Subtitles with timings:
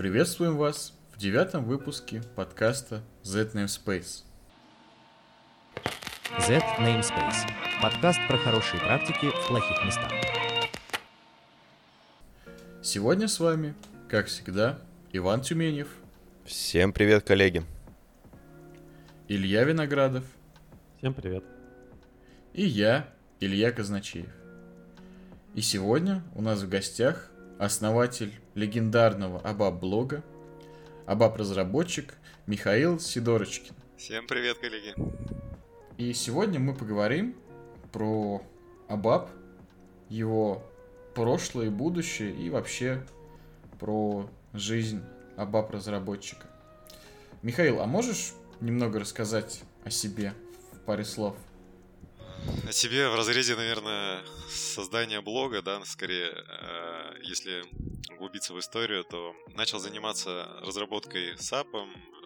[0.00, 4.22] Приветствуем вас в девятом выпуске подкаста Z Namespace.
[6.38, 7.46] Z Namespace.
[7.82, 10.10] Подкаст про хорошие практики в плохих местах.
[12.80, 13.74] Сегодня с вами,
[14.08, 14.78] как всегда,
[15.12, 15.88] Иван Тюменев,
[16.46, 17.62] Всем привет, коллеги.
[19.28, 20.24] Илья Виноградов
[20.96, 21.44] Всем привет.
[22.54, 23.06] и я,
[23.38, 24.30] Илья Казначеев.
[25.54, 27.30] И сегодня у нас в гостях
[27.60, 30.24] основатель легендарного ABAP-блога,
[31.06, 32.14] ABAP-разработчик
[32.46, 33.74] Михаил Сидорочкин.
[33.98, 34.94] Всем привет, коллеги.
[35.98, 37.36] И сегодня мы поговорим
[37.92, 38.42] про
[38.88, 39.28] ABAP,
[40.08, 40.62] его
[41.14, 43.06] прошлое и будущее, и вообще
[43.78, 45.02] про жизнь
[45.36, 46.46] ABAP-разработчика.
[47.42, 48.32] Михаил, а можешь
[48.62, 50.32] немного рассказать о себе
[50.72, 51.36] в паре слов?
[52.68, 57.64] О себе в разрезе, наверное, создания блога, да, скорее, э, если
[58.12, 61.66] углубиться в историю, то начал заниматься разработкой SAP,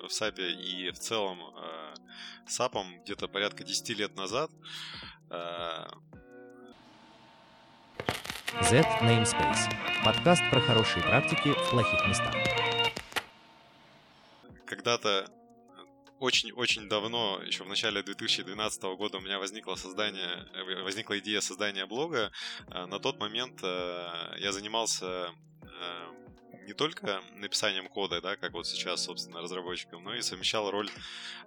[0.02, 1.94] в SAP и в целом э,
[2.46, 4.50] SAP где-то порядка 10 лет назад.
[5.30, 5.86] Э,
[8.62, 10.04] Z Namespace.
[10.04, 12.34] Подкаст про хорошие практики в плохих местах.
[14.66, 15.26] когда-то
[16.24, 21.86] очень-очень давно, еще в начале 2012 года у меня возникло создание, э, возникла идея создания
[21.86, 22.32] блога.
[22.68, 25.30] Э, На тот момент э, я занимался
[26.66, 30.88] не только написанием кода, да, как вот сейчас, собственно, разработчиком, но и совмещал роль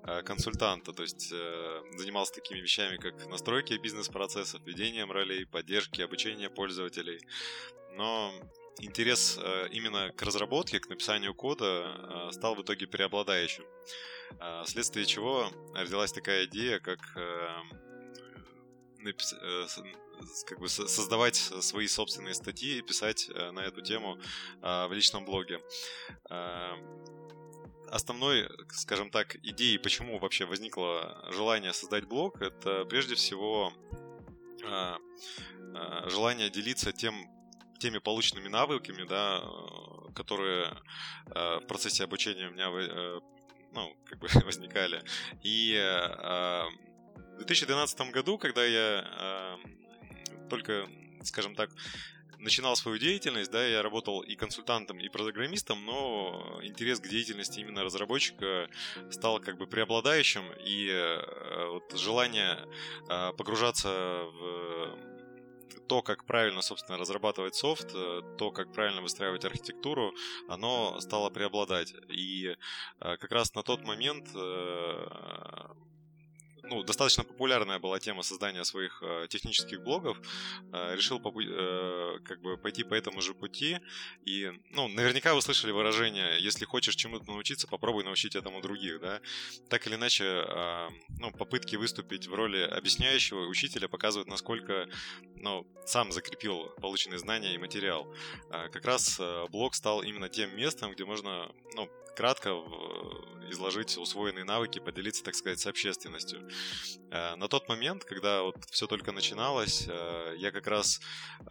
[0.03, 6.49] э, консультанта, то есть э, занимался такими вещами, как настройки бизнес-процессов, ведением ролей, поддержки, обучение
[6.49, 7.19] пользователей.
[7.93, 8.31] Но
[8.79, 13.65] интерес э, именно к разработке, к написанию кода э, стал в итоге преобладающим.
[14.39, 16.99] Э, Вследствие чего родилась такая идея, как
[20.47, 24.19] как бы со- создавать свои собственные статьи и писать на эту тему
[24.61, 25.59] в личном блоге.
[27.89, 33.71] Основной, скажем так, идеей, почему вообще возникло желание создать блог, это прежде всего
[36.09, 37.15] желание делиться тем,
[37.77, 40.77] теми полученными навыками, да, э, которые
[41.27, 43.19] э, в процессе обучения у меня э,
[43.73, 45.03] ну, как бы возникали.
[45.43, 45.75] И
[47.35, 49.57] в 2012 году, когда я
[50.49, 50.87] только,
[51.23, 51.69] скажем так,
[52.39, 57.83] начинал свою деятельность, да, я работал и консультантом, и программистом, но интерес к деятельности именно
[57.83, 58.69] разработчика
[59.11, 60.89] стал как бы преобладающим, и
[61.69, 62.57] вот желание
[63.37, 65.16] погружаться в
[65.87, 70.13] то, как правильно, собственно, разрабатывать софт, э, то, как правильно выстраивать архитектуру,
[70.47, 71.93] оно стало преобладать.
[72.09, 72.55] И
[72.99, 75.07] э, как раз на тот момент э,
[76.69, 80.17] ну, достаточно популярная была тема создания своих э, технических блогов.
[80.73, 83.79] Э, решил э, как бы пойти по этому же пути.
[84.25, 89.21] И, ну, наверняка вы слышали выражение, если хочешь чему-то научиться, попробуй научить этому других, да.
[89.69, 90.89] Так или иначе, э,
[91.19, 94.89] ну, попытки выступить в роли объясняющего учителя показывают, насколько,
[95.35, 98.13] ну, сам закрепил полученные знания и материал.
[98.51, 103.97] Э, как раз э, блог стал именно тем местом, где можно, ну, кратко в- изложить
[103.97, 106.39] усвоенные навыки, поделиться, так сказать, с общественностью.
[107.11, 110.99] Э, На тот момент, когда вот все только начиналось, э, я как раз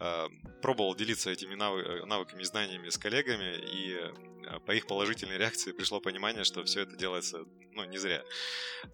[0.01, 0.27] э,
[0.61, 3.93] пробовал делиться этими навы- э, навыками и знаниями с коллегами, и
[4.49, 7.37] э, по их положительной реакции пришло понимание, что все это делается,
[7.73, 8.21] ну, не зря.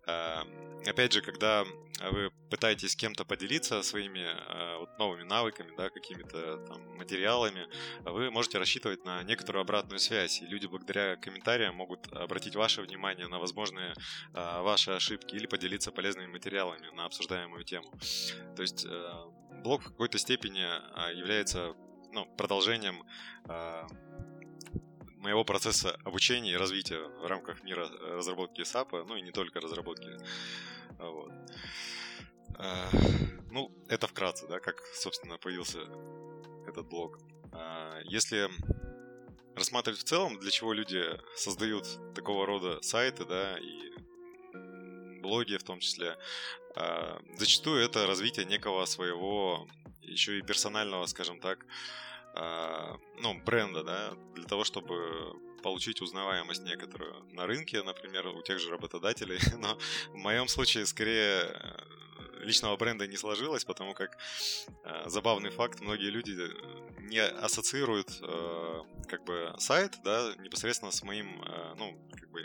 [0.07, 0.44] Э,
[0.85, 1.63] Опять же, когда
[2.11, 6.57] вы пытаетесь с кем-то поделиться своими э, вот новыми навыками, да, какими-то
[6.97, 7.67] материалами,
[8.03, 13.28] вы можете рассчитывать на некоторую обратную связь, и люди благодаря комментариям могут обратить ваше внимание
[13.28, 13.94] на возможные
[14.34, 17.91] э, ваши ошибки или поделиться полезными материалами на обсуждаемую тему.
[18.56, 19.13] То есть э,
[19.63, 21.75] блог в какой-то степени э, является
[22.12, 23.03] ну, продолжением
[23.50, 23.88] э,
[25.18, 29.59] моего процесса обучения и развития в рамках мира э, разработки SAP, ну и не только
[29.59, 30.09] разработки.
[31.00, 31.31] Вот.
[32.59, 32.90] Э,
[33.53, 35.79] Ну, это вкратце, да, как, собственно, появился
[36.68, 37.19] этот блог.
[37.52, 38.49] А, Если
[39.55, 41.03] рассматривать в целом, для чего люди
[41.35, 43.94] создают такого рода сайты, да, и
[45.22, 46.17] блоги в том числе,
[46.76, 49.67] а, зачастую это развитие некого своего
[50.02, 51.66] еще и персонального, скажем так,
[52.35, 55.34] а, ну, бренда, да, для того, чтобы
[55.64, 59.40] получить узнаваемость некоторую на рынке, например, у тех же работодателей.
[59.58, 59.78] Но
[60.09, 64.17] в моем случае скорее э, личного бренда не сложилось, потому как
[64.84, 66.35] э, забавный факт, многие люди
[67.03, 72.41] не ассоциируют э, как бы сайт, да, непосредственно с моим, э, ну, как бы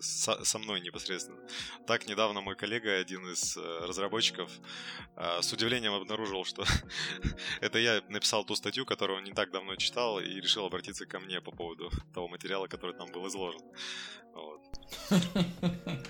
[0.00, 1.38] со, со мной непосредственно.
[1.86, 4.50] Так недавно мой коллега, один из э, разработчиков,
[5.16, 6.64] э, с удивлением обнаружил, что
[7.60, 11.20] это я написал ту статью, которую он не так давно читал, и решил обратиться ко
[11.20, 13.62] мне по поводу того материала, который там был изложен.
[14.34, 14.60] Вот.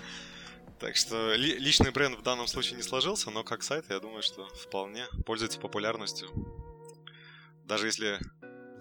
[0.79, 4.23] Так что ли, личный бренд в данном случае не сложился, но как сайт, я думаю,
[4.23, 6.27] что вполне пользуется популярностью.
[7.65, 8.19] Даже если...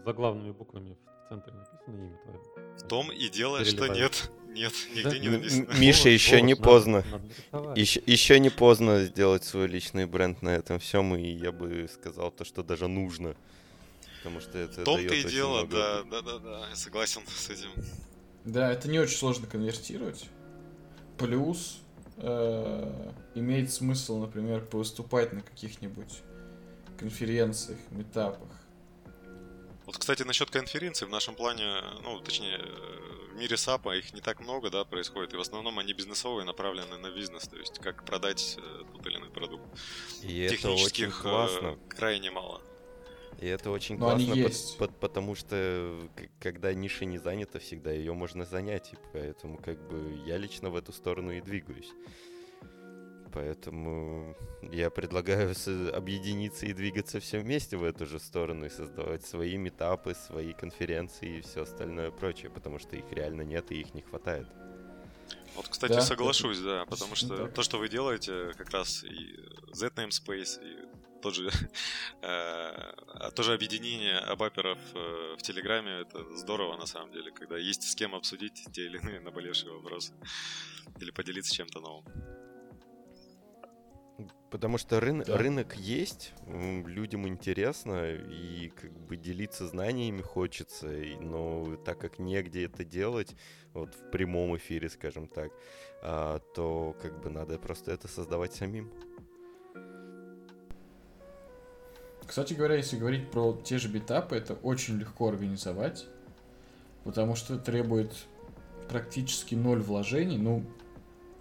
[0.04, 2.40] За главными буквами в центре написано имя твое.
[2.78, 4.30] В том и дело, что нет.
[4.48, 5.66] Нет, нигде не написано.
[5.78, 7.04] Миша, еще не поздно.
[7.76, 12.30] Еще, еще не поздно сделать свой личный бренд на этом всем, и я бы сказал
[12.32, 13.36] то, что даже нужно.
[14.18, 17.70] Потому что это В том-то и дело, да, да, да, да, я согласен с этим.
[18.44, 20.28] Да, это не очень сложно конвертировать.
[21.16, 21.80] Плюс
[22.16, 26.20] э, имеет смысл, например, выступать на каких-нибудь
[26.98, 28.48] конференциях, метапах.
[29.90, 32.58] Вот, кстати, насчет конференций в нашем плане, ну, точнее,
[33.32, 36.96] в мире САПа их не так много, да, происходит, и в основном они бизнесовые, направлены
[36.96, 39.64] на бизнес, то есть как продать э, тот или иной продукт.
[40.22, 41.66] И это очень классно.
[41.70, 42.62] Э, крайне мало.
[43.40, 44.36] И это очень Но классно,
[44.78, 46.08] по- по- потому что
[46.38, 48.92] когда ниша не занята, всегда ее можно занять.
[48.92, 51.90] И поэтому как бы я лично в эту сторону и двигаюсь.
[53.32, 54.36] Поэтому
[54.72, 55.54] я предлагаю
[55.94, 61.38] объединиться и двигаться все вместе в эту же сторону и создавать свои метапы, свои конференции
[61.38, 64.48] и все остальное прочее, потому что их реально нет и их не хватает.
[65.54, 66.66] Вот, кстати, да, соглашусь, это...
[66.66, 67.54] да, потому что так.
[67.54, 69.36] то, что вы делаете, как раз и
[69.72, 70.90] Z-Namespace, и
[71.20, 71.50] тот же,
[72.22, 77.94] э, тоже объединение абаперов э, в Телеграме, это здорово на самом деле, когда есть с
[77.94, 80.14] кем обсудить те или иные наболевшие вопросы
[81.00, 82.04] или поделиться чем-то новым.
[84.50, 85.36] Потому что рын- да.
[85.36, 90.88] рынок есть, людям интересно, и как бы делиться знаниями хочется,
[91.20, 93.36] но так как негде это делать,
[93.74, 95.52] вот в прямом эфире, скажем так,
[96.02, 98.90] а, то как бы надо просто это создавать самим.
[102.26, 106.06] Кстати говоря, если говорить про те же битапы, это очень легко организовать,
[107.04, 108.12] потому что требует
[108.88, 110.38] практически ноль вложений.
[110.38, 110.64] Ну,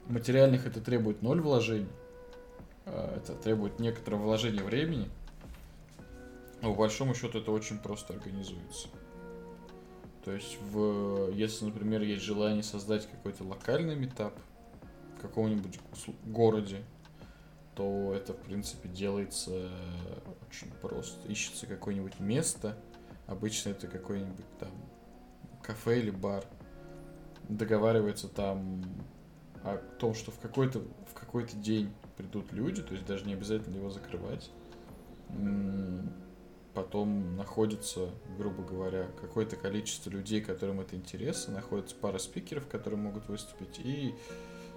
[0.07, 1.89] материальных это требует ноль вложений.
[2.91, 5.09] А, это требует некоторого вложения времени.
[6.62, 8.89] Но по большому счету это очень просто организуется.
[10.25, 14.38] То есть, в, если, например, есть желание создать какой-то локальный метап
[15.18, 15.80] в каком-нибудь
[16.25, 16.83] городе,
[17.75, 19.69] то это, в принципе, делается
[20.50, 21.25] очень просто.
[21.30, 22.77] Ищется какое-нибудь место,
[23.27, 24.71] обычно это какой-нибудь там
[25.63, 26.44] кафе или бар,
[27.47, 28.83] договаривается там
[29.63, 33.77] о том, что в какой-то в какой-то день придут люди, то есть даже не обязательно
[33.77, 34.51] его закрывать.
[36.74, 43.27] Потом находится, грубо говоря, какое-то количество людей, которым это интересно, находится пара спикеров, которые могут
[43.27, 44.13] выступить, и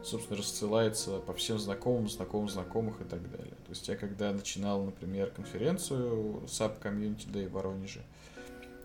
[0.04, 3.54] собственно, рассылается по всем знакомым, знакомым, знакомых и так далее.
[3.66, 8.02] То есть я когда начинал, например, конференцию SAP Community Day в Воронеже,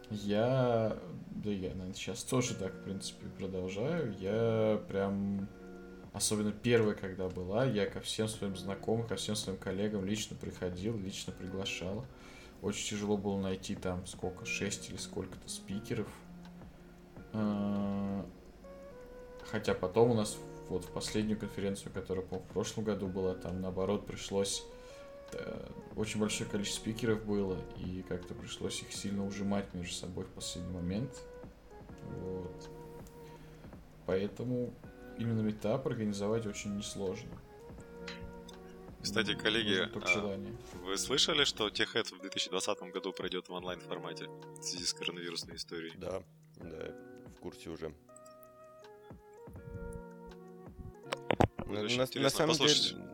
[0.10, 0.98] я,
[1.32, 5.48] да я, наверное, сейчас тоже так, в принципе, продолжаю, я прям,
[6.18, 10.98] особенно первая, когда была, я ко всем своим знакомым, ко всем своим коллегам лично приходил,
[10.98, 12.06] лично приглашал.
[12.62, 16.08] Очень тяжело было найти там сколько, 6 или сколько-то спикеров.
[17.34, 18.26] А,
[19.44, 20.38] хотя потом у нас
[20.70, 24.64] вот в последнюю конференцию, которая, по в прошлом году была, там наоборот пришлось
[25.34, 30.30] э, очень большое количество спикеров было, и как-то пришлось их сильно ужимать между собой в
[30.30, 31.12] последний момент.
[32.22, 32.70] Вот.
[34.06, 34.74] Поэтому
[35.18, 37.32] именно метап организовать очень несложно.
[39.02, 40.40] Кстати, коллеги, а
[40.86, 45.56] вы слышали, что TechHead в 2020 году пройдет в онлайн формате в связи с коронавирусной
[45.56, 45.94] историей?
[45.96, 46.24] Да,
[46.58, 46.94] да,
[47.38, 47.94] в курсе уже.
[51.66, 53.07] На, на, на самом деле,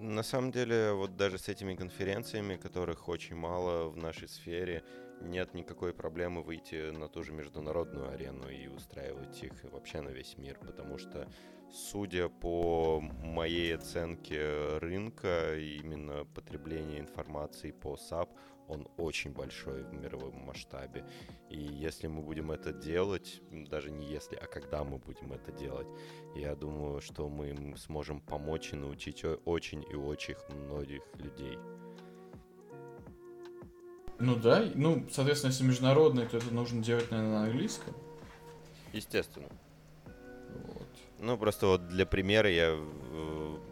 [0.00, 4.82] на самом деле, вот даже с этими конференциями, которых очень мало в нашей сфере,
[5.20, 10.38] нет никакой проблемы выйти на ту же международную арену и устраивать их вообще на весь
[10.38, 11.28] мир, потому что,
[11.70, 18.30] судя по моей оценке рынка, именно потребления информации по SAP,
[18.70, 21.04] он очень большой в мировом масштабе.
[21.50, 25.88] И если мы будем это делать, даже не если, а когда мы будем это делать,
[26.36, 31.58] я думаю, что мы сможем помочь и научить очень и очень многих людей.
[34.18, 37.94] Ну да, ну, соответственно, если международный, то это нужно делать, наверное, на английском.
[38.92, 39.48] Естественно.
[41.20, 42.78] Ну, просто вот для примера я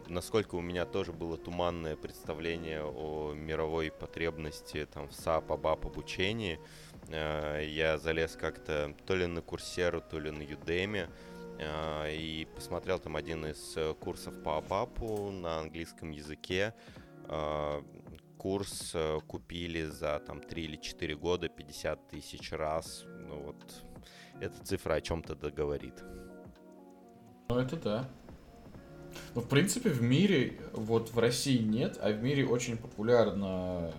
[0.09, 6.59] насколько у меня тоже было туманное представление о мировой потребности там в SAP, ABAP обучении.
[7.07, 11.09] Э, я залез как-то то ли на Курсеру, то ли на Udemy,
[11.59, 16.73] э, и посмотрел там один из э, курсов по АБАПу на английском языке.
[17.27, 17.81] Э,
[18.37, 23.05] курс э, купили за там 3 или 4 года 50 тысяч раз.
[23.05, 23.85] Ну вот,
[24.41, 26.03] эта цифра о чем-то договорит.
[27.49, 28.09] Ну это да.
[29.33, 33.91] Ну, в принципе, в мире, вот в России нет, а в мире очень популярно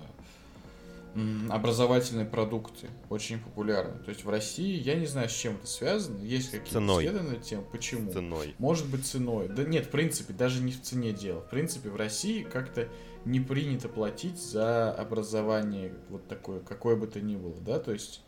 [1.49, 3.99] образовательные продукты очень популярны.
[4.05, 7.37] То есть в России, я не знаю, с чем это связано, есть какие-то исследования на
[7.43, 8.09] тему, почему.
[8.09, 8.55] С ценой.
[8.59, 9.49] Может быть, ценой.
[9.49, 11.41] Да нет, в принципе, даже не в цене дело.
[11.41, 12.89] В принципе, в России как-то
[13.25, 18.23] не принято платить за образование вот такое, какое бы то ни было, да, то есть,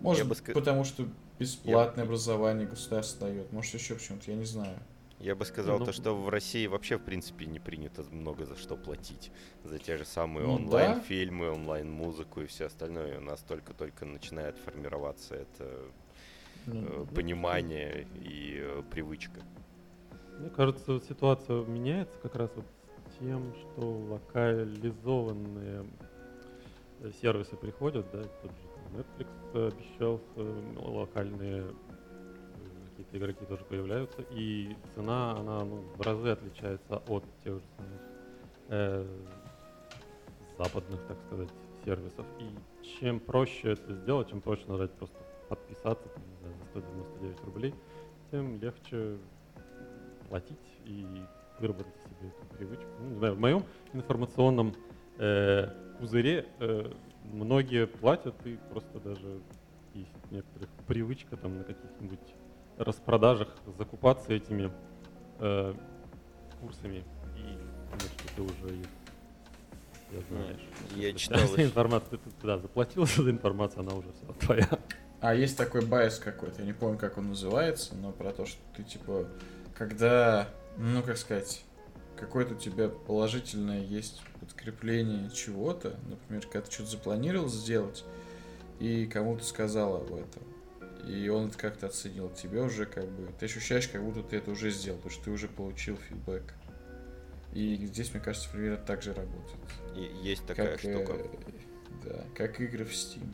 [0.00, 0.52] может быть, ск...
[0.52, 2.08] потому что бесплатное я...
[2.08, 4.78] образование государство дает, может еще почему-то, я не знаю.
[5.20, 8.56] Я бы сказал ну, то, что в России вообще, в принципе, не принято много за
[8.56, 9.32] что платить.
[9.64, 11.52] За те же самые ну, онлайн-фильмы, да?
[11.54, 13.18] онлайн-музыку и все остальное.
[13.18, 15.90] У нас только-только начинает формироваться это
[16.66, 19.40] ну, э, ну, понимание ну, и э, привычка.
[20.38, 22.66] Мне кажется, ситуация меняется как раз вот
[23.18, 25.84] тем, что локализованные
[27.00, 30.20] э, сервисы приходят, да, тот же Netflix обещал
[30.76, 31.72] локальные
[32.98, 38.00] какие-то игроки тоже появляются, и цена, она ну, в разы отличается от тех же самых
[38.68, 39.06] э,
[40.58, 41.48] западных, так сказать,
[41.84, 42.26] сервисов.
[42.40, 45.16] И чем проще это сделать, чем проще нажать просто
[45.48, 47.74] подписаться там, за 199 рублей,
[48.30, 49.18] тем легче
[50.28, 51.06] платить и
[51.60, 52.86] выработать себе эту привычку.
[53.00, 54.74] Ну, не знаю, в моем информационном
[55.18, 55.68] э,
[56.00, 56.92] пузыре э,
[57.32, 59.40] многие платят, и просто даже
[59.94, 62.34] есть некоторых привычка там на каких-нибудь
[62.76, 64.70] распродажах закупаться этими
[65.40, 65.74] э,
[66.60, 67.04] курсами
[67.36, 67.58] и
[68.06, 68.86] что ты уже их
[70.10, 70.60] я знаешь.
[70.96, 71.38] Я читал.
[71.46, 74.68] Вся информация, ты, ты да, заплатил за информацию, она уже вся твоя.
[75.20, 78.60] А есть такой байс какой-то, я не помню, как он называется, но про то, что
[78.76, 79.26] ты типа,
[79.76, 81.64] когда, ну как сказать,
[82.18, 88.04] какое-то у тебя положительное есть подкрепление чего-то, например, когда ты что-то запланировал сделать,
[88.80, 90.42] и кому-то сказал об этом
[91.08, 92.28] и он это как-то оценил.
[92.30, 95.30] Тебе уже как бы, ты ощущаешь, как будто ты это уже сделал, потому что ты
[95.30, 96.54] уже получил фидбэк.
[97.54, 99.58] И здесь, мне кажется, примерно так же работает.
[99.96, 101.14] И есть такая как, штука.
[101.14, 101.24] Э,
[102.04, 103.26] да, как игры в Steam.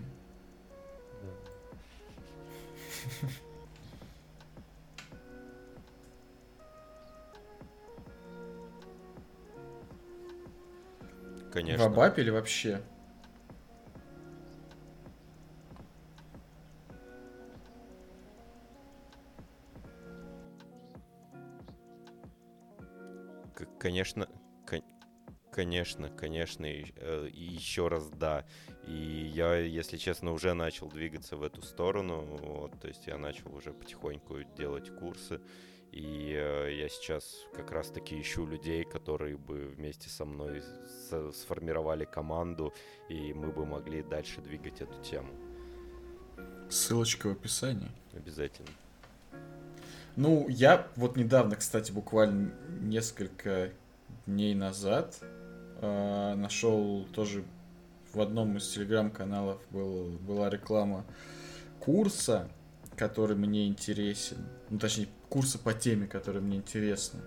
[11.54, 11.88] Конечно.
[11.88, 12.82] В Абапе или вообще?
[23.78, 24.26] Конечно,
[25.52, 28.44] конечно, конечно, и, э, и еще раз да.
[28.88, 32.22] И я, если честно, уже начал двигаться в эту сторону.
[32.22, 35.40] Вот, то есть я начал уже потихоньку делать курсы.
[35.94, 42.04] И э, я сейчас как раз-таки ищу людей, которые бы вместе со мной с, сформировали
[42.04, 42.74] команду,
[43.08, 45.28] и мы бы могли дальше двигать эту тему.
[46.68, 47.92] Ссылочка в описании.
[48.12, 48.70] Обязательно.
[50.16, 53.70] Ну, я вот недавно, кстати, буквально несколько
[54.26, 55.20] дней назад
[55.80, 57.44] э, нашел тоже
[58.12, 61.04] в одном из телеграм-каналов был, была реклама
[61.78, 62.48] курса,
[62.96, 64.38] который мне интересен.
[64.70, 67.18] Ну, точнее, курса по теме, который мне интересны.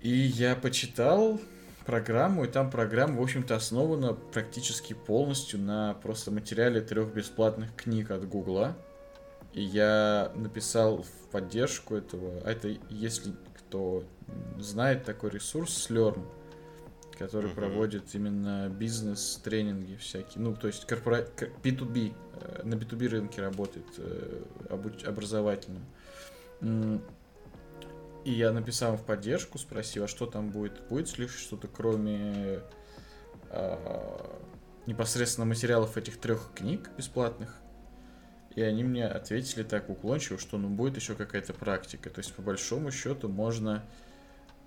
[0.00, 1.40] И я почитал
[1.84, 8.12] программу, и там программа, в общем-то, основана практически полностью на просто материале трех бесплатных книг
[8.12, 8.76] от Гугла.
[9.54, 12.40] И я написал в поддержку этого.
[12.44, 14.04] А это, если кто
[14.60, 16.24] знает такой ресурс, Slurm,
[17.18, 17.54] который uh-huh.
[17.56, 20.44] проводит именно бизнес-тренинги всякие.
[20.44, 21.26] Ну, то есть корпора...
[21.64, 24.42] B2B, э, на B2B рынке работает э,
[25.04, 25.82] образовательным.
[26.60, 30.88] И я написал в поддержку, спросил, а что там будет?
[30.88, 32.60] Будет ли что-то кроме
[33.50, 34.40] а,
[34.86, 37.54] непосредственно материалов этих трех книг бесплатных?
[38.56, 42.10] И они мне ответили так уклончиво, что ну будет еще какая-то практика.
[42.10, 43.84] То есть по большому счету можно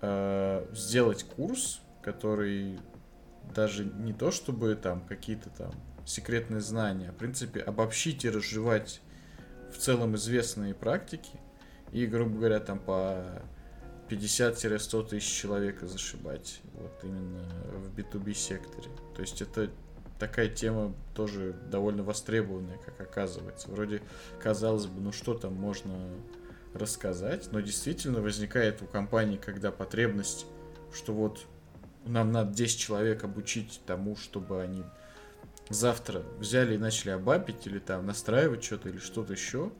[0.00, 2.78] э, сделать курс, который
[3.52, 5.72] даже не то чтобы там какие-то там
[6.06, 9.00] секретные знания, а в принципе обобщить и разжевать
[9.72, 11.40] в целом известные практики
[11.92, 13.24] и, грубо говоря, там по
[14.08, 18.90] 50-100 тысяч человек зашибать вот именно в B2B секторе.
[19.14, 19.70] То есть это
[20.18, 23.70] такая тема тоже довольно востребованная, как оказывается.
[23.70, 24.02] Вроде,
[24.40, 25.96] казалось бы, ну что там можно
[26.74, 30.46] рассказать, но действительно возникает у компании, когда потребность,
[30.92, 31.46] что вот
[32.06, 34.84] нам надо 10 человек обучить тому, чтобы они
[35.68, 39.72] завтра взяли и начали обапить или там настраивать что-то или что-то еще,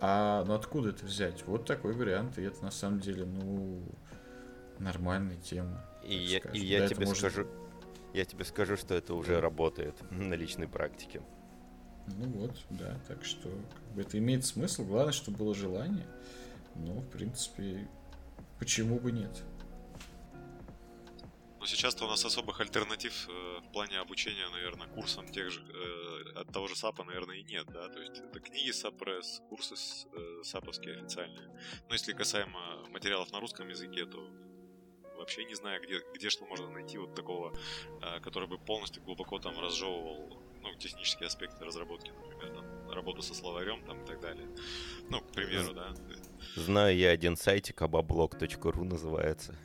[0.00, 1.44] А ну откуда это взять?
[1.46, 3.82] Вот такой вариант, и это на самом деле, ну,
[4.78, 5.84] нормальная тема.
[6.02, 7.18] И я, и я да, тебе может...
[7.18, 7.46] скажу,
[8.14, 11.20] я тебе скажу, что это уже работает на личной практике.
[12.06, 14.84] Ну вот, да, так что как бы, это имеет смысл.
[14.84, 16.06] Главное, чтобы было желание.
[16.74, 17.86] Но, в принципе,
[18.58, 19.42] почему бы нет?
[21.60, 26.40] Но сейчас-то у нас особых альтернатив э, в плане обучения, наверное, курсам тех же, э,
[26.40, 29.74] от того же САПа, наверное, и нет, да, то есть это книги SAP Press, курсы
[29.74, 31.48] э, САПовские официальные.
[31.88, 34.26] Но если касаемо материалов на русском языке, то
[35.18, 37.54] вообще не знаю, где, где что можно найти вот такого,
[38.02, 43.34] э, который бы полностью глубоко там разжевывал ну, технические аспекты разработки, например, там, работу со
[43.34, 44.48] словарем там и так далее.
[45.10, 45.94] Ну, к примеру, да.
[46.56, 49.58] Знаю я один сайтик, abablog.ru называется.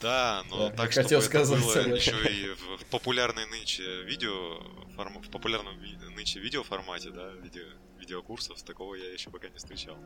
[0.00, 4.60] Да, но да, так, чтобы хотел это сказать, было еще и в популярной нынче видео,
[4.96, 5.74] в популярном
[6.14, 7.64] нынче видео формате, да, видео,
[8.04, 9.96] видеокурсов, такого я еще пока не встречал.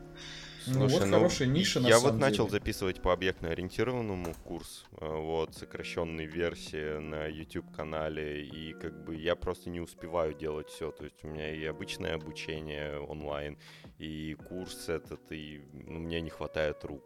[0.67, 2.21] Ну, Слушай, вот ну, хорошая ниша, Я вот деле.
[2.21, 9.35] начал записывать по объектно-ориентированному курс, э, вот, сокращенной версии на YouTube-канале, и как бы я
[9.35, 13.57] просто не успеваю делать все, то есть у меня и обычное обучение онлайн,
[13.97, 17.03] и курс этот, и ну, мне не хватает рук,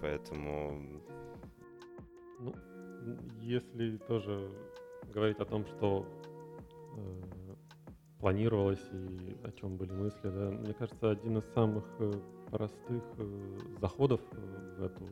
[0.00, 1.02] поэтому
[2.38, 2.54] ну,
[3.40, 4.50] если тоже
[5.12, 6.06] говорить о том, что
[6.96, 7.54] э,
[8.18, 12.12] планировалось и о чем были мысли, да, мне кажется, один из самых э,
[12.50, 15.04] простых э, заходов э, в эту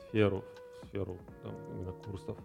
[0.00, 0.44] сферу,
[0.82, 2.36] в сферу там, именно курсов,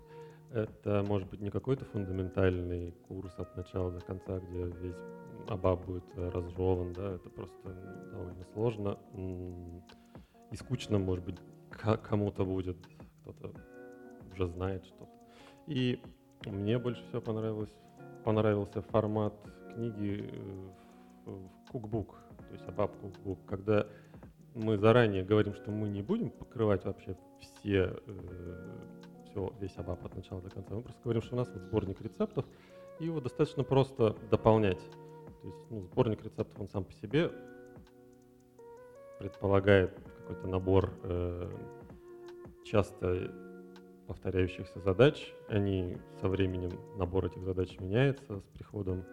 [0.51, 4.99] это может быть не какой-то фундаментальный курс от начала до конца, где весь
[5.47, 7.73] абаб будет разжеван, да, это просто
[8.11, 8.99] довольно сложно.
[10.51, 11.37] И скучно, может быть,
[12.03, 12.77] кому-то будет,
[13.21, 13.53] кто-то
[14.31, 15.11] уже знает что-то.
[15.67, 16.01] И
[16.45, 17.73] мне больше всего понравилось,
[18.23, 19.33] понравился формат
[19.73, 20.29] книги
[21.25, 21.37] э,
[21.71, 23.87] кукбук, то есть абаб кукбук, когда
[24.53, 28.77] мы заранее говорим, что мы не будем покрывать вообще все, э,
[29.25, 30.75] все, весь абаб от начала до конца.
[30.75, 32.45] Мы просто говорим, что у нас вот сборник рецептов,
[32.99, 34.81] и его достаточно просто дополнять.
[35.41, 37.31] То есть ну, сборник рецептов, он сам по себе
[39.19, 41.49] предполагает какой-то набор э,
[42.65, 43.31] часто
[44.11, 45.33] повторяющихся задач.
[45.47, 49.05] Они со временем, набор этих задач меняется с приходом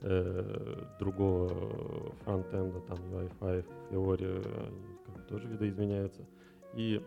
[0.00, 4.72] э, другого фронтенда, там UI5, Fiori,
[5.06, 6.26] они тоже видоизменяются.
[6.74, 7.04] И,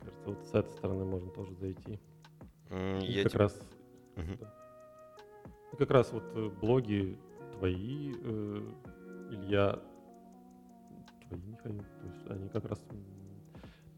[0.00, 2.00] кажется, вот с этой стороны можно тоже зайти.
[2.70, 3.40] Mm, и как тебе...
[3.40, 3.60] раз...
[4.16, 4.54] Да.
[5.74, 7.18] И как раз вот э, блоги
[7.58, 8.62] твои, э,
[9.30, 9.78] Илья,
[11.28, 12.82] твои, Михаил, то есть они как раз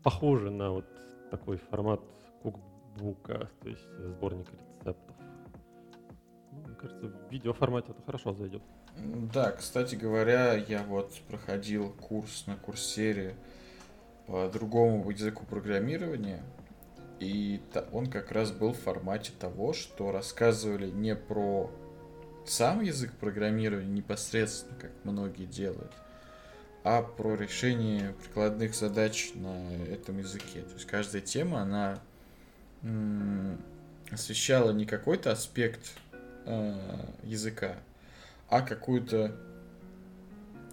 [0.03, 0.87] похожи на вот
[1.31, 2.01] такой формат
[2.43, 5.17] кукбука, то есть сборник рецептов.
[6.53, 8.63] Ну, мне кажется, в видеоформате это хорошо зайдет.
[9.33, 13.35] Да, кстати говоря, я вот проходил курс на курсере
[14.27, 16.43] по другому языку программирования,
[17.19, 21.71] и он как раз был в формате того, что рассказывали не про
[22.45, 25.93] сам язык программирования непосредственно, как многие делают,
[26.85, 30.63] а про решение прикладных задач на этом языке.
[30.63, 31.99] То есть каждая тема, она
[34.11, 35.93] освещала не какой-то аспект
[36.45, 36.75] э,
[37.23, 37.77] языка,
[38.49, 39.37] а какую-то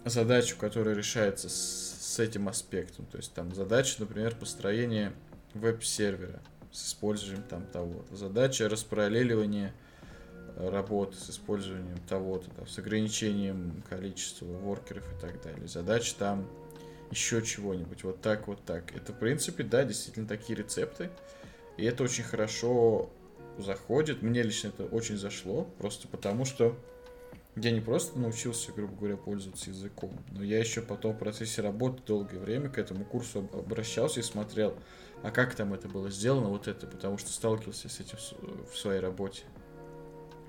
[0.04, 3.06] задачу, которая решается с, с этим аспектом.
[3.06, 5.12] То есть там задача, например, построения
[5.54, 6.40] веб-сервера
[6.72, 8.16] с использованием там того-то.
[8.16, 9.72] Задача распараллеливания
[10.56, 15.66] работы с использованием того-то, там, с ограничением количества воркеров и так далее.
[15.68, 16.46] Задача там
[17.10, 18.04] еще чего-нибудь.
[18.04, 18.94] Вот так, вот так.
[18.94, 21.10] Это, в принципе, да, действительно такие рецепты.
[21.80, 23.08] И это очень хорошо
[23.56, 24.20] заходит.
[24.20, 26.76] Мне лично это очень зашло, просто потому что
[27.56, 32.02] я не просто научился, грубо говоря, пользоваться языком, но я еще потом в процессе работы
[32.06, 34.76] долгое время к этому курсу обращался и смотрел,
[35.22, 38.18] а как там это было сделано, вот это, потому что сталкивался с этим
[38.70, 39.44] в своей работе.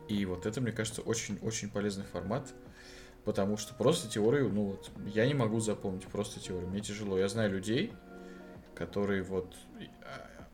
[0.09, 2.53] И вот это, мне кажется, очень-очень полезный формат,
[3.23, 7.17] потому что просто теорию, ну вот, я не могу запомнить просто теорию, мне тяжело.
[7.17, 7.93] Я знаю людей,
[8.75, 9.55] которые вот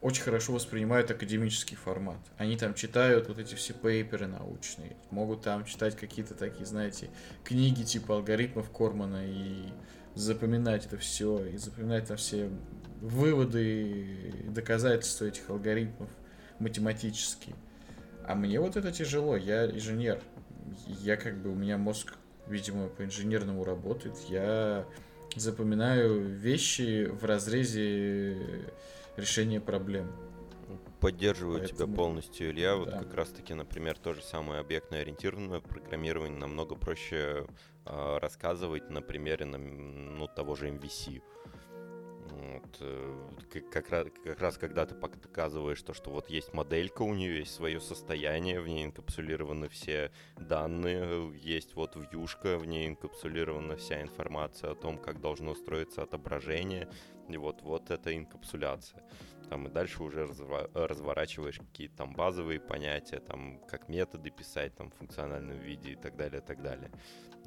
[0.02, 2.20] очень хорошо воспринимают академический формат.
[2.38, 7.10] Они там читают вот эти все пейперы научные, могут там читать какие-то такие, знаете,
[7.44, 9.70] книги типа алгоритмов Кормана и
[10.14, 12.50] запоминать это все, и запоминать там все
[13.02, 16.10] выводы и доказательства этих алгоритмов
[16.60, 17.56] математически.
[18.26, 20.22] А мне вот это тяжело, я инженер.
[20.86, 22.14] Я как бы, у меня мозг,
[22.48, 24.18] видимо, по инженерному работает.
[24.28, 24.86] Я
[25.36, 28.38] запоминаю вещи в разрезе
[29.18, 30.12] решение проблем.
[31.00, 31.78] Поддерживаю Поэтому...
[31.78, 32.76] тебя полностью, Илья.
[32.76, 33.00] Вот да.
[33.00, 37.46] как раз-таки, например, то же самое объектно-ориентированное программирование намного проще
[37.86, 41.22] э, рассказывать на примере на, ну, того же MVC.
[42.38, 43.30] Вот, э,
[43.72, 47.56] как, раз, как раз когда ты показываешь то, что вот есть моделька, у нее есть
[47.56, 54.72] свое состояние, в ней инкапсулированы все данные, есть вот вьюшка, в ней инкапсулирована вся информация
[54.72, 56.88] о том, как должно строиться отображение,
[57.28, 59.04] и вот, вот это инкапсуляция.
[59.50, 60.28] Там и дальше уже
[60.74, 66.16] разворачиваешь какие-то там базовые понятия, там как методы писать, там в функциональном виде и так
[66.18, 66.92] далее, и так далее.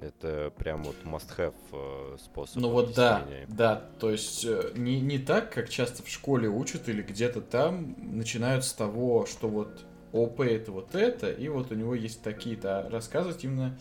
[0.00, 2.56] Это прям вот must-have э, способ.
[2.56, 6.88] Ну вот да, да, то есть э, не, не так, как часто в школе учат
[6.88, 11.74] или где-то там начинают с того, что вот ОП это вот это, и вот у
[11.74, 13.78] него есть такие-то, а рассказывать именно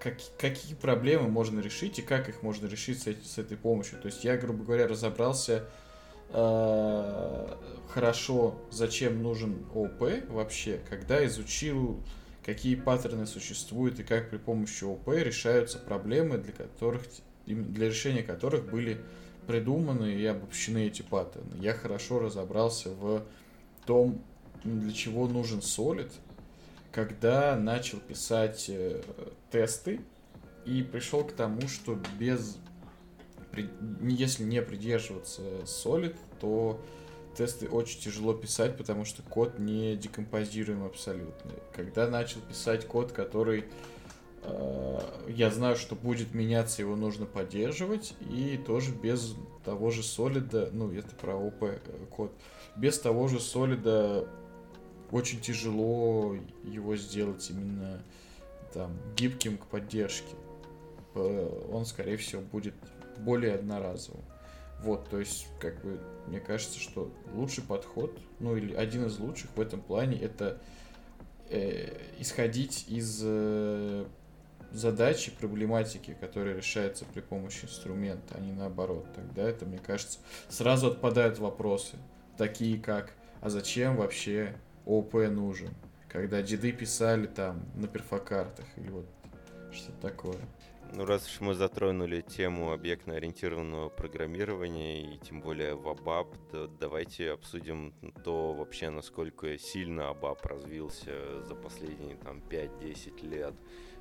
[0.00, 4.00] как, какие проблемы можно решить и как их можно решить с, с этой помощью.
[4.00, 5.64] То есть я, грубо говоря, разобрался
[6.30, 7.46] э,
[7.90, 12.02] хорошо, зачем нужен ОП вообще, когда изучил
[12.48, 17.02] какие паттерны существуют и как при помощи ОП решаются проблемы, для которых
[17.44, 19.02] для решения которых были
[19.46, 21.60] придуманы и обобщены эти паттерны.
[21.60, 23.22] Я хорошо разобрался в
[23.84, 24.22] том,
[24.64, 26.10] для чего нужен Solid,
[26.90, 29.02] когда начал писать э,
[29.50, 30.00] тесты
[30.64, 32.56] и пришел к тому, что без
[34.00, 36.82] если не придерживаться Solid, то
[37.38, 41.52] тесты очень тяжело писать, потому что код не декомпозируем абсолютно.
[41.72, 43.64] Когда начал писать код, который
[44.42, 50.70] э, я знаю, что будет меняться, его нужно поддерживать, и тоже без того же солида,
[50.72, 51.78] ну, это про ОП э,
[52.10, 52.32] код,
[52.76, 54.28] без того же солида
[55.12, 58.02] очень тяжело его сделать именно
[58.74, 60.34] там гибким к поддержке.
[61.14, 62.74] Он, скорее всего, будет
[63.18, 64.24] более одноразовым.
[64.82, 69.50] Вот, то есть, как бы, мне кажется, что лучший подход, ну или один из лучших
[69.56, 70.60] в этом плане, это
[71.50, 74.04] э, исходить из э,
[74.70, 79.06] задачи, проблематики, которые решаются при помощи инструмента, а не наоборот.
[79.14, 81.96] Тогда это, мне кажется, сразу отпадают вопросы,
[82.36, 85.70] такие как, а зачем вообще ОП нужен?
[86.08, 89.06] Когда деды писали там на перфокартах или вот
[89.72, 90.38] что-то такое.
[90.92, 97.32] Ну, раз уж мы затронули тему объектно-ориентированного программирования, и тем более в ABAP, то давайте
[97.32, 97.92] обсудим
[98.24, 103.54] то вообще, насколько сильно ABAP развился за последние там 5-10 лет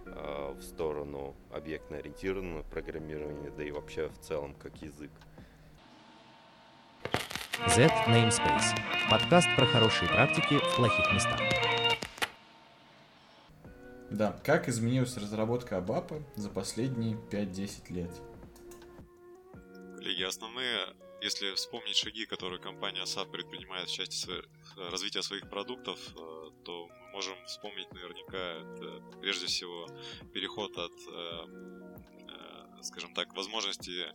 [0.06, 5.12] э, в сторону объектно-ориентированного программирования, да и вообще в целом как язык.
[7.68, 8.78] Z Namespace.
[9.10, 11.40] Подкаст про хорошие практики в плохих местах.
[14.10, 18.12] Да, как изменилась разработка Абапа за последние 5-10 лет?
[19.98, 24.44] Коллеги, основные, если вспомнить шаги, которые компания SAP предпринимает в части своей,
[24.90, 29.88] развития своих продуктов, э, то мы можем вспомнить наверняка это, прежде всего
[30.34, 31.46] переход от, э,
[32.30, 34.06] э, скажем так, возможности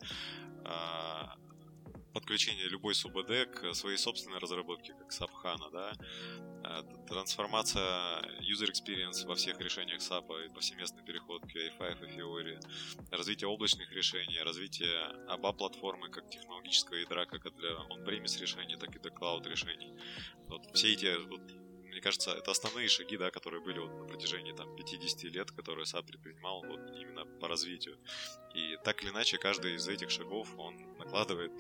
[2.13, 5.93] подключение любой СУБД к своей собственной разработке, как SAP HANA, да,
[6.65, 12.61] э, трансформация user experience во всех решениях SAP и повсеместный переход к UI5 и Fiori,
[13.11, 19.11] развитие облачных решений, развитие ABAP-платформы как технологического ядра, как для on-premise решений, так и для
[19.11, 19.93] cloud решений.
[20.49, 21.62] Вот все эти вот,
[22.03, 26.07] кажется, это основные шаги, да, которые были вот на протяжении там 50 лет, которые SAP
[26.07, 27.99] предпринимал вот именно по развитию.
[28.55, 31.53] И так или иначе, каждый из этих шагов, он накладывает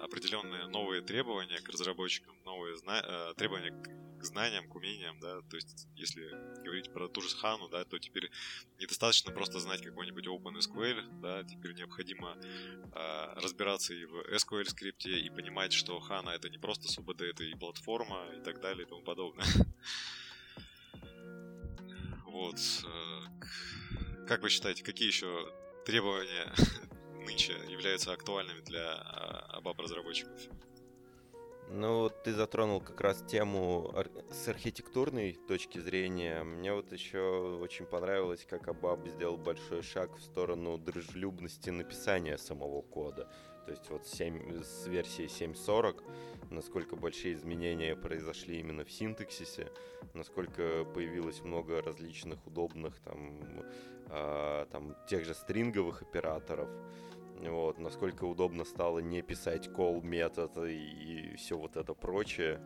[0.00, 5.56] определенные новые требования к разработчикам, новые зна- э, требования к знаниям, к умениям, да, то
[5.56, 6.30] есть, если
[6.62, 8.30] говорить про ту же Хану, да, то теперь
[8.78, 12.36] недостаточно просто знать какой-нибудь OpenSQL, да, теперь необходимо
[12.94, 17.44] э, разбираться и в SQL скрипте и понимать, что Хана это не просто СУБД, это
[17.44, 19.46] и платформа и так далее и тому подобное.
[22.26, 22.56] Вот.
[22.84, 25.52] Э, как вы считаете, какие еще
[25.84, 26.50] требования
[27.26, 28.94] нынче являются актуальными для
[29.52, 30.48] ABAP-разработчиков?
[31.68, 33.94] Ну, ты затронул как раз тему
[34.30, 36.42] с архитектурной точки зрения.
[36.42, 42.82] Мне вот еще очень понравилось, как Абаб сделал большой шаг в сторону дружелюбности написания самого
[42.82, 43.28] кода.
[43.64, 46.02] То есть вот 7, с версии 7.40,
[46.50, 49.70] насколько большие изменения произошли именно в синтаксисе,
[50.14, 53.40] насколько появилось много различных удобных там,
[54.08, 56.68] э, там тех же стринговых операторов.
[57.50, 62.60] Вот, насколько удобно стало не писать call метод и, и все вот это прочее.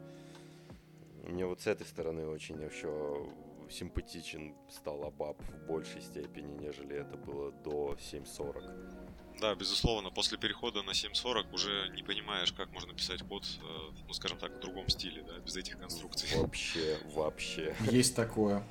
[1.25, 3.31] Мне вот с этой стороны очень еще
[3.71, 9.17] симпатичен стал Абаб в большей степени, нежели это было до 7.40.
[9.41, 13.67] Да, безусловно, после перехода на 7.40 уже не понимаешь, как можно писать код, э,
[14.07, 16.29] ну, скажем так, в другом стиле, да, без этих конструкций.
[16.39, 17.75] Вообще, вообще.
[17.91, 18.63] Есть такое.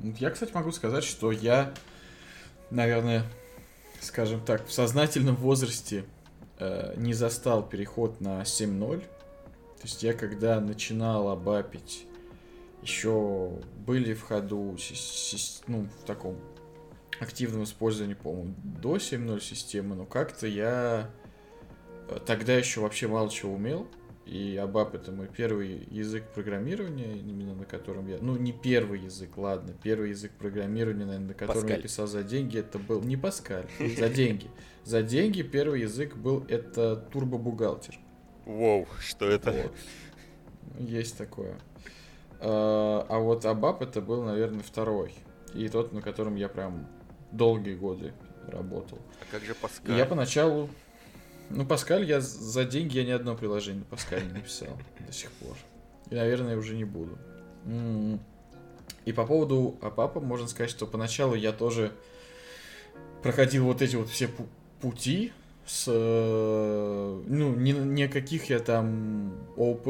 [0.00, 1.74] Я, кстати, могу сказать, что я,
[2.70, 3.24] наверное,
[4.04, 6.04] скажем так, в сознательном возрасте
[6.58, 9.00] э, не застал переход на 7.0.
[9.00, 9.06] То
[9.82, 12.06] есть я когда начинал абапить,
[12.82, 13.50] еще
[13.86, 14.76] были в ходу,
[15.66, 16.38] ну, в таком
[17.20, 21.10] активном использовании, по-моему, до 7.0 системы, но как-то я
[22.08, 23.88] э, тогда еще вообще мало чего умел.
[24.26, 28.18] И ABAP это мой первый язык программирования, именно на котором я...
[28.20, 29.74] Ну, не первый язык, ладно.
[29.82, 31.76] Первый язык программирования, наверное, на котором Паскаль.
[31.76, 33.02] я писал за деньги, это был...
[33.02, 33.66] Не Паскаль,
[33.98, 34.50] за деньги.
[34.84, 37.98] За деньги первый язык был это турбобухгалтер.
[38.46, 39.52] Воу, что это?
[39.52, 39.72] Вот.
[40.78, 41.58] Есть такое.
[42.40, 45.12] А, а вот ABAP это был, наверное, второй.
[45.52, 46.88] И тот, на котором я прям
[47.30, 48.14] долгие годы
[48.46, 48.98] работал.
[49.20, 49.94] А как же Паскаль?
[49.94, 50.70] И я поначалу...
[51.50, 54.76] Ну, Паскаль я за деньги я ни одно приложение Паскаль не написал
[55.06, 55.56] до сих пор.
[56.10, 57.18] И, наверное, уже не буду.
[57.64, 58.20] М-м.
[59.04, 61.92] И по поводу Апапа можно сказать, что поначалу я тоже
[63.22, 64.28] проходил вот эти вот все
[64.80, 65.32] пути
[65.66, 65.86] с...
[65.86, 69.86] Ну, ни, никаких я там ОП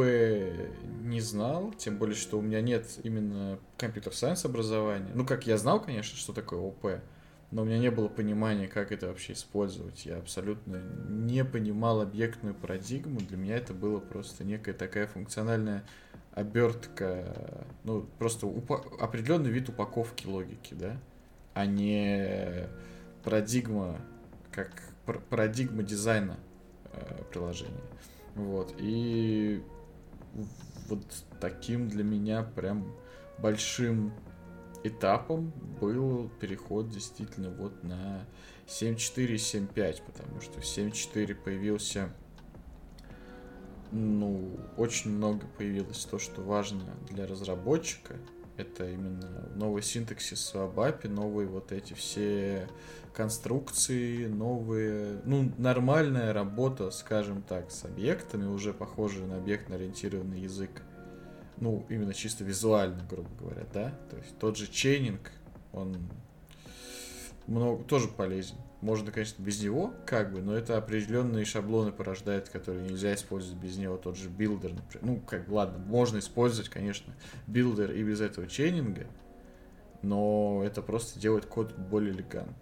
[1.02, 5.10] не знал, тем более, что у меня нет именно компьютер-сайенс образования.
[5.14, 7.00] Ну, как я знал, конечно, что такое ОП,
[7.54, 10.06] но у меня не было понимания, как это вообще использовать.
[10.06, 13.20] Я абсолютно не понимал объектную парадигму.
[13.20, 15.84] Для меня это было просто некая такая функциональная
[16.32, 17.32] обертка,
[17.84, 20.96] ну, просто упа- определенный вид упаковки логики, да,
[21.54, 22.66] а не
[23.22, 24.00] парадигма,
[24.50, 24.72] как
[25.06, 26.36] пар- парадигма дизайна
[26.92, 27.84] э, приложения.
[28.34, 28.74] Вот.
[28.78, 29.62] И
[30.88, 31.04] вот
[31.40, 32.92] таким для меня прям
[33.38, 34.12] большим
[34.84, 38.26] этапом был переход действительно вот на
[38.66, 42.10] 7.4 и 7.5, потому что в 7.4 появился
[43.94, 48.16] ну, очень много появилось то, что важно для разработчика.
[48.56, 52.68] Это именно новый синтаксис в ABAP, новые вот эти все
[53.12, 60.70] конструкции, новые, ну, нормальная работа, скажем так, с объектами, уже похожие на объектно-ориентированный язык
[61.58, 65.30] ну, именно чисто визуально, грубо говоря, да, то есть тот же chaining,
[65.72, 65.96] он
[67.46, 68.56] много, тоже полезен.
[68.80, 73.78] Можно, конечно, без него, как бы, но это определенные шаблоны порождает, которые нельзя использовать без
[73.78, 73.96] него.
[73.96, 75.06] Тот же builder, например.
[75.06, 77.14] Ну, как бы, ладно, можно использовать, конечно,
[77.46, 79.06] builder и без этого chaining а,
[80.02, 82.56] но это просто делает код более элегантным.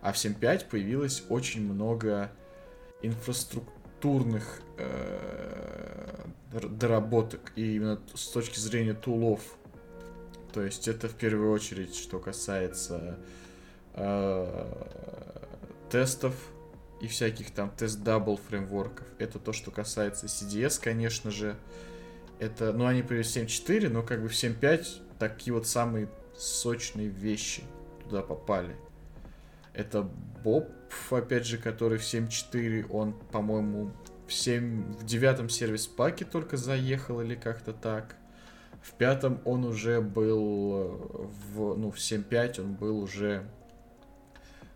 [0.00, 2.30] А в 7.5 появилось очень много
[4.02, 9.40] инфраструктурных э, доработок и именно с точки зрения tool ов.
[10.52, 13.18] То есть это в первую очередь, что касается
[13.94, 14.66] э,
[15.90, 16.34] тестов
[17.00, 19.06] и всяких там test double фреймворков.
[19.18, 21.56] Это то, что касается CDS, конечно же.
[22.38, 27.08] Это, ну, они появились в 7.4, но как бы в 7.5 такие вот самые сочные
[27.08, 27.62] вещи
[28.04, 28.76] туда попали.
[29.74, 30.02] Это
[30.44, 30.70] Боб,
[31.10, 33.90] опять же, который в 7.4, он, по-моему,
[34.26, 38.16] в, 7, в девятом сервис-паке только заехал или как-то так.
[38.82, 43.48] В пятом он уже был, э, в, ну, в 7.5 он был уже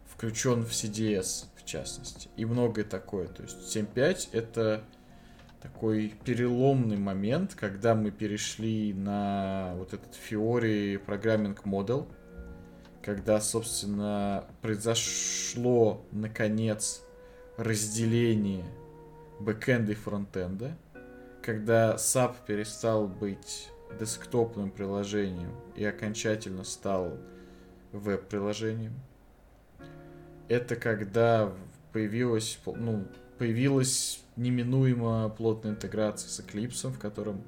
[0.07, 2.29] включен в CDS, в частности.
[2.37, 3.27] И многое такое.
[3.27, 4.85] То есть 7.5 это
[5.61, 12.09] такой переломный момент, когда мы перешли на вот этот Fiori Programming Model,
[13.07, 17.05] когда, собственно, произошло, наконец,
[17.57, 18.65] разделение
[19.39, 20.77] бэкэнда и фронтенда,
[21.41, 23.69] когда SAP перестал быть
[24.01, 27.17] десктопным приложением и окончательно стал
[27.93, 28.95] веб-приложением.
[30.49, 31.53] Это когда
[31.93, 33.07] появилась, ну,
[33.39, 37.45] появилась неминуемо плотная интеграция с Eclipse, в котором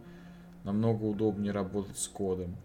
[0.63, 2.57] намного удобнее работать с кодом.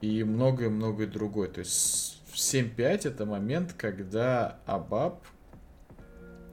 [0.00, 1.48] И многое-многое другое.
[1.48, 5.18] То есть 7.5 это момент, когда ABAP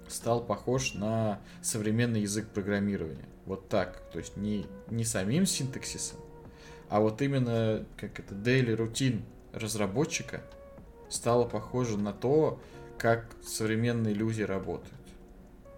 [0.07, 3.27] стал похож на современный язык программирования.
[3.45, 4.01] Вот так.
[4.11, 6.19] То есть не, не самим синтаксисом,
[6.89, 10.41] а вот именно как это daily рутин разработчика
[11.09, 12.61] стало похоже на то,
[12.97, 14.93] как современные люди работают.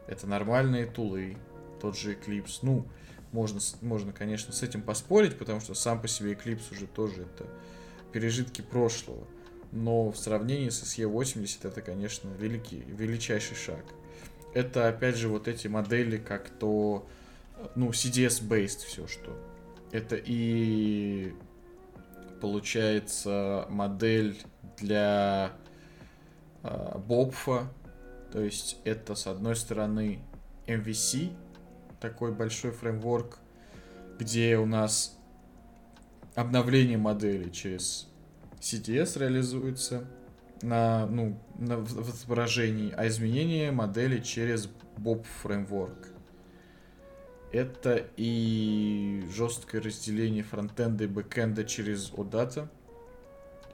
[0.07, 1.37] Это нормальные тулы,
[1.79, 2.59] тот же Eclipse.
[2.61, 2.85] Ну,
[3.31, 7.47] можно, можно, конечно, с этим поспорить, потому что сам по себе Eclipse уже тоже это
[8.11, 9.27] пережитки прошлого.
[9.71, 13.85] Но в сравнении с SE80 это, конечно, великий, величайший шаг
[14.53, 17.07] это опять же вот эти модели, как то,
[17.75, 19.37] ну, CDS-based все, что.
[19.91, 21.33] Это и
[22.41, 24.37] получается модель
[24.77, 25.51] для
[26.63, 27.69] э, Бобфа,
[28.31, 30.19] То есть это, с одной стороны,
[30.67, 31.31] MVC,
[31.99, 33.39] такой большой фреймворк,
[34.17, 35.17] где у нас
[36.35, 38.07] обновление модели через
[38.59, 40.05] CTS реализуется
[40.61, 46.07] на, ну, на, в изображении, а изменение модели через BOPF фреймворк.
[47.51, 52.67] Это и жесткое разделение фронтенда и бэкенда через OData.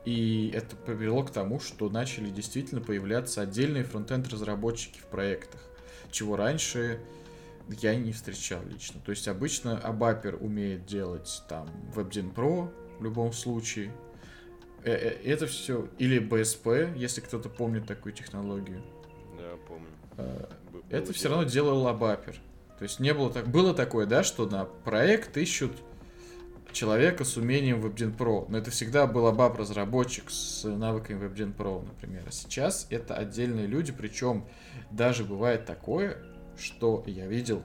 [0.05, 5.59] И это привело к тому, что начали действительно появляться отдельные фронтенд разработчики в проектах,
[6.11, 6.99] чего раньше
[7.69, 8.99] я не встречал лично.
[9.01, 13.91] То есть обычно Абапер умеет делать там Web Dynpro в любом случае.
[14.83, 18.83] Э, э, это все или BSP, если кто-то помнит такую технологию.
[19.37, 19.87] Да, помню.
[20.17, 20.45] Э,
[20.89, 22.35] это все равно делал Абапер.
[22.77, 23.47] То есть не было так...
[23.47, 25.71] Было такое, да, что на проект ищут
[26.75, 28.45] человека с умением WebDen Pro.
[28.49, 32.23] Но это всегда был абап разработчик с навыками WebDen Pro, например.
[32.27, 34.45] А сейчас это отдельные люди, причем
[34.91, 36.17] даже бывает такое,
[36.57, 37.63] что я видел,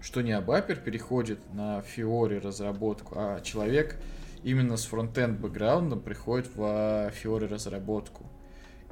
[0.00, 3.96] что не абапер переходит на Fiori разработку, а человек
[4.42, 8.26] именно с фронтенд бэкграундом приходит в Fiori разработку.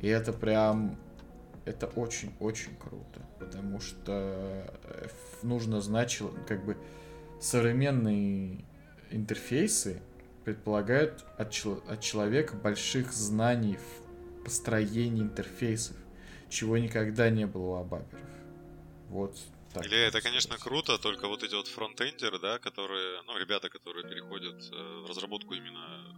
[0.00, 0.98] И это прям
[1.64, 5.08] это очень-очень круто, потому что э,
[5.42, 6.76] нужно знать, как бы
[7.40, 8.64] современные
[9.10, 10.00] интерфейсы
[10.44, 15.96] предполагают от, чел- от человека больших знаний в построении интерфейсов,
[16.48, 18.22] чего никогда не было у абаперов.
[19.08, 19.36] Вот
[19.72, 19.86] так.
[19.86, 24.56] Или это, конечно, круто, только вот эти вот фронтендеры, да, которые, ну, ребята, которые переходят
[24.72, 26.16] э, в разработку именно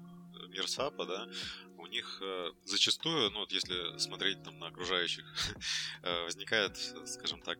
[0.48, 1.29] Мирсапа, да,
[1.77, 5.24] у них э, зачастую, ну вот если смотреть там на окружающих,
[6.03, 7.59] э, возникает, скажем так,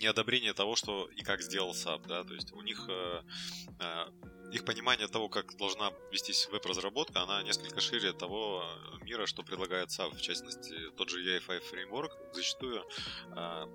[0.00, 3.22] неодобрение того, что и как сделал SAP, да, то есть у них э,
[3.80, 4.06] э,
[4.52, 8.64] их понимание того, как должна вестись веб-разработка, она несколько шире того
[9.02, 12.84] мира, что предлагает SAP, в частности, тот же UI5 фреймворк зачастую
[13.36, 13.66] э,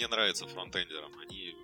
[0.00, 1.54] не нравится фронтендерам, они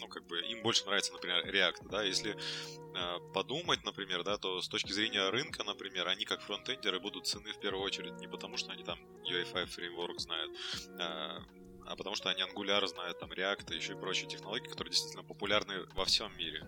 [0.00, 4.62] ну, как бы, им больше нравится, например, React, да, если э, подумать, например, да, то
[4.62, 8.56] с точки зрения рынка, например, они как фронтендеры будут цены в первую очередь не потому,
[8.56, 8.98] что они там
[9.30, 11.38] UI5 фреймворк знают, э,
[11.86, 15.24] а потому что они Angular знают, там React и еще и прочие технологии, которые действительно
[15.24, 16.66] популярны во всем мире.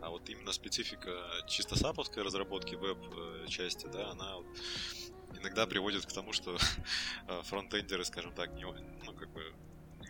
[0.00, 4.46] А вот именно специфика чисто саповской разработки веб-части, да, она вот
[5.38, 6.56] иногда приводит к тому, что
[7.28, 9.52] э, фронтендеры, скажем так, не, ну, как бы,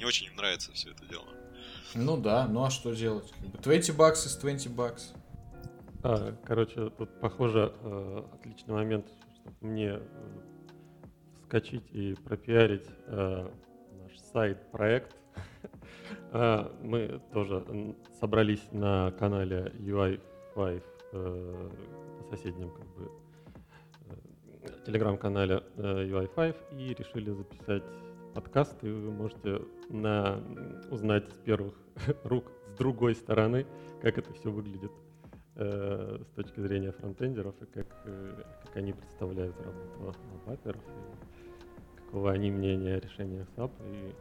[0.00, 1.26] не очень им нравится все это дело.
[1.94, 3.32] Ну да, ну а что делать?
[3.62, 5.12] 20 бакс из 20 бакс.
[6.02, 10.00] А, короче, тут, похоже, э, отличный момент, чтобы мне э,
[11.42, 12.86] вскочить и пропиарить
[14.32, 15.14] сайт-проект.
[16.32, 17.64] А, мы тоже
[18.20, 20.82] собрались на канале UI5,
[21.12, 21.70] э,
[22.30, 23.10] соседнем как бы
[24.06, 27.82] э, телеграм-канале э, UI5 и решили записать
[28.34, 30.42] подкаст, и вы можете на,
[30.90, 31.74] узнать с первых
[32.24, 33.66] рук с другой стороны,
[34.00, 34.92] как это все выглядит
[35.56, 42.30] э, с точки зрения фронтендеров и как, э, как они представляют работу апаперов, и какого
[42.30, 44.14] они мнения о решениях SAP, и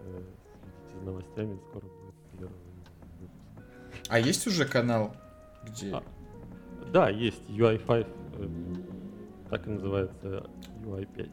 [0.00, 0.22] Э,
[0.62, 2.90] следите за новостями, скоро будет первый выпуск.
[4.08, 5.16] А есть уже канал,
[5.64, 5.94] где...
[5.94, 6.02] А,
[6.92, 8.48] да, есть UI5, э,
[9.50, 10.48] так и называется
[10.84, 11.30] UI5.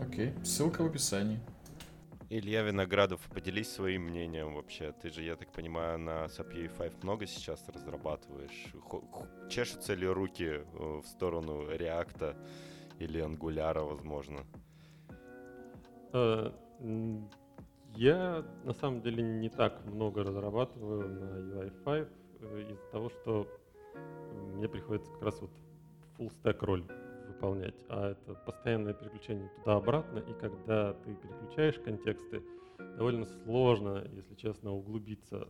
[0.00, 1.40] Окей, ссылка в описании.
[2.30, 4.92] Илья Виноградов, поделись своим мнением вообще.
[5.02, 8.72] Ты же, я так понимаю, на SAP UI5 много сейчас разрабатываешь.
[9.50, 12.34] Чешутся ли руки э, в сторону React
[13.00, 14.46] или Angular, возможно?
[17.94, 22.08] Я на самом деле не так много разрабатываю на UI5
[22.40, 23.46] э, из-за того, что
[24.54, 25.50] мне приходится как раз вот
[26.18, 26.86] full stack роль
[27.32, 32.42] выполнять, а это постоянное переключение туда-обратно, и когда ты переключаешь контексты,
[32.96, 35.48] довольно сложно, если честно, углубиться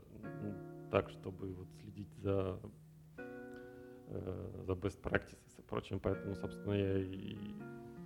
[0.91, 2.59] так, чтобы вот следить за,
[4.09, 7.37] э, за best practices и прочим, поэтому, собственно, я и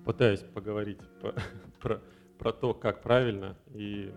[0.04, 1.34] пытаюсь поговорить по,
[1.80, 2.00] про
[2.38, 4.12] про то, как правильно, и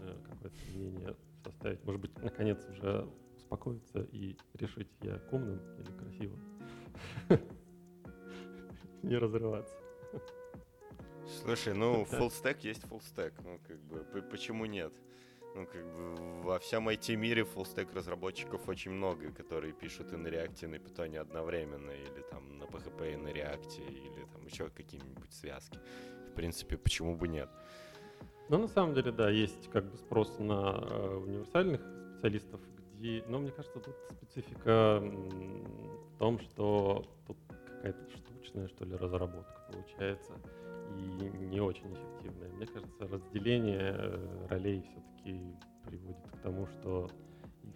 [0.00, 1.84] э, какое-то мнение составить.
[1.84, 6.40] Может быть, наконец уже успокоиться и решить, я к умным или красивым.
[9.08, 9.76] Не разрываться.
[11.42, 13.32] Слушай, ну, full stack есть full stack.
[13.42, 14.92] Ну, как бы, почему нет?
[15.54, 20.28] Ну, как бы во всем IT-мире full stack разработчиков очень много, которые пишут и на
[20.28, 24.68] React, и на Python одновременно, или там на PHP и на React, или там еще
[24.70, 25.78] какие-нибудь связки
[26.34, 27.48] в принципе, почему бы нет?
[28.48, 31.80] Ну, на самом деле, да, есть как бы спрос на э, универсальных
[32.10, 32.60] специалистов,
[32.94, 38.04] где, но мне кажется, тут специфика в том, что тут какая-то
[38.54, 40.32] штучная, что ли, разработка получается.
[40.96, 41.00] И
[41.46, 42.48] не очень эффективное.
[42.50, 45.40] Мне кажется, разделение э, ролей все-таки
[45.84, 47.10] приводит к тому, что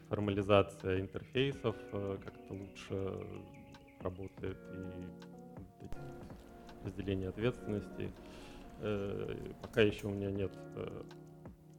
[0.09, 3.27] формализация интерфейсов э, как-то лучше
[4.01, 4.87] работает и
[6.87, 8.13] разделение ответственности.
[8.81, 10.53] Э, пока еще у меня нет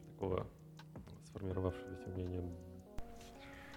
[0.08, 0.45] такого
[1.28, 2.43] сформировавшегося мнения,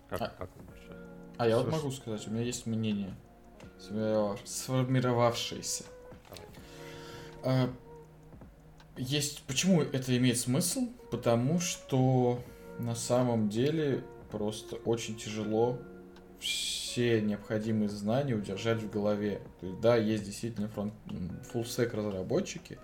[0.08, 0.96] как, а, как лучше.
[1.38, 3.14] А я вот могу сказать, у меня есть мнение
[4.44, 5.84] сформировавшееся.
[7.42, 7.70] А,
[8.96, 9.42] есть.
[9.44, 10.88] Почему это имеет смысл?
[11.10, 12.42] Потому что
[12.78, 15.78] на самом деле просто очень тяжело
[16.40, 19.40] все необходимые знания удержать в голове.
[19.60, 20.92] То есть, да, есть действительно фронт,
[21.52, 22.78] full stack разработчики.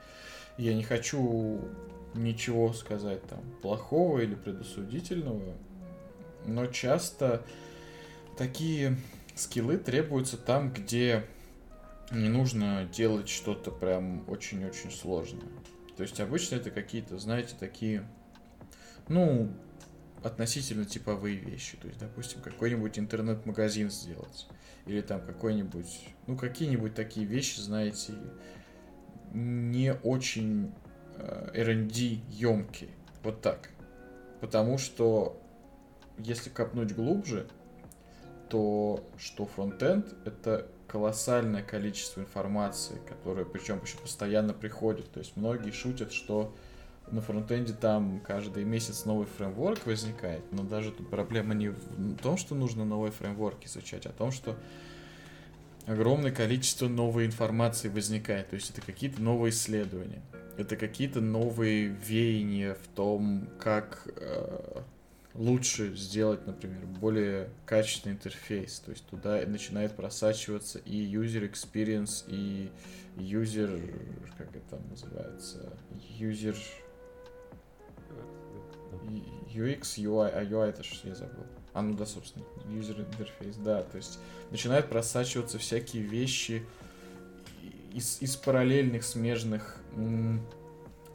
[0.57, 1.61] Я не хочу
[2.15, 5.55] ничего сказать там плохого или предосудительного,
[6.47, 7.45] но часто
[8.37, 8.97] такие
[9.39, 11.25] скиллы требуются там, где
[12.11, 15.49] не нужно делать что-то прям очень-очень сложное.
[15.97, 18.09] То есть обычно это какие-то, знаете, такие,
[19.09, 19.53] ну,
[20.23, 21.77] относительно типовые вещи.
[21.77, 24.49] То есть, допустим, какой-нибудь интернет-магазин сделать.
[24.87, 28.15] Или там какой-нибудь, ну, какие-нибудь такие вещи, знаете,
[29.33, 30.73] не очень
[31.17, 32.91] э, R&D емкие.
[33.23, 33.71] Вот так.
[34.41, 35.41] Потому что
[36.17, 37.49] если копнуть глубже,
[38.49, 45.11] то что фронтенд это колоссальное количество информации, которая причем еще постоянно приходит.
[45.13, 46.55] То есть многие шутят, что
[47.11, 52.37] на фронтенде там каждый месяц новый фреймворк возникает, но даже тут проблема не в том,
[52.37, 54.57] что нужно новый фреймворк изучать, а в том, что
[55.87, 58.51] огромное количество новой информации возникает.
[58.51, 60.23] То есть это какие-то новые исследования,
[60.57, 64.83] это какие-то новые веяния в том, как э,
[65.39, 68.81] лучше сделать, например, более качественный интерфейс.
[68.81, 72.71] То есть туда начинает просачиваться и user experience, и
[73.17, 73.81] user,
[74.37, 75.73] как это там называется,
[76.19, 76.57] user
[79.55, 81.45] UX, UI, а UI это что я забыл.
[81.73, 84.19] А, ну да, собственно, user interface, да, то есть
[84.51, 86.65] начинают просачиваться всякие вещи
[87.95, 89.77] из, из параллельных смежных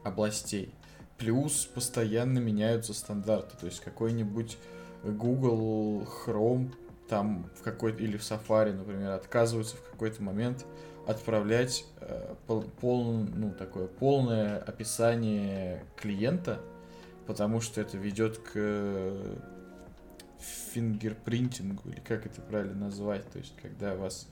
[0.03, 0.73] областей.
[1.17, 3.55] Плюс постоянно меняются стандарты.
[3.57, 4.57] То есть какой-нибудь
[5.03, 6.71] Google Chrome
[7.07, 10.65] там в какой-то или в Safari, например, отказываются в какой-то момент
[11.05, 16.61] отправлять э, пол, ну, такое полное описание клиента,
[17.27, 19.13] потому что это ведет к
[20.73, 24.27] фингерпринтингу, или как это правильно назвать, то есть когда вас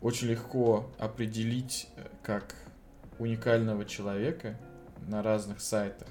[0.00, 2.54] очень легко определить э, как
[3.18, 4.58] уникального человека,
[5.08, 6.08] на разных сайтах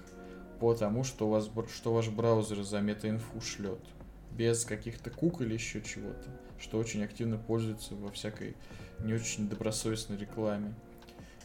[0.59, 3.79] по тому, что, у вас, что ваш браузер за метаинфу шлет.
[4.31, 6.29] Без каких-то кук или еще чего-то,
[6.59, 8.55] что очень активно пользуется во всякой
[8.99, 10.73] не очень добросовестной рекламе.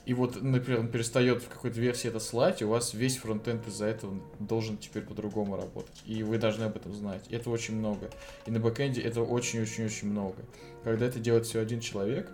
[0.07, 3.67] И вот, например, он перестает в какой-то версии это слать, и у вас весь фронтенд
[3.67, 6.03] из-за этого должен теперь по-другому работать.
[6.05, 7.25] И вы должны об этом знать.
[7.31, 8.11] И это очень много.
[8.45, 10.43] И на бэкэнде это очень-очень-очень много.
[10.83, 12.31] Когда это делает все один человек,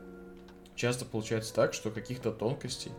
[0.75, 2.91] часто получается так, что каких-то тонкостей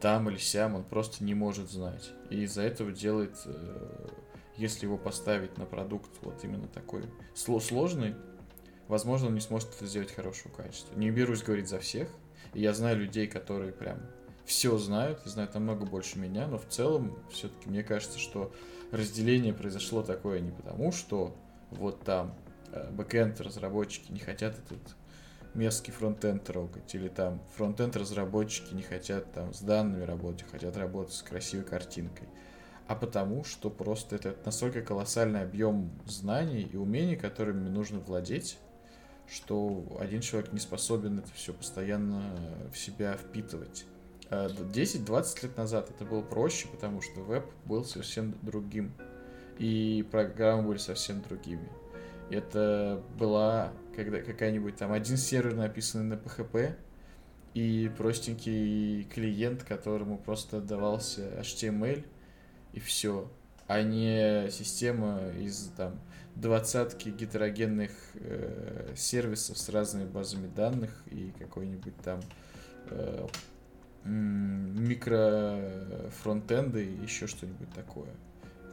[0.00, 2.10] там или сям он просто не может знать.
[2.30, 4.08] И из-за этого делает, э,
[4.56, 8.14] если его поставить на продукт вот именно такой сложный,
[8.88, 10.96] возможно, он не сможет это сделать хорошего качества.
[10.96, 12.08] Не берусь говорить за всех.
[12.52, 13.98] Я знаю людей, которые прям
[14.44, 18.52] все знают, и знают намного больше меня, но в целом все-таки мне кажется, что
[18.92, 21.34] разделение произошло такое не потому, что
[21.70, 22.34] вот там
[22.72, 24.96] э, бэкэнд разработчики не хотят этот
[25.54, 31.14] мерзкий фронтенд трогать, или там фронтенд разработчики не хотят там с данными работать, хотят работать
[31.14, 32.28] с красивой картинкой,
[32.86, 38.58] а потому что просто это настолько колоссальный объем знаний и умений, которыми нужно владеть,
[39.28, 42.22] что один человек не способен это все постоянно
[42.72, 43.86] в себя впитывать.
[44.30, 48.92] 10-20 а лет назад это было проще, потому что веб был совсем другим,
[49.58, 51.68] и программы были совсем другими.
[52.30, 56.74] Это была когда какая-нибудь там один сервер написанный на PHP
[57.54, 62.04] и простенький клиент, которому просто давался HTML
[62.72, 63.30] и все,
[63.66, 65.98] а не система из там
[66.34, 72.20] двадцатки гетерогенных э, сервисов с разными базами данных и какой-нибудь там
[72.90, 73.26] э,
[74.04, 75.60] микро
[76.22, 78.10] фронтенды и еще что-нибудь такое.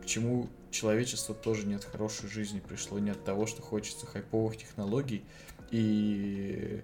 [0.01, 4.57] К чему человечество тоже не от хорошей жизни пришло, не от того, что хочется хайповых
[4.57, 5.23] технологий
[5.69, 6.81] и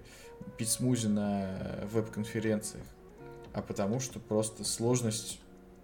[0.56, 2.84] пить смузи на веб-конференциях,
[3.52, 5.40] а потому что просто сложность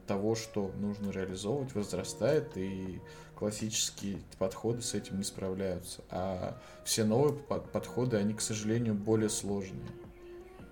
[0.07, 3.01] того, что нужно реализовывать, возрастает, и
[3.35, 6.03] классические подходы с этим не справляются.
[6.11, 9.89] А все новые подходы, они, к сожалению, более сложные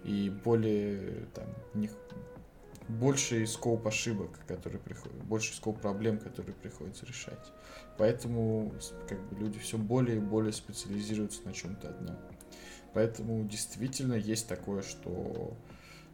[0.05, 1.47] и более там,
[2.89, 7.53] больший скоп ошибок, которые приходят, больше скоп проблем, которые приходится решать.
[7.99, 8.73] Поэтому
[9.09, 12.17] как бы люди все более и более специализируются на чем-то одном.
[12.95, 15.57] Поэтому действительно есть такое, что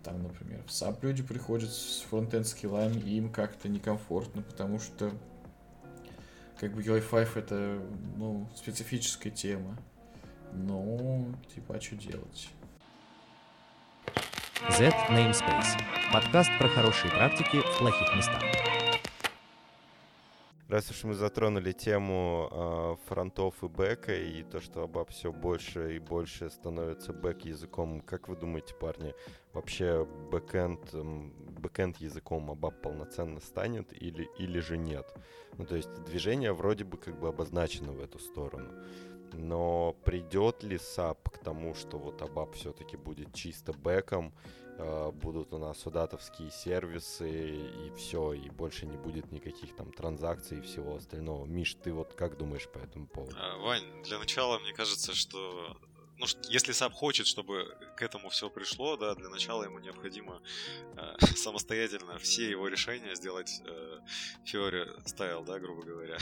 [0.04, 5.12] там, например, в SAP люди приходят с фронтенд скиллами, и им как-то некомфортно, потому что
[6.58, 7.82] как бы UI5 это,
[8.16, 9.76] ну, специфическая тема.
[10.52, 12.48] Ну, типа, а что делать?
[14.66, 15.78] Z Namespace.
[16.12, 18.42] Подкаст про хорошие практики в плохих местах.
[20.68, 25.94] Раз уж мы затронули тему э, фронтов и бэка, и то, что ABAP все больше
[25.94, 29.14] и больше становится бэк-языком, как вы думаете, парни,
[29.52, 35.06] вообще бэкэнд, бэкэнд языком ABAP полноценно станет или, или же нет?
[35.56, 38.72] Ну, то есть движение вроде бы как бы обозначено в эту сторону.
[39.32, 44.32] Но придет ли SAP к тому, что вот ABAP все-таки будет чисто бэком,
[44.78, 50.58] э, будут у нас судатовские сервисы и все, и больше не будет никаких там транзакций
[50.58, 51.44] и всего остального.
[51.44, 53.36] Миш, ты вот как думаешь по этому поводу?
[53.38, 55.76] А, Вань, для начала мне кажется, что
[56.18, 60.42] ну, если SAP хочет, чтобы к этому все пришло, да, для начала ему необходимо
[60.96, 63.98] э, самостоятельно все его решения сделать э,
[64.44, 66.18] Fiori style, да, грубо говоря.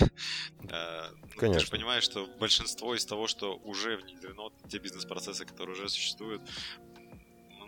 [0.68, 1.54] Э, Конечно.
[1.54, 6.42] Ты же понимаешь, что большинство из того, что уже внедрено, те бизнес-процессы, которые уже существуют,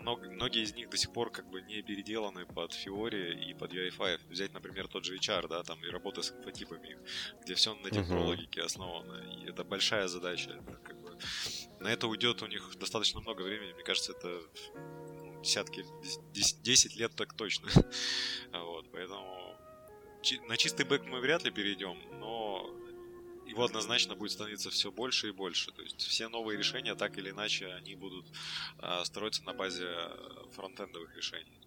[0.03, 4.29] многие из них до сих пор как бы не переделаны под Fiori и под UI5.
[4.29, 6.97] Взять, например, тот же HR, да, там и работа с инфотипами,
[7.41, 8.65] где все на технологике uh-huh.
[8.65, 9.33] основано.
[9.33, 10.51] И это большая задача.
[10.51, 11.17] Это как бы
[11.79, 13.73] на это уйдет у них достаточно много времени.
[13.73, 14.41] Мне кажется, это
[15.41, 15.85] десятки,
[16.33, 17.69] 10 лет так точно.
[18.53, 19.55] вот, поэтому
[20.47, 22.38] на чистый бэк мы вряд ли перейдем, но
[23.49, 25.71] его однозначно будет становиться все больше и больше.
[25.71, 28.25] То есть все новые решения, так или иначе, они будут
[28.81, 29.87] э, строиться на базе
[30.55, 31.59] фронтендовых решений.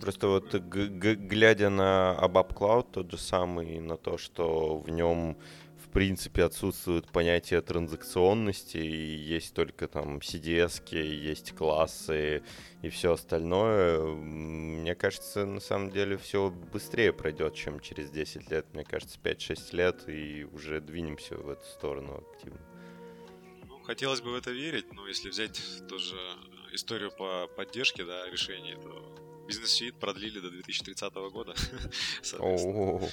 [0.00, 5.36] Просто вот глядя на ABAP Cloud, тот же самый, на то, что в нем
[5.94, 12.42] принципе отсутствует понятие транзакционности, и есть только там CDS, есть классы
[12.82, 14.00] и все остальное.
[14.00, 18.66] Мне кажется, на самом деле все быстрее пройдет, чем через 10 лет.
[18.74, 22.60] Мне кажется, 5-6 лет, и уже двинемся в эту сторону активно.
[23.68, 26.16] Ну, хотелось бы в это верить, но если взять тоже
[26.72, 31.54] историю по поддержке да, решений, то бизнес-сюит продлили до 2030 года.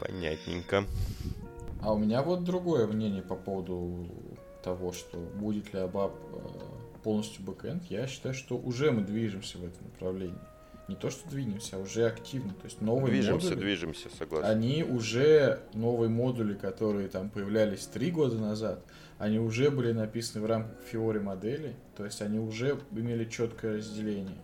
[0.00, 0.86] Понятненько.
[1.82, 4.06] А у меня вот другое мнение по поводу
[4.62, 7.84] того, что будет ли ABAP э, полностью бэкэнд.
[7.84, 10.38] Я считаю, что уже мы движемся в этом направлении.
[10.88, 12.52] Не то, что двинемся, а уже активно.
[12.54, 13.64] То есть новые движемся, модули...
[13.64, 14.50] Движемся, согласен.
[14.50, 18.84] Они уже, новые модули, которые там появлялись три года назад,
[19.18, 21.76] они уже были написаны в рамках Fiori модели.
[21.96, 24.36] То есть они уже имели четкое разделение.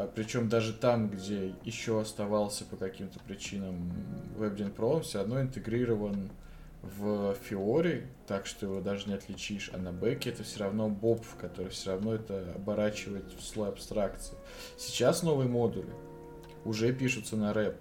[0.00, 3.92] А, причем даже там, где еще оставался по каким-то причинам
[4.38, 6.30] WebGen Pro, он все равно интегрирован
[6.82, 9.70] в Fiori, так что его даже не отличишь.
[9.74, 14.36] А на бэке это все равно Bob, который все равно это оборачивает в слой абстракции.
[14.78, 15.92] Сейчас новые модули
[16.64, 17.76] уже пишутся на рэп,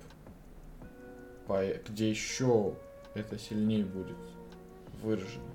[1.87, 2.75] где еще
[3.13, 4.17] это сильнее будет
[5.01, 5.45] выражено.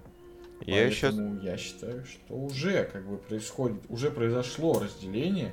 [0.63, 1.45] Я Поэтому сейчас...
[1.45, 5.53] я считаю, что уже как бы происходит, уже произошло разделение,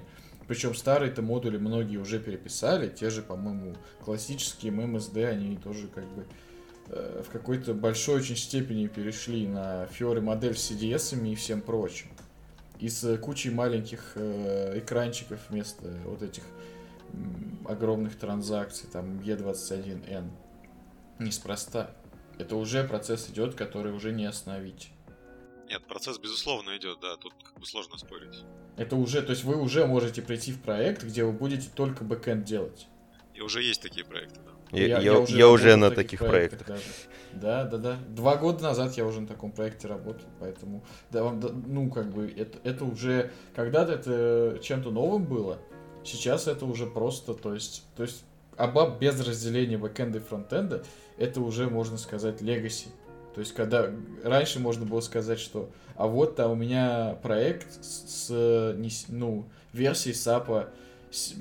[0.51, 3.73] причем старые-то модули многие уже переписали, те же, по-моему,
[4.03, 6.27] классические MMSD, они тоже как бы
[6.87, 12.09] э, в какой-то большой очень степени перешли на Fiori модель с CDS и всем прочим.
[12.79, 16.43] И с кучей маленьких э, экранчиков вместо вот этих
[17.63, 20.29] огромных транзакций, там E21N.
[21.19, 21.95] Неспроста.
[22.37, 24.91] Это уже процесс идет, который уже не остановить.
[25.69, 28.43] Нет, процесс безусловно идет, да, тут как бы сложно спорить.
[28.77, 32.43] Это уже, то есть вы уже можете прийти в проект, где вы будете только бэкэнд
[32.43, 32.87] делать.
[33.33, 34.51] И уже есть такие проекты, да.
[34.77, 36.65] Я, я, я, уже, я уже на таких, таких проектах.
[36.65, 36.93] проектах.
[37.33, 37.97] Да, да, да.
[38.07, 42.09] Два года назад я уже на таком проекте работал, поэтому, да, вам, да, ну, как
[42.11, 45.59] бы, это, это уже, когда-то это чем-то новым было,
[46.05, 48.23] сейчас это уже просто, то есть, то есть,
[48.57, 50.83] ABAP без разделения бэкэнда и фронтенда,
[51.17, 52.87] это уже, можно сказать, legacy.
[53.33, 53.89] То есть, когда
[54.23, 60.15] раньше можно было сказать, что а вот там у меня проект с, с ну, версией
[60.15, 60.69] SAP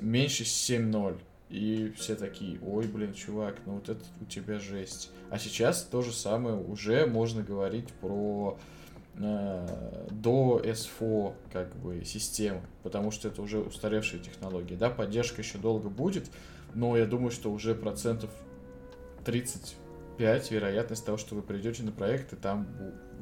[0.01, 1.17] меньше 7.0.
[1.49, 5.11] И все такие, ой, блин, чувак, ну вот это у тебя жесть.
[5.29, 8.57] А сейчас то же самое, уже можно говорить про
[9.15, 14.75] э, до S4 как бы системы, потому что это уже устаревшие технологии.
[14.75, 16.29] Да, поддержка еще долго будет,
[16.73, 18.29] но я думаю, что уже процентов
[19.25, 19.75] 30
[20.17, 22.67] 5 вероятность того, что вы придете на проект, и там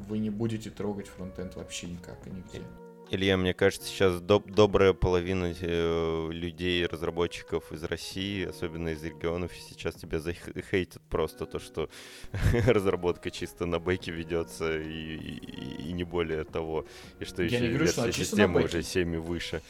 [0.08, 2.62] вы не будете трогать фронтенд вообще никак и нигде.
[3.12, 9.52] Илья, мне кажется, сейчас доб- добрая половина э, людей, разработчиков из России, особенно из регионов,
[9.68, 11.90] сейчас тебя захейтят просто то, что
[12.68, 16.86] разработка чисто на бэке ведется и, и, и не более того.
[17.20, 19.64] И что Я еще не говорю, что системы уже 7 и выше.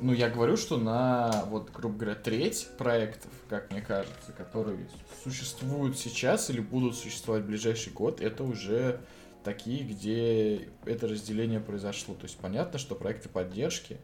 [0.00, 4.76] Ну, я говорю, что на, вот, грубо говоря, треть проектов, как мне кажется, которые
[5.22, 9.00] существуют сейчас или будут существовать в ближайший год, это уже
[9.44, 12.14] такие, где это разделение произошло.
[12.14, 13.98] То есть понятно, что проекты поддержки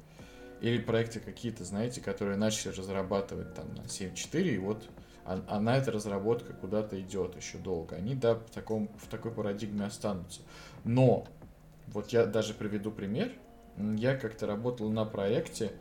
[0.61, 4.89] или проекты какие-то, знаете, которые начали разрабатывать там на 7.4, и вот
[5.25, 7.97] а, а на эта разработка куда-то идет еще долго.
[7.97, 10.41] Они, да, в, таком, в такой парадигме останутся.
[10.85, 11.27] Но,
[11.89, 13.33] вот я даже приведу пример.
[13.77, 15.73] Я как-то работал на проекте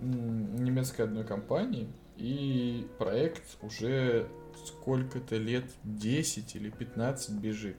[0.00, 4.28] немецкой одной компании, и проект уже
[4.64, 7.76] сколько-то лет 10 или 15 бежит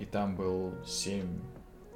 [0.00, 1.26] и там был 7,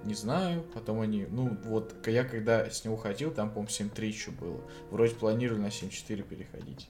[0.04, 4.30] не знаю, потом они, ну вот, я когда с него ходил, там, по-моему, 7.3 еще
[4.30, 4.60] было.
[4.90, 6.88] Вроде планировали на 7.4 переходить.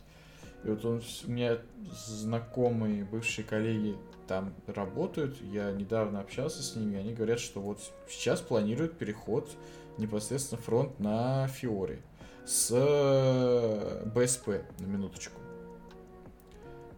[0.64, 1.59] И вот он, у меня
[2.06, 3.96] знакомые, бывшие коллеги
[4.26, 9.48] там работают, я недавно общался с ними, они говорят, что вот сейчас планируют переход
[9.96, 12.00] непосредственно фронт на Фиоре
[12.49, 15.40] с БСП, на минуточку.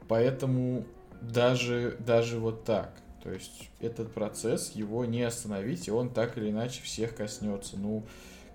[0.09, 0.86] Поэтому
[1.20, 2.92] даже, даже вот так–
[3.22, 7.76] то есть этот процесс, его не остановить, и он так или иначе всех коснется.
[7.78, 8.05] Ну,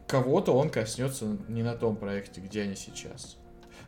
[0.07, 3.37] кого-то он коснется не на том проекте, где они сейчас.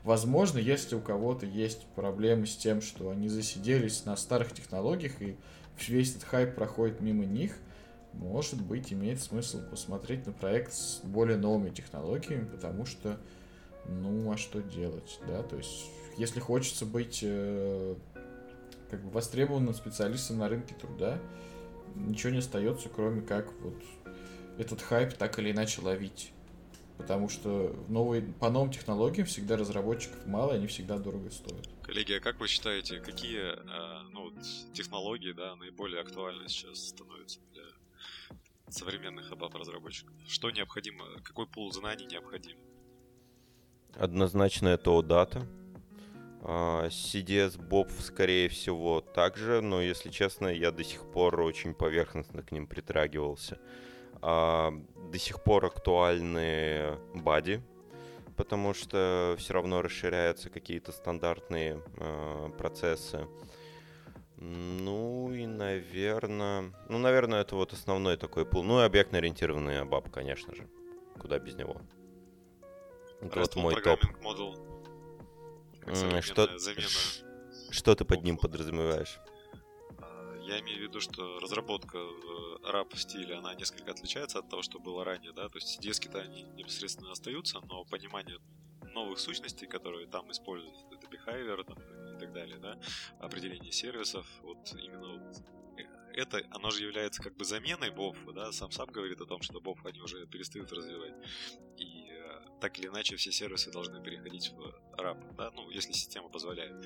[0.03, 5.35] Возможно, если у кого-то есть проблемы с тем, что они засиделись на старых технологиях, и
[5.87, 7.57] весь этот хайп проходит мимо них,
[8.17, 13.19] может быть, имеет смысл посмотреть на проект с более новыми технологиями, потому что,
[13.85, 15.85] ну, а что делать, да, то есть,
[16.17, 17.95] если хочется быть э,
[18.89, 21.19] как бы востребованным специалистом на рынке труда,
[21.95, 23.81] ничего не остается, кроме как вот
[24.57, 26.31] этот хайп так или иначе ловить.
[26.97, 31.67] Потому что новые, по новым технологиям всегда разработчиков мало, они всегда дорого стоят.
[31.83, 34.33] Коллеги, а как вы считаете, какие э, ну,
[34.73, 37.39] технологии да, наиболее актуальны сейчас становятся
[38.69, 40.13] современных ABAP-разработчиков?
[40.27, 42.57] Что необходимо, какой пул знаний необходим?
[43.95, 45.45] Однозначно это OData.
[46.41, 52.51] CDS Bob, скорее всего, также, но, если честно, я до сих пор очень поверхностно к
[52.51, 53.59] ним притрагивался.
[54.21, 54.71] А,
[55.11, 57.61] до сих пор актуальны бади,
[58.35, 63.27] потому что все равно расширяются какие-то стандартные э, процессы.
[64.37, 66.73] Ну и, наверное...
[66.89, 68.63] Ну, наверное, это вот основной такой пул.
[68.63, 70.67] Ну и объектно-ориентированный ABAP, конечно же.
[71.19, 71.81] Куда без него.
[73.21, 73.99] Это вот мой топ.
[74.21, 74.67] Model
[76.21, 76.87] что, замена.
[77.69, 79.19] Что ты под ним подразумеваешь?
[79.99, 84.61] А, я имею в виду, что разработка в раб стиле, она несколько отличается от того,
[84.61, 88.37] что было ранее, да, то есть CDS-ки-то они непосредственно остаются, но понимание
[88.93, 91.77] новых сущностей, которые там используют, это behavior там,
[92.17, 92.77] и так далее, да,
[93.19, 95.43] определение сервисов, вот именно вот
[96.13, 99.61] это, оно же является как бы заменой бов, да, сам сам говорит о том, что
[99.61, 101.13] бов они уже перестают развивать.
[101.77, 102.07] И
[102.59, 104.59] так или иначе все сервисы должны переходить в
[104.97, 106.85] RAP, да, ну, если система позволяет.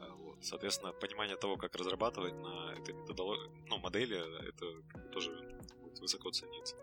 [0.00, 0.44] А, вот.
[0.44, 4.18] Соответственно, понимание того, как разрабатывать на этой методологии, ну, модели,
[4.48, 4.66] это
[5.12, 5.30] тоже
[5.82, 6.76] будет высоко цениться.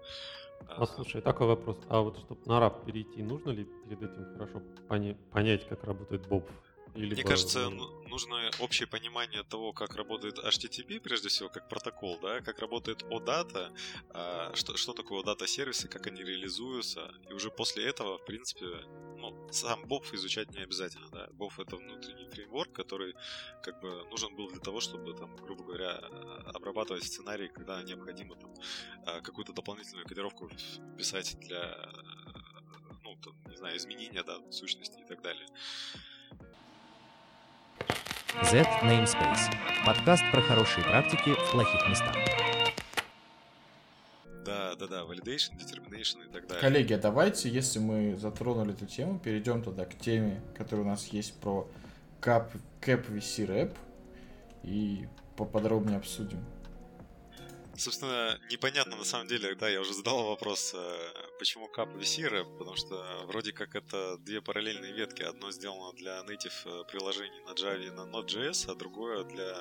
[0.67, 1.77] А, Послушай, такой вопрос.
[1.89, 6.27] А вот чтобы на RAP перейти, нужно ли перед этим хорошо поня- понять, как работает
[6.27, 6.49] Боб?
[6.95, 12.19] Или Мне кажется, ну, нужно общее понимание того, как работает HTTP, прежде всего, как протокол,
[12.21, 13.73] да, как работает OData,
[14.09, 18.65] а, что, что такое OData сервисы, как они реализуются, и уже после этого, в принципе,
[19.17, 21.27] ну, сам BOF изучать не обязательно, да.
[21.27, 23.15] BOF это внутренний фреймворк, который
[23.63, 25.95] как бы нужен был для того, чтобы там, грубо говоря,
[26.53, 28.53] обрабатывать сценарий, когда необходимо там
[29.05, 30.49] а, какую-то дополнительную кодировку
[30.97, 31.89] писать для
[33.03, 35.47] ну, там, не знаю, изменения, да, сущности и так далее.
[38.39, 39.51] Z Namespace.
[39.85, 42.15] Подкаст про хорошие практики в плохих местах.
[44.45, 46.61] Да, да, да, validation, determination и так далее.
[46.61, 51.07] Коллеги, а давайте, если мы затронули эту тему, перейдем туда к теме, которая у нас
[51.07, 51.67] есть про
[52.21, 53.75] Cap, Cap VC Rap
[54.63, 56.39] и поподробнее обсудим.
[57.75, 61.11] Собственно, непонятно на самом деле, да, я уже задал вопрос, э,
[61.41, 65.23] почему кап VC потому что вроде как это две параллельные ветки.
[65.23, 69.55] Одно сделано для native э, приложений на Java и на Node.js, а другое для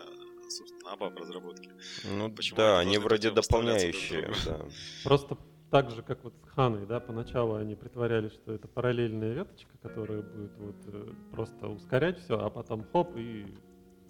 [0.50, 1.70] собственно, ABAP разработки.
[2.04, 4.60] Ну почему да, они вроде дополняющие, да.
[5.04, 5.38] Просто
[5.70, 10.20] так же, как вот с Ханой, да, поначалу они притворялись, что это параллельная веточка, которая
[10.20, 13.46] будет вот э, просто ускорять все, а потом хоп, и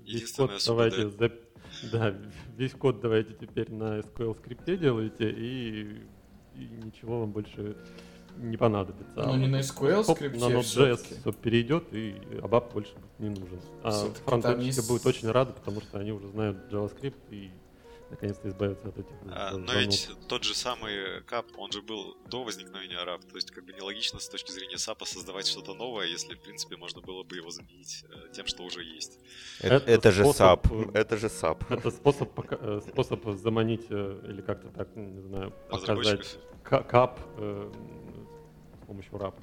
[0.01, 1.31] весь код давайте да.
[1.93, 2.17] Да,
[2.57, 6.03] весь код давайте теперь на SQL скрипте делайте, и,
[6.55, 7.77] и ничего вам больше
[8.37, 9.15] не понадобится.
[9.17, 13.61] Ну, а не на SQL скрипте На Node.js перейдет, и ABAP больше не нужен.
[13.83, 13.91] А
[14.25, 14.89] фронтендщики есть...
[14.89, 17.51] будут очень рады, потому что они уже знают JavaScript и
[18.11, 22.45] наконец-то избавиться от этих а, Но ведь тот же самый кап, он же был до
[22.45, 26.35] возникновения RAP, то есть как бы нелогично с точки зрения SAP создавать что-то новое, если,
[26.35, 29.19] в принципе, можно было бы его заменить э, тем, что уже есть.
[29.61, 31.73] Это, это, это же SAP, это же SAP.
[31.73, 37.73] Это способ, э, способ заманить, э, или как-то так, не знаю, показать кап э,
[38.83, 39.35] с помощью RAP,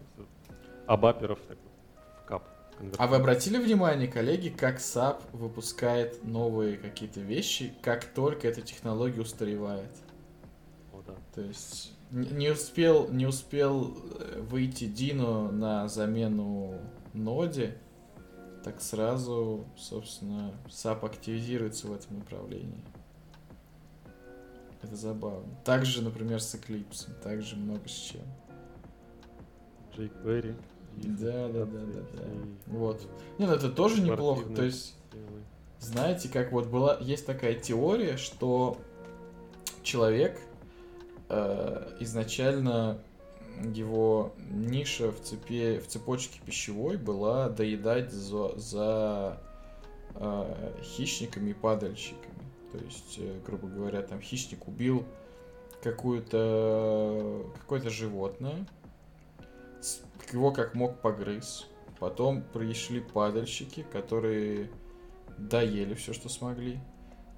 [0.88, 1.58] абаперов так.
[2.98, 9.22] А вы обратили внимание, коллеги, как SAP выпускает новые какие-то вещи, как только эта технология
[9.22, 9.92] устаревает?
[10.94, 11.16] О, да.
[11.34, 16.80] То есть не успел, не успел э, выйти Dino на замену
[17.14, 17.78] ноде,
[18.64, 22.84] так сразу, собственно, SAP активизируется в этом направлении.
[24.82, 25.54] Это забавно.
[25.66, 28.22] Также, например, с Eclipse, также много с чем.
[29.96, 30.56] jQuery.
[31.04, 32.24] Да, да, да, да, да.
[32.68, 33.02] Вот.
[33.38, 34.50] Не, ну это тоже неплохо.
[34.50, 34.96] То есть,
[35.80, 38.78] знаете, как вот была, есть такая теория, что
[39.84, 40.40] человек
[41.30, 43.00] э, изначально
[43.74, 49.42] его ниша в цепи в цепочке пищевой была доедать за, за
[50.16, 52.44] э, хищниками и падальщиками.
[52.72, 55.06] То есть, э, грубо говоря, там хищник убил
[55.82, 58.68] какую-то какое-то животное,
[60.34, 61.68] его как мог погрыз.
[62.00, 64.70] Потом пришли падальщики, которые
[65.38, 66.80] доели все, что смогли.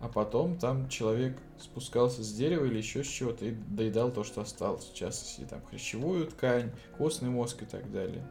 [0.02, 4.42] А потом там человек спускался с дерева или еще с чего-то и доедал то, что
[4.42, 4.86] осталось.
[4.86, 8.26] В частности, там хрящевую ткань, костный мозг и так далее.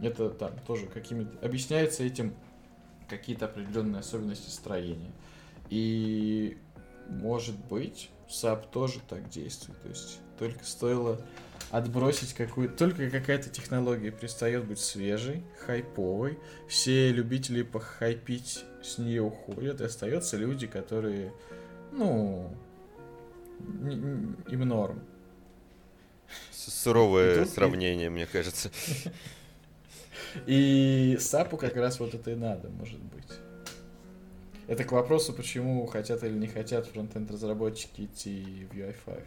[0.00, 1.44] Это там тоже какими-то...
[1.44, 2.34] Объясняется этим
[3.08, 5.10] какие-то определенные особенности строения.
[5.70, 6.58] И
[7.08, 9.80] может быть, SAP тоже так действует.
[9.82, 11.20] То есть только стоило
[11.70, 12.76] отбросить какую-то...
[12.76, 16.38] Только какая-то технология перестает быть свежей, хайповой.
[16.68, 19.80] Все любители похайпить с нее уходят.
[19.80, 21.32] И остаются люди, которые,
[21.92, 22.54] ну,
[24.48, 25.02] им норм.
[26.52, 27.54] Суровое тут...
[27.54, 28.70] сравнение, мне кажется.
[30.46, 33.32] И Сапу как раз вот это и надо, может быть.
[34.66, 39.24] Это к вопросу, почему хотят или не хотят фронтенд разработчики идти в UI5.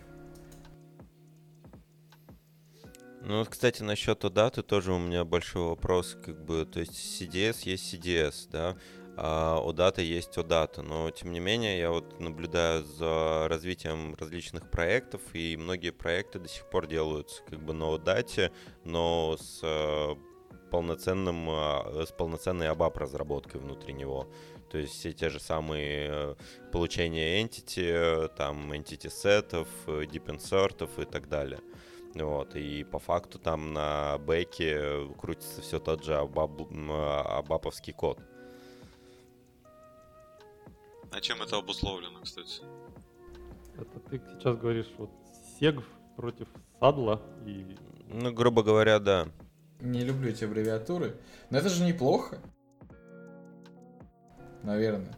[3.24, 7.62] Ну вот, кстати, насчет даты тоже у меня большой вопрос, как бы, то есть CDS
[7.66, 8.76] есть CDS, да,
[9.16, 15.22] а даты есть дата, но тем не менее я вот наблюдаю за развитием различных проектов,
[15.34, 18.52] и многие проекты до сих пор делаются как бы на дате,
[18.86, 20.16] но с э,
[20.72, 24.32] полноценным, э, с полноценной ABAP разработкой внутри него.
[24.72, 26.36] То есть все те же самые э,
[26.72, 31.60] получения entity, там entity сетов, deep insertов и так далее.
[32.16, 38.20] Вот, и по факту там на бэке крутится все тот же абаб, абаповский код.
[41.12, 42.62] А чем это обусловлено, кстати?
[43.76, 45.10] Это ты сейчас говоришь вот
[45.60, 45.86] сегв
[46.16, 46.48] против
[46.80, 47.78] садла и...
[48.08, 49.28] Ну, грубо говоря, да.
[49.80, 51.16] Не люблю эти аббревиатуры.
[51.50, 52.40] Но это же неплохо.
[54.64, 55.16] Наверное.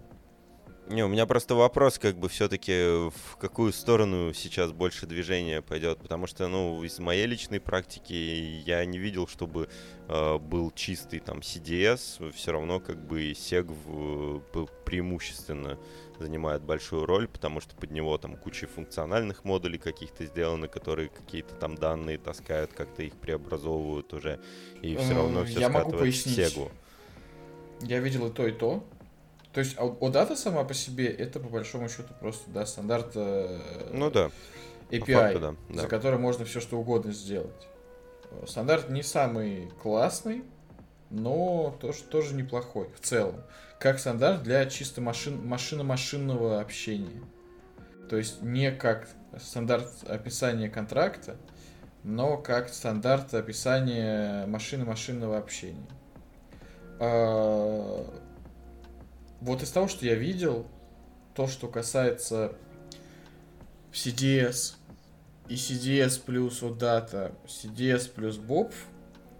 [0.90, 6.00] Не, у меня просто вопрос, как бы все-таки в какую сторону сейчас больше движения пойдет,
[6.00, 9.70] потому что, ну, из моей личной практики я не видел, чтобы
[10.10, 15.80] э, был чистый там CDS, все равно как бы SEG в, преимущественно
[16.20, 21.56] занимает большую роль, потому что под него там куча функциональных модулей каких-то сделаны, которые какие-то
[21.56, 24.40] там данные таскают, как-то их преобразовывают уже,
[24.82, 26.38] и все равно все я могу пояснить.
[26.38, 26.72] в сегу.
[27.82, 28.84] Я видел и то, и то.
[29.54, 33.60] То есть OData сама по себе это по большому счету просто да, стандарт э,
[33.94, 34.32] ну, да.
[34.90, 35.82] API, факту, да, да.
[35.82, 37.68] за который можно все что угодно сделать.
[38.48, 40.44] Стандарт не самый классный,
[41.12, 43.44] но тоже, тоже неплохой в целом.
[43.80, 47.22] Как стандарт для чисто машин, машино-машинного общения.
[48.10, 49.08] То есть не как
[49.40, 51.38] стандарт описания контракта,
[52.04, 55.86] но как стандарт описания машины-машинного общения.
[59.44, 60.66] Вот из того, что я видел,
[61.36, 62.54] то, что касается
[63.92, 64.76] CDS
[65.50, 68.74] и CDS плюс OData, CDS плюс BOP,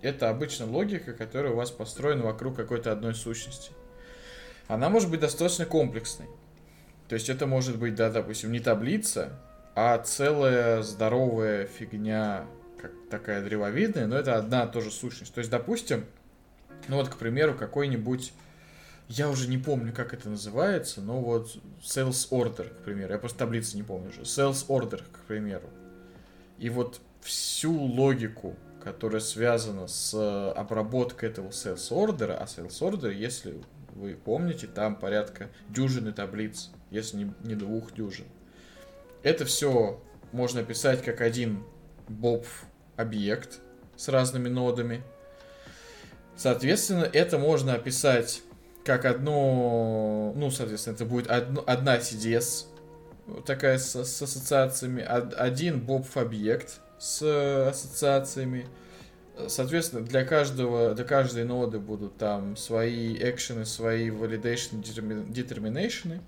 [0.02, 3.72] это обычно логика, которая у вас построена вокруг какой-то одной сущности.
[4.68, 6.28] Она может быть достаточно комплексной.
[7.08, 9.40] То есть это может быть, да, допустим, не таблица,
[9.74, 12.46] а целая здоровая фигня,
[12.78, 15.34] как такая древовидная, но это одна тоже сущность.
[15.34, 16.06] То есть, допустим,
[16.90, 18.34] ну вот, к примеру, какой-нибудь
[19.10, 23.40] я уже не помню, как это называется, но вот sales order, к примеру, я просто
[23.40, 25.70] таблицы не помню уже, sales order, к примеру.
[26.58, 33.62] И вот всю логику, которая связана с обработкой этого sales order, а sales order, если
[33.96, 38.26] вы помните, там порядка дюжины таблиц, если не, не двух дюжин.
[39.22, 40.02] Это все
[40.32, 41.64] можно описать как один
[42.08, 42.46] bob
[42.96, 43.60] объект
[43.96, 45.04] с разными нодами.
[46.36, 48.42] Соответственно, это можно описать
[48.84, 52.66] как одно, ну, соответственно, это будет одно, одна CDS,
[53.46, 58.66] такая с, с ассоциациями, один bob объект с ассоциациями.
[59.48, 66.22] Соответственно, для каждого, для каждой ноды будут там свои экшены, свои validation, determination.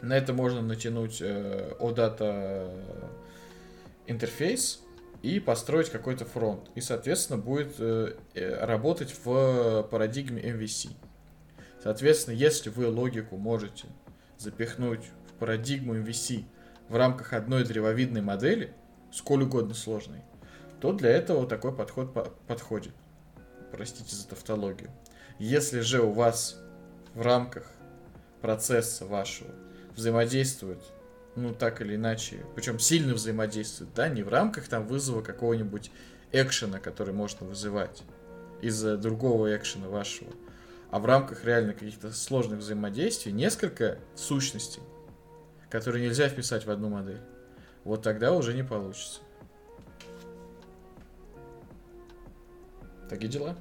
[0.00, 2.70] На это можно натянуть э, OData
[4.06, 4.80] интерфейс
[5.20, 6.70] и построить какой-то фронт.
[6.74, 10.90] И, соответственно, будет э, э работать в парадигме MVC.
[11.82, 13.86] Соответственно, если вы логику можете
[14.38, 16.44] запихнуть в парадигму MVC
[16.88, 18.74] в рамках одной древовидной модели,
[19.12, 20.20] сколь угодно сложной,
[20.80, 22.94] то для этого такой подход по подходит.
[23.72, 24.90] Простите за тавтологию.
[25.38, 26.58] Если же у вас
[27.14, 27.64] в рамках
[28.40, 29.50] процесса вашего
[29.96, 30.82] взаимодействуют,
[31.36, 35.90] ну так или иначе, причем сильно взаимодействуют, да, не в рамках там вызова какого-нибудь
[36.32, 38.02] экшена, который можно вызывать
[38.60, 40.30] из-за другого экшена вашего,
[40.90, 44.82] а в рамках реально каких-то сложных взаимодействий несколько сущностей,
[45.68, 47.20] которые нельзя вписать в одну модель,
[47.84, 49.20] вот тогда уже не получится.
[53.08, 53.56] Такие дела.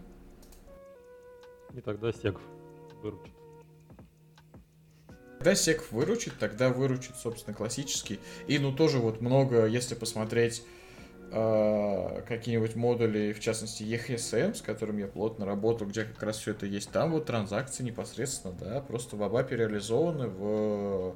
[1.73, 2.39] И тогда сек
[3.01, 3.33] выручит.
[5.37, 8.19] Когда сек выручит, тогда выручит, собственно, классический.
[8.47, 10.63] И, ну, тоже вот много, если посмотреть
[11.31, 16.51] э, какие-нибудь модули, в частности, EHSM, с которым я плотно работал, где как раз все
[16.51, 21.15] это есть, там вот транзакции непосредственно, да, просто в ABAP реализованы в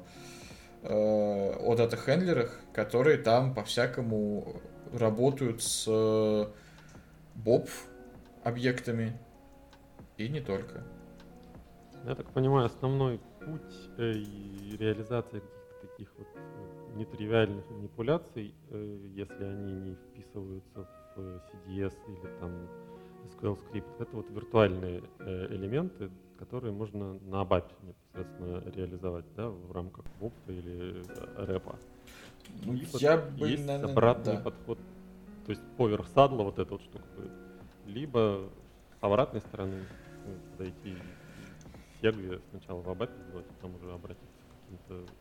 [0.82, 4.60] э, о дата-хендлерах, которые там по-всякому
[4.92, 7.68] работают с Bob
[8.44, 9.18] объектами
[10.16, 10.84] и не только.
[12.04, 14.12] Я так понимаю, основной путь э,
[14.78, 16.28] реализации каких-то таких вот
[16.96, 22.68] нетривиальных манипуляций, э, если они не вписываются в CDS или там
[23.30, 29.72] SQL скрипт, это вот виртуальные э, элементы, которые можно на ABAP непосредственно реализовать, да, в
[29.72, 31.02] рамках WOP или
[31.36, 31.76] рэпа.
[32.64, 34.42] Ну, я бы, есть наверное, обратный да.
[34.42, 34.78] подход,
[35.46, 37.32] то есть поверх садла вот эта вот штука будет
[37.86, 38.48] либо
[39.00, 39.84] с обратной стороны
[40.26, 45.12] ну, подойти в Сегве, сначала в Абапе сделать, а потом уже обратиться к каким-то...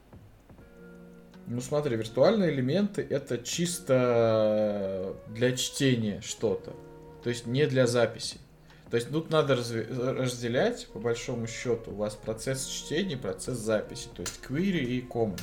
[1.47, 6.73] Ну смотри, виртуальные элементы это чисто для чтения что-то.
[7.23, 8.37] То есть не для записи.
[8.89, 14.07] То есть тут надо разделять, по большому счету, у вас процесс чтения и процесс записи.
[14.15, 15.41] То есть query и comment.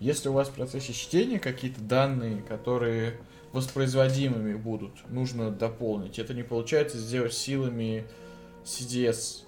[0.00, 3.18] Если у вас в процессе чтения какие-то данные, которые
[3.52, 6.18] воспроизводимыми будут, нужно дополнить.
[6.18, 8.06] Это не получается сделать силами
[8.64, 9.44] CDS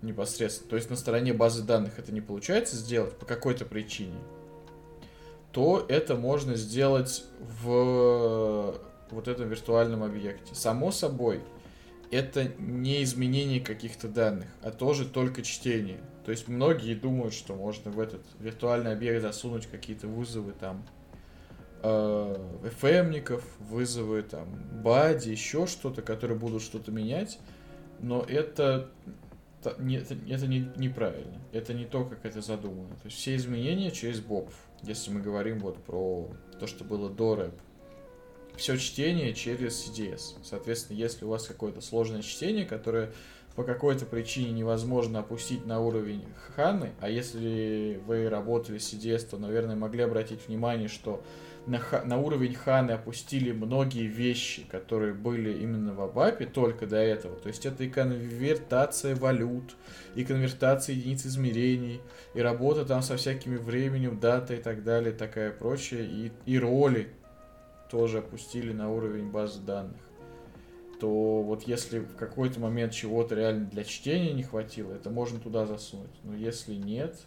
[0.00, 0.70] непосредственно.
[0.70, 4.18] То есть на стороне базы данных это не получается сделать по какой-то причине,
[5.52, 7.24] то это можно сделать
[7.62, 8.80] в
[9.10, 10.54] вот этом виртуальном объекте.
[10.54, 11.40] Само собой,
[12.10, 16.00] это не изменение каких-то данных, а тоже только чтение.
[16.24, 20.86] То есть многие думают, что можно в этот виртуальный объект засунуть какие-то вызовы там
[21.82, 22.36] э,
[22.80, 24.48] FM-ников, вызовы там
[24.82, 27.38] бади, еще что-то, которые будут что-то менять,
[28.00, 28.90] но это
[29.78, 31.40] не, это, это не, неправильно.
[31.52, 32.94] Это не то, как это задумано.
[32.96, 34.50] То есть все изменения через боб,
[34.82, 37.54] если мы говорим вот про то, что было до рэп.
[38.56, 40.36] Все чтение через CDS.
[40.42, 43.12] Соответственно, если у вас какое-то сложное чтение, которое
[43.56, 46.24] по какой-то причине невозможно опустить на уровень
[46.54, 51.22] Ханы, а если вы работали с CDS, то, наверное, могли обратить внимание, что
[51.66, 57.36] на, на уровень Ханы опустили многие вещи, которые были именно в Абапе только до этого.
[57.36, 59.76] То есть это и конвертация валют,
[60.14, 62.00] и конвертация единиц измерений,
[62.34, 67.08] и работа там со всякими временем, датой и так далее, такая прочее, и, и роли
[67.90, 70.00] тоже опустили на уровень базы данных
[71.02, 75.66] то вот если в какой-то момент чего-то реально для чтения не хватило, это можно туда
[75.66, 76.14] засунуть.
[76.22, 77.18] Но если нет,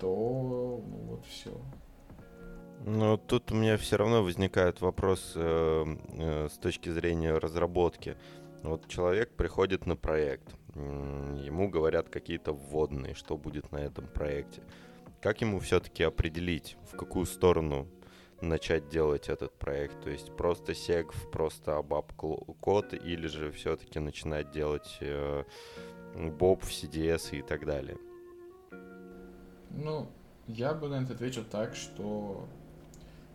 [0.00, 1.50] то ну, вот все.
[2.84, 5.84] Но тут у меня все равно возникает вопрос э,
[6.18, 8.16] э, с точки зрения разработки.
[8.62, 14.62] Вот человек приходит на проект, ему говорят какие-то вводные, что будет на этом проекте.
[15.20, 17.88] Как ему все-таки определить, в какую сторону
[18.40, 20.00] начать делать этот проект?
[20.02, 25.44] То есть просто сегв, просто ABAP код, или же все-таки начинать делать э,
[26.14, 27.98] Bob, CDS и так далее?
[29.70, 30.10] Ну,
[30.46, 32.48] я бы на это ответил так, что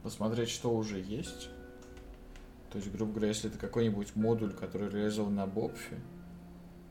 [0.08, 1.50] посмотреть, что уже есть.
[2.72, 6.00] То есть, грубо говоря, если это какой-нибудь модуль, который реализован на Бобфе,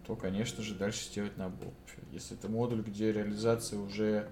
[0.07, 2.03] то, конечно же, дальше сделать на Бобфе.
[2.13, 4.31] Если это модуль, где реализация уже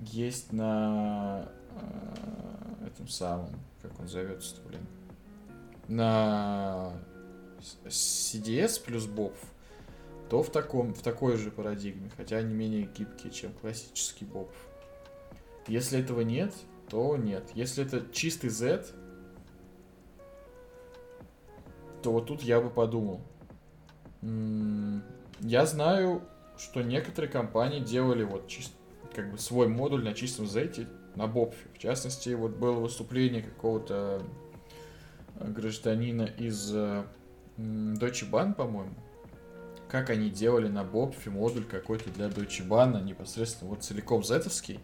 [0.00, 3.50] есть на э, этом самом,
[3.80, 4.86] как он зовется, блин,
[5.86, 6.92] на
[7.86, 9.36] CDS плюс Боб,
[10.28, 14.52] то в, таком, в такой же парадигме, хотя они менее гибкие, чем классический Боб.
[15.68, 16.52] Если этого нет,
[16.90, 17.48] то нет.
[17.54, 18.84] Если это чистый Z,
[22.02, 23.20] то вот тут я бы подумал.
[25.40, 26.22] Я знаю,
[26.58, 28.74] что некоторые компании делали вот чисто
[29.14, 30.86] как бы свой модуль на чистом Z
[31.16, 31.68] на Бобфе.
[31.74, 34.22] В частности, вот было выступление какого-то
[35.36, 37.04] э, гражданина из э,
[37.56, 38.94] Deutsche Bahn, по-моему,
[39.88, 44.78] как они делали на Бобфе модуль какой-то для Deutsche Bahn, непосредственно вот целиком зетовский,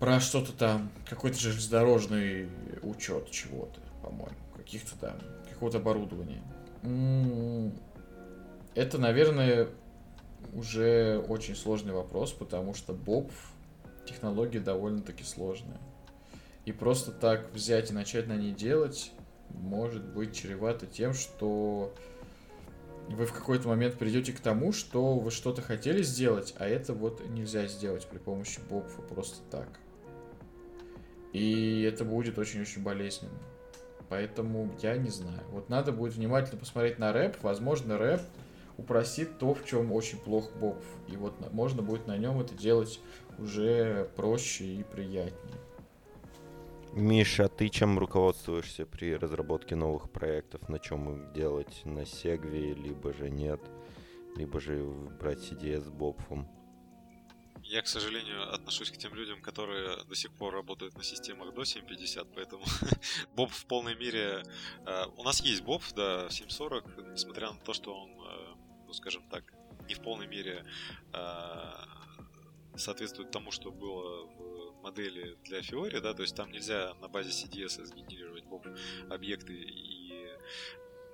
[0.00, 2.48] про что-то там, какой-то железнодорожный
[2.82, 5.18] учет чего-то, по-моему, каких-то там,
[5.50, 6.42] какого-то оборудования.
[8.74, 9.68] Это, наверное,
[10.54, 13.30] уже очень сложный вопрос, потому что Боб
[14.06, 15.78] технология довольно-таки сложная.
[16.64, 19.12] И просто так взять и начать на ней делать
[19.50, 21.94] может быть чревато тем, что
[23.08, 27.28] вы в какой-то момент придете к тому, что вы что-то хотели сделать, а это вот
[27.28, 29.68] нельзя сделать при помощи бобфа просто так.
[31.32, 33.38] И это будет очень-очень болезненно.
[34.08, 35.42] Поэтому я не знаю.
[35.50, 37.36] Вот надо будет внимательно посмотреть на рэп.
[37.42, 38.20] Возможно, рэп
[38.76, 40.82] упростит то, в чем очень плох Боб.
[41.08, 43.00] И вот можно будет на нем это делать
[43.38, 45.56] уже проще и приятнее.
[46.92, 50.68] Миша, ты чем руководствуешься при разработке новых проектов?
[50.68, 51.82] На чем их делать?
[51.84, 53.60] На Сегве, либо же нет?
[54.36, 54.84] Либо же
[55.20, 56.48] брать CDS с Бобфом?
[57.70, 61.64] Я, к сожалению, отношусь к тем людям, которые до сих пор работают на системах до
[61.64, 62.64] 750, поэтому
[63.36, 64.42] Боб в полной мере...
[64.86, 68.54] Э, у нас есть Боб, да, 740, несмотря на то, что он, э,
[68.88, 69.44] ну, скажем так,
[69.86, 70.64] не в полной мере
[71.12, 71.72] э,
[72.74, 77.30] соответствует тому, что было в модели для Fiori, да, то есть там нельзя на базе
[77.30, 78.66] CDS сгенерировать боб
[79.08, 80.26] объекты и,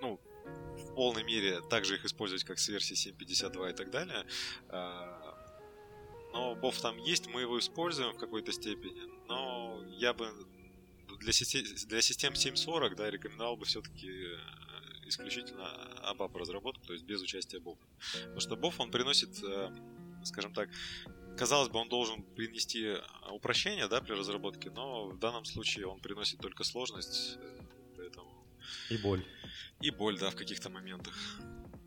[0.00, 4.24] ну, в полной мере также их использовать, как с версии 7.52 и так далее.
[6.36, 10.30] Но бов там есть, мы его используем в какой-то степени, но я бы
[11.18, 14.36] для, систем, для систем 7.40, да, рекомендовал бы все-таки э,
[15.06, 15.66] исключительно
[16.12, 17.78] ABAP разработку, то есть без участия BOF.
[18.20, 19.74] Потому что BOF, он приносит, э,
[20.24, 20.68] скажем так,
[21.38, 22.96] казалось бы, он должен принести
[23.30, 27.60] упрощение да, при разработке, но в данном случае он приносит только сложность, э,
[27.96, 28.46] поэтому...
[28.90, 29.24] И боль.
[29.80, 31.14] И боль, да, в каких-то моментах.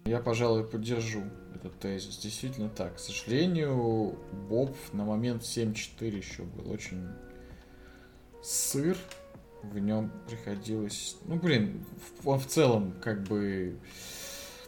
[0.06, 1.24] Я, пожалуй, поддержу
[1.56, 2.18] этот тезис.
[2.18, 2.95] Действительно так.
[2.95, 4.18] К сожалению,
[4.50, 7.08] Боб на момент 7.4 еще был очень
[8.41, 8.97] сыр.
[9.64, 11.18] В нем приходилось...
[11.26, 11.86] Ну, блин,
[12.24, 13.78] в, в целом, как бы...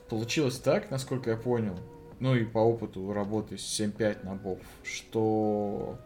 [0.10, 1.80] Получилось так, насколько я понял,
[2.20, 5.98] ну и по опыту работы с 7.5 на Боб, что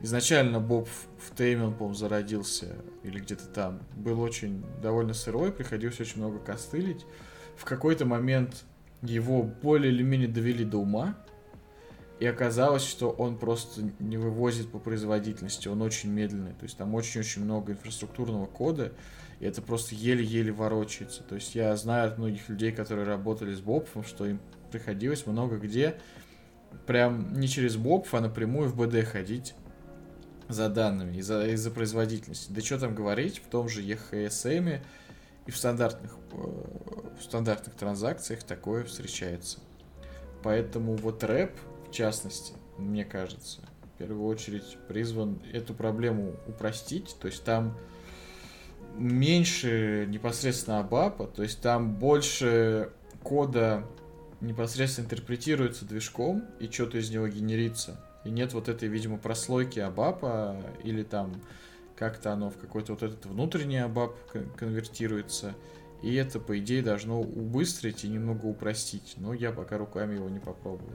[0.00, 0.88] изначально Боб
[1.18, 7.04] в Тейме, по-моему, зародился, или где-то там, был очень довольно сырой, приходилось очень много костылить.
[7.56, 8.64] В какой-то момент
[9.02, 11.16] его более или менее довели до ума,
[12.20, 16.52] и оказалось, что он просто не вывозит по производительности, он очень медленный.
[16.52, 18.92] То есть там очень-очень много инфраструктурного кода,
[19.40, 21.24] и это просто еле-еле ворочается.
[21.24, 24.40] То есть я знаю от многих людей, которые работали с Бобом, что им
[24.70, 25.96] приходилось много где
[26.86, 29.54] прям не через боб, а напрямую в БД ходить
[30.48, 32.52] за данными из-за из производительности.
[32.52, 34.80] Да что там говорить, в том же EHSM
[35.46, 36.36] и в стандартных, э,
[37.18, 39.58] в стандартных транзакциях такое встречается.
[40.42, 41.52] Поэтому вот рэп,
[41.88, 43.60] в частности, мне кажется,
[43.94, 47.16] в первую очередь призван эту проблему упростить.
[47.20, 47.76] То есть там
[48.96, 52.90] меньше непосредственно абапа, то есть там больше
[53.22, 53.84] кода
[54.40, 58.00] непосредственно интерпретируется движком, и что-то из него генерится.
[58.24, 61.40] И нет вот этой, видимо, прослойки абапа, или там
[61.96, 64.16] как-то оно в какой-то вот этот внутренний абап
[64.56, 65.54] конвертируется.
[66.02, 69.14] И это, по идее, должно убыстрить и немного упростить.
[69.18, 70.92] Но я пока руками его не попробовал.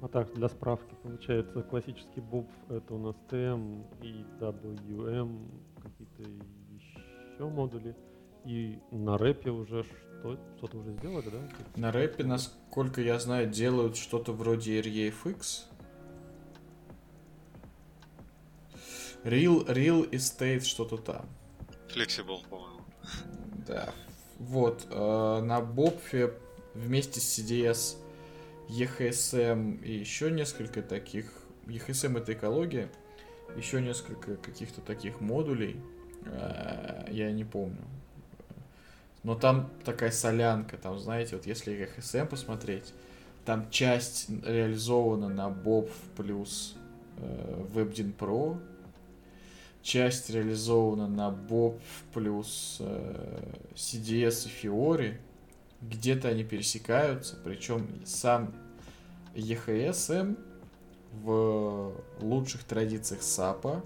[0.00, 5.48] А так, для справки, получается, классический боб это у нас TM и WM,
[5.82, 7.96] какие-то еще модули.
[8.44, 11.80] И на рэпе уже что, что-то уже сделали, да?
[11.80, 15.64] На рэпе, насколько я знаю, делают что-то вроде REFX.
[19.26, 21.28] Real, Real Estate что-то там.
[21.92, 22.80] Flexible, по-моему.
[23.66, 23.92] Да.
[24.38, 24.86] Вот.
[24.88, 26.32] Э, на Бобфе
[26.74, 27.96] вместе с CDS,
[28.68, 31.32] EHSM и еще несколько таких.
[31.66, 32.88] EHSM это экология,
[33.56, 35.80] еще несколько каких-то таких модулей,
[36.24, 37.84] э, я не помню.
[39.24, 42.94] Но там такая солянка, там, знаете, вот если EHSM посмотреть,
[43.44, 46.76] там часть реализована на Bob плюс
[47.16, 48.60] э, WebDin Pro,
[49.86, 51.80] часть реализована на Bob
[52.12, 55.18] плюс э, CDS и Fiori,
[55.80, 58.52] где-то они пересекаются, причем сам
[59.36, 60.36] EHSM
[61.22, 63.84] в лучших традициях SAP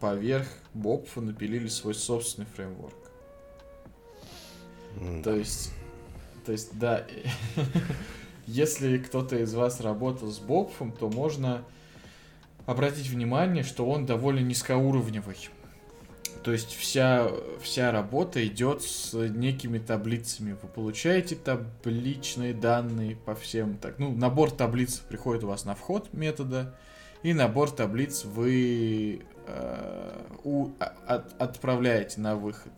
[0.00, 2.94] поверх Бобфа напилили свой собственный фреймворк.
[4.96, 5.22] Mm.
[5.22, 5.70] То есть,
[6.46, 7.06] то есть, да,
[8.46, 11.62] если кто-то из вас работал с Бобфом, то можно
[12.66, 15.36] обратить внимание, что он довольно низкоуровневый.
[16.42, 17.28] То есть вся,
[17.60, 20.52] вся работа идет с некими таблицами.
[20.52, 23.78] Вы получаете табличные данные по всем.
[23.78, 26.76] Так, ну, набор таблиц приходит у вас на вход метода,
[27.24, 32.72] и набор таблиц вы э, у, а, от, отправляете на выход.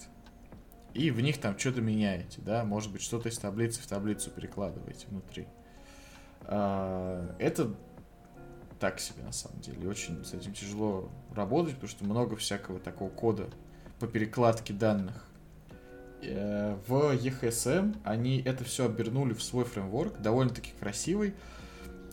[0.95, 5.07] И в них там что-то меняете, да, может быть, что-то из таблицы в таблицу перекладываете
[5.09, 5.47] внутри.
[6.47, 7.74] Э, это
[8.78, 9.88] так себе на самом деле.
[9.88, 13.48] Очень с этим тяжело работать, потому что много всякого такого кода
[13.98, 15.24] по перекладке данных.
[16.22, 21.34] Э, в EHSM они это все обернули в свой фреймворк, довольно-таки красивый,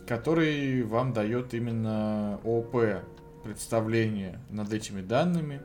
[0.06, 3.02] который вам дает именно ООП
[3.44, 5.60] представление над этими данными.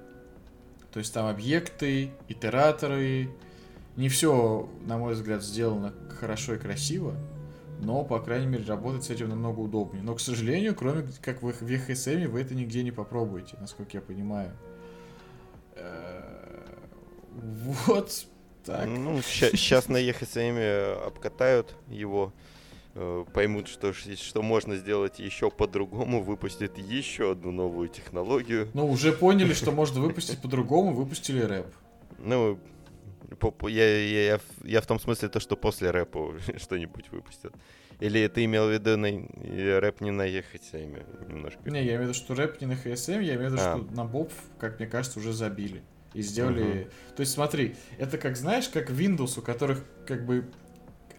[0.91, 3.29] То есть там объекты, итераторы.
[3.95, 7.15] Не все, на мой взгляд, сделано хорошо и красиво
[7.81, 10.03] но, по крайней мере, работать с этим намного удобнее.
[10.03, 14.51] Но, к сожалению, кроме как в VHSM, вы это нигде не попробуете, насколько я понимаю.
[15.75, 16.21] Э,
[17.85, 18.25] вот
[18.63, 18.87] так.
[18.87, 22.33] Ну, сейчас на EHSM обкатают его,
[22.93, 28.69] э, поймут, что, что можно сделать еще по-другому, выпустят еще одну новую технологию.
[28.73, 31.67] Ну, уже поняли, что можно выпустить по-другому, выпустили рэп.
[32.19, 32.59] Ну,
[33.67, 37.53] я, я, я, я в том смысле то, что после рэпа что-нибудь выпустят.
[37.99, 41.69] Или ты имел в виду на, рэп не на EHSM немножко?
[41.69, 43.77] Не, я имею в виду, что рэп не на HSM, я имею в виду, а.
[43.77, 45.83] что на Боб, как мне кажется, уже забили.
[46.13, 46.81] И сделали...
[46.81, 46.89] Угу.
[47.15, 50.49] То есть смотри, это как, знаешь, как Windows, у которых как бы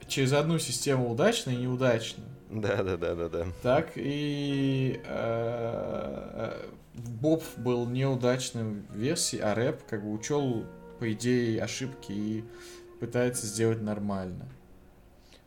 [0.08, 2.24] через одну систему удачно и неудачно.
[2.50, 3.46] Да, да, да, да, да.
[3.62, 10.66] Так и э, Боб был неудачным в версии, а рэп как бы учел
[11.02, 12.44] по идее, ошибки и
[13.00, 14.48] пытается сделать нормально.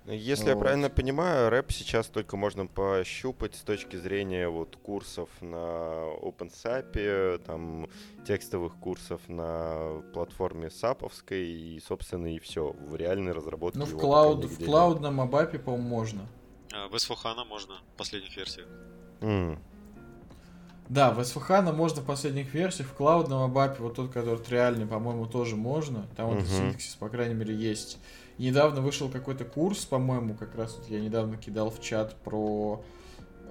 [0.03, 0.49] Ну, если вот.
[0.49, 7.38] я правильно понимаю, рэп сейчас только можно пощупать с точки зрения вот курсов на OpenSAP,
[7.45, 7.88] там
[8.28, 12.74] текстовых курсов на платформе саповской и, собственно, и все.
[12.74, 13.80] В реальной разработке.
[13.80, 16.28] Ну, в, клауд, в клаудном абапе, по-моему, можно.
[16.74, 18.68] А, в SVHANA можно в последних версиях.
[19.22, 19.58] Mm.
[20.88, 25.25] Да, в SVH можно в последних версиях, в клаудном абапе, вот тот, который триальный, по-моему,
[25.25, 26.05] тоже можно.
[26.15, 26.57] Там вот uh-huh.
[26.57, 27.97] синтаксис, по крайней мере, есть.
[28.38, 32.83] Недавно вышел какой-то курс, по-моему, как раз вот я недавно кидал в чат про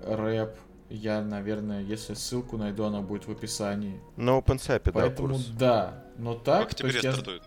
[0.06, 0.54] рэп.
[0.90, 4.00] Я, наверное, если ссылку найду, она будет в описании.
[4.16, 5.46] На OpenSAP, Поэтому, да, курс.
[5.46, 6.04] да.
[6.18, 6.64] Но так...
[6.64, 7.12] В октябре я...
[7.12, 7.42] стартует.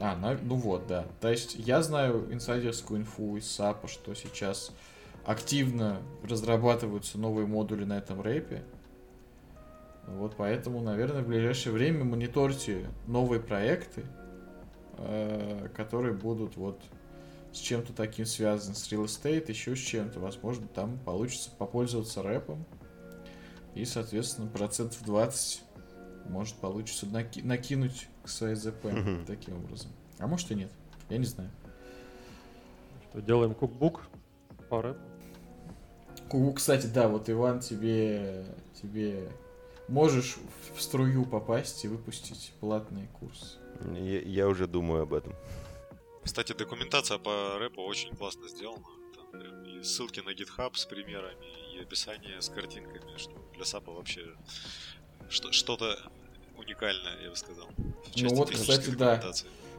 [0.00, 1.06] А, ну вот, да.
[1.20, 4.70] То есть я знаю инсайдерскую инфу из САПа, что сейчас
[5.28, 8.64] активно разрабатываются новые модули на этом рэпе.
[10.06, 14.06] Вот поэтому, наверное, в ближайшее время мониторьте новые проекты,
[14.96, 16.80] э, которые будут вот
[17.52, 20.18] с чем-то таким связаны, с real estate, еще с чем-то.
[20.18, 22.64] Возможно, там получится попользоваться рэпом.
[23.74, 25.62] И, соответственно, процентов 20
[26.30, 28.86] может получится наки- накинуть к своей ЗП
[29.26, 29.90] таким образом.
[30.18, 30.70] А может и нет.
[31.10, 31.50] Я не знаю.
[33.10, 34.08] Что, делаем кукбук
[34.70, 35.07] по рэпу?
[36.54, 38.44] Кстати, да, вот Иван тебе,
[38.80, 39.30] тебе
[39.88, 40.36] можешь
[40.74, 43.58] в струю попасть и выпустить платный курс.
[43.94, 45.34] Я, я уже думаю об этом.
[46.24, 48.84] Кстати, документация по рэпу очень классно сделана.
[49.16, 54.26] Там и ссылки на GitHub с примерами, и описание с картинками, что для САПа вообще
[55.28, 55.98] что-то
[56.56, 57.66] уникальное, я бы сказал.
[57.66, 59.22] В ну вот, кстати, да.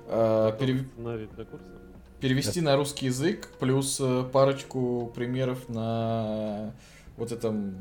[0.08, 0.86] А, перев...
[0.96, 1.89] для курса?
[2.22, 6.74] Перевести на русский язык, плюс э, парочку примеров на
[7.18, 7.76] вот этом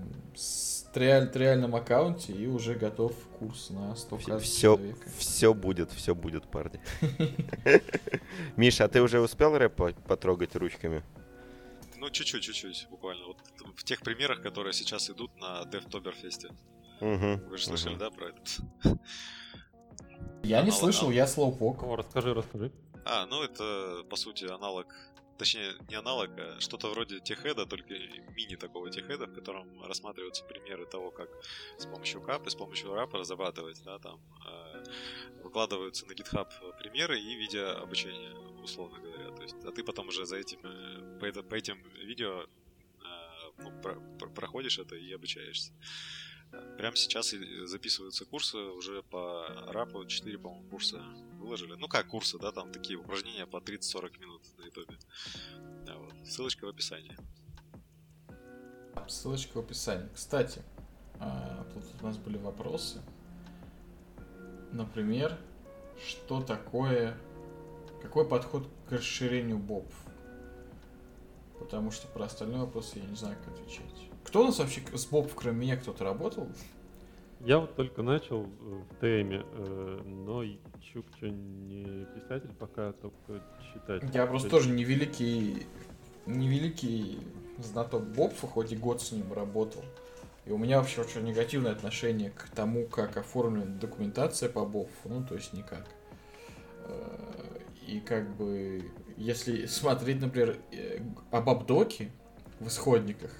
[0.92, 4.80] триаль, триальном аккаунте, и уже готов курс на 100 все, все,
[5.18, 6.80] все будет, все будет, парни.
[8.56, 11.02] Миша, а ты уже успел рэп потрогать ручками?
[11.96, 13.26] Ну, чуть-чуть, чуть-чуть, буквально.
[13.26, 13.38] Вот
[13.76, 16.52] в тех примерах, которые сейчас идут на DevToberfest.
[17.00, 18.00] Угу, Вы же слышали, угу.
[18.00, 18.58] да, про этот?
[20.42, 21.82] Я не слышал, я слоупок.
[21.82, 22.72] О, расскажи, расскажи.
[23.04, 24.94] А, ну это, по сути, аналог
[25.38, 27.94] точнее, не аналог, а что-то вроде техеда, только
[28.36, 31.30] мини такого техеда, в котором рассматриваются примеры того, как
[31.78, 34.84] с помощью кап и с помощью рапа разрабатывать, да, там э,
[35.42, 36.48] выкладываются на GitHub
[36.78, 39.30] примеры и видео обучения, условно говоря.
[39.30, 42.46] То есть, а ты потом уже за этим, э, по, это, по этим видео э,
[43.58, 45.72] ну, про, про, проходишь это и обучаешься.
[46.78, 47.34] Прямо сейчас
[47.64, 51.04] записываются курсы уже по рапу, 4, по-моему, курса
[51.48, 51.74] выложили.
[51.74, 54.96] Ну как курсы, да, там такие упражнения по 30-40 минут на ютубе.
[55.86, 56.14] Да, вот.
[56.24, 57.16] Ссылочка в описании.
[59.08, 60.08] Ссылочка в описании.
[60.14, 60.62] Кстати,
[61.18, 63.00] а, тут у нас были вопросы.
[64.72, 65.38] Например,
[66.06, 67.18] что такое,
[68.02, 69.94] какой подход к расширению бобов?
[71.58, 74.10] Потому что про остальные вопросы я не знаю, как отвечать.
[74.24, 76.48] Кто у нас вообще с Боб, кроме меня, кто-то работал?
[77.40, 80.42] Я вот только начал э, в ТМе, э, но
[80.80, 83.42] Чукча не писатель, пока только
[83.72, 84.02] читать.
[84.12, 85.66] Я просто тоже невеликий,
[86.26, 87.20] невеликий
[87.58, 89.84] знаток Бобфа, хоть и год с ним работал.
[90.46, 95.24] И у меня вообще очень негативное отношение к тому, как оформлена документация по Бобфу, ну
[95.24, 95.86] то есть никак.
[96.86, 100.58] Э, и как бы, если смотреть, например,
[101.30, 102.10] об Абдоке
[102.58, 103.32] в исходниках,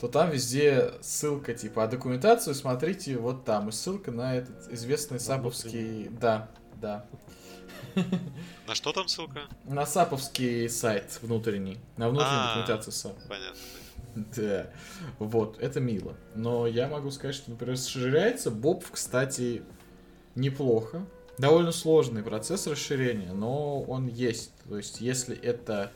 [0.00, 3.68] то там везде ссылка типа, а документацию смотрите вот там.
[3.68, 6.08] И ссылка на этот известный саповский...
[6.10, 6.50] Да,
[6.80, 7.06] да.
[8.66, 9.40] На что там ссылка?
[9.64, 11.78] На саповский сайт внутренний.
[11.96, 13.16] На внутреннюю а, документацию САП.
[13.28, 13.60] Понятно.
[14.36, 14.70] Да.
[15.18, 16.14] Вот, это мило.
[16.34, 19.62] Но я могу сказать, что, например, расширяется BOPF, кстати,
[20.34, 21.06] неплохо.
[21.38, 24.52] Довольно сложный процесс расширения, но он есть.
[24.68, 25.92] То есть, если это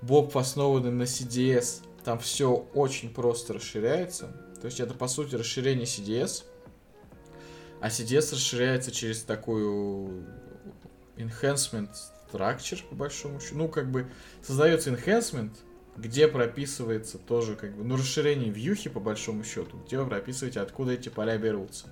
[0.00, 4.28] BOPF основанный на CDS, там все очень просто расширяется.
[4.60, 6.44] То есть это по сути расширение CDS.
[7.80, 10.26] А CDS расширяется через такую
[11.16, 11.90] enhancement
[12.30, 13.56] structure, по большому счету.
[13.56, 14.10] Ну, как бы
[14.42, 15.52] создается enhancement,
[15.96, 20.92] где прописывается тоже как бы, ну, расширение вьюхи, по большому счету, где вы прописываете, откуда
[20.92, 21.86] эти поля берутся.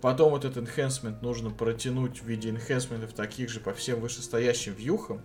[0.00, 5.22] Потом вот этот enhancement нужно протянуть в виде enhancementов таких же по всем вышестоящим вьюхам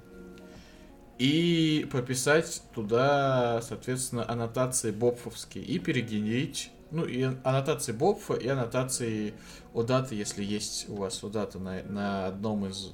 [1.17, 9.33] и прописать туда, соответственно, аннотации бобфовские и перегенерить, ну, и аннотации бобфа, и аннотации
[9.73, 12.91] даты, если есть у вас дата на, на одном из,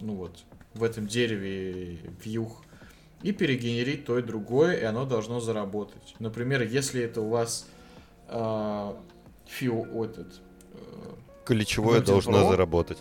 [0.00, 2.62] ну вот, в этом дереве вьюх,
[3.22, 6.16] и перегенерить то и другое, и оно должно заработать.
[6.18, 7.68] Например, если это у вас
[8.28, 8.92] э,
[9.46, 10.40] фио, этот...
[10.72, 11.14] Э,
[11.44, 12.98] Ключевое должно заработать.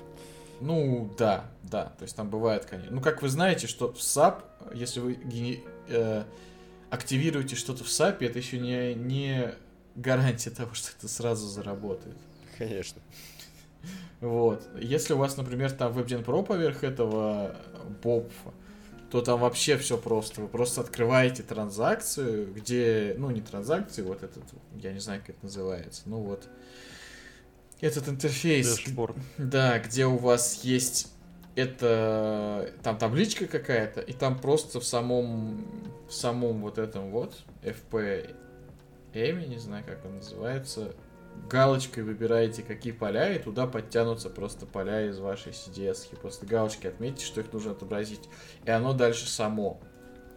[0.62, 1.86] Ну, да, да.
[1.98, 2.96] То есть там бывает, конечно.
[2.96, 4.44] Ну, как вы знаете, что в SAP,
[4.74, 5.64] если вы гени...
[5.88, 6.24] э,
[6.90, 9.54] активируете что-то в SAP, это еще не, не
[9.96, 12.18] гарантия того, что это сразу заработает.
[12.58, 13.02] Конечно.
[14.20, 14.64] Вот.
[14.80, 17.56] Если у вас, например, там WebGen Pro поверх этого
[18.04, 18.54] бобфа,
[19.10, 20.42] то там вообще все просто.
[20.42, 24.44] Вы просто открываете транзакцию, где, ну, не транзакцию, вот этот,
[24.76, 26.48] я не знаю, как это называется, ну вот,
[27.82, 29.16] этот интерфейс, Дэшборд.
[29.38, 31.12] да, где у вас есть
[31.56, 35.66] это там табличка какая-то, и там просто в самом
[36.08, 38.36] в самом вот этом вот FP
[39.14, 40.96] я не знаю, как он называется,
[41.50, 46.10] галочкой выбираете, какие поля, и туда подтянутся просто поля из вашей CDS.
[46.10, 46.20] -ки.
[46.20, 48.22] Просто галочки отметьте, что их нужно отобразить.
[48.66, 49.80] И оно дальше само.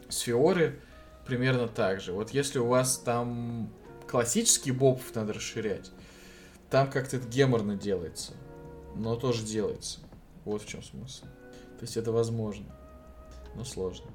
[0.08, 0.80] С Фиоры
[1.26, 2.12] примерно так же.
[2.12, 3.72] Вот если у вас там
[4.08, 5.90] классический бобов надо расширять,
[6.70, 8.32] там как-то это геморно делается.
[8.96, 10.00] Но тоже делается.
[10.44, 11.24] Вот в чем смысл.
[11.78, 12.66] То есть это возможно.
[13.54, 14.06] Но сложно.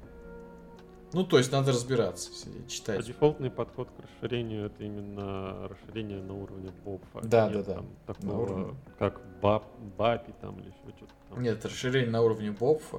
[1.12, 3.00] Ну, то есть надо разбираться, сидеть, читать.
[3.00, 7.02] А дефолтный подход к расширению это именно расширение на уровне боб.
[7.14, 7.82] А да, да, да.
[8.06, 8.76] Такого, на уровне...
[8.98, 9.64] как баб,
[9.98, 11.42] бапи там или еще что-то там.
[11.42, 12.98] Нет, расширение на уровне бобфа.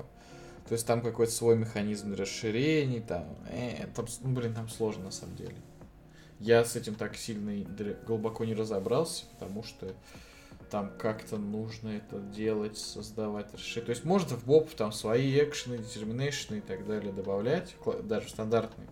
[0.67, 5.11] То есть там какой-то свой механизм расширений, там, э, там, ну, блин, там сложно на
[5.11, 5.55] самом деле.
[6.41, 7.63] Я с этим так сильно
[8.07, 9.93] глубоко не разобрался, потому что
[10.71, 13.85] там как-то нужно это делать, создавать решение.
[13.85, 18.89] То есть можно в боб там свои экшены, детерминейшны и так далее добавлять, даже стандартные.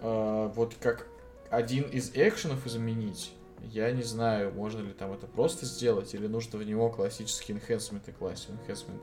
[0.00, 1.06] А, вот как
[1.50, 3.32] один из экшенов изменить,
[3.62, 8.12] я не знаю, можно ли там это просто сделать, или нужно в него классические enhancement
[8.18, 9.00] класть, enhancement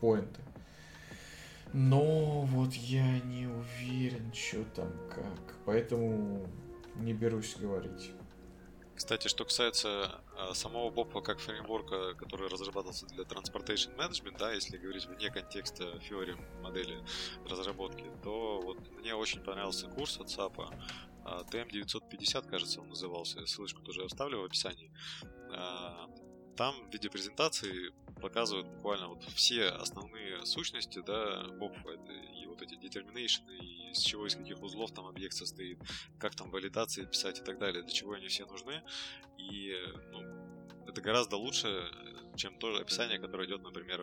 [0.00, 0.40] поинты.
[1.72, 5.56] Но вот я не уверен, что там как.
[5.64, 6.46] Поэтому
[6.96, 8.12] не берусь говорить.
[8.96, 14.78] Кстати, что касается э, самого Бопа как фреймворка, который разрабатывался для Transportation Management, да, если
[14.78, 17.04] говорить вне контекста Fiori модели
[17.46, 20.72] разработки, то вот мне очень понравился курс от SAP,
[21.26, 24.90] TM950, кажется, он назывался, ссылочку тоже оставлю в описании.
[26.56, 27.92] там в виде презентации
[28.22, 34.26] показывают буквально вот все основные сущности, да, это и вот эти determination, и из чего,
[34.26, 35.78] из каких узлов там объект состоит,
[36.18, 38.82] как там валидации писать и так далее, для чего они все нужны.
[39.38, 39.74] И
[40.12, 40.22] ну,
[40.86, 41.90] это гораздо лучше,
[42.36, 44.00] чем то описание, которое идет, например,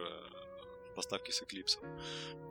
[0.91, 1.79] в поставке с Eclipse.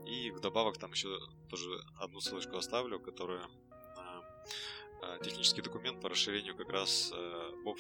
[0.06, 3.46] И вдобавок там еще тоже одну ссылочку оставлю, которая
[5.02, 7.12] а, технический документ по расширению как раз
[7.64, 7.78] Bob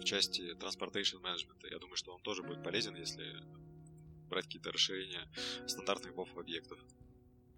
[0.00, 1.70] в части Transportation Management.
[1.70, 3.24] Я думаю, что он тоже будет полезен, если
[4.28, 5.28] брать какие-то расширения
[5.66, 6.78] стандартных BOF объектов.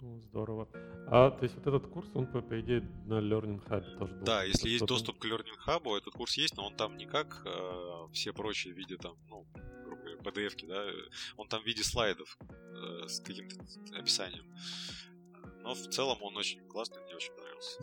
[0.01, 0.68] Ну, здорово.
[1.09, 4.44] А, то есть вот этот курс, он, по, по идее, на Learning Hub тоже Да,
[4.44, 8.09] если есть доступ к Learning Hub, этот курс есть, но он там не как э,
[8.12, 9.47] все прочие в виде там, ну,
[9.85, 10.85] грубо говоря, PDF-ки, да,
[11.39, 13.56] он там в виде слайдов э, с каким-то
[13.98, 14.44] описанием.
[15.62, 17.81] Но в целом он очень классный, мне очень понравился.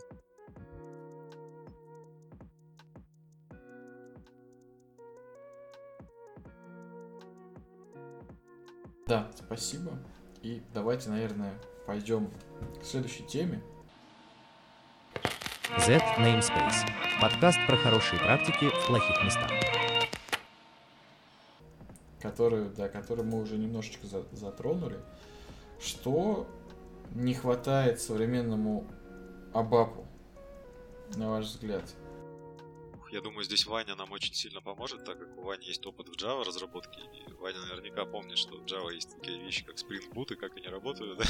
[9.06, 9.98] Да, спасибо.
[10.44, 11.54] И давайте, наверное,
[11.86, 12.30] пойдем
[12.78, 13.62] к следующей теме.
[15.78, 16.86] Z Namespace.
[17.18, 19.50] Подкаст про хорошие практики в плохих местах.
[22.20, 24.98] Которую, да, которую мы уже немножечко за, затронули.
[25.80, 26.46] Что
[27.14, 28.84] не хватает современному
[29.54, 30.06] Абапу,
[31.16, 31.84] на ваш взгляд?
[33.14, 36.16] Я думаю, здесь Ваня нам очень сильно поможет, так как у Вани есть опыт в
[36.16, 40.32] Java разработке, и Ваня наверняка помнит, что в Java есть такие вещи, как Spring Boot
[40.32, 41.22] и как они работают,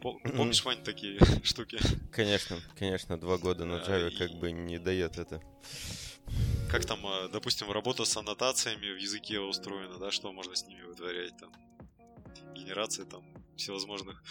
[0.00, 1.78] Помнишь, Вань, такие штуки?
[2.10, 5.42] Конечно, конечно, два года на Java как бы не дает это.
[6.70, 10.80] Как там, а, допустим, работа с аннотациями в языке устроена, да, что можно с ними
[10.80, 11.52] вытворять, там,
[12.54, 13.24] генерация там
[13.56, 14.22] всевозможных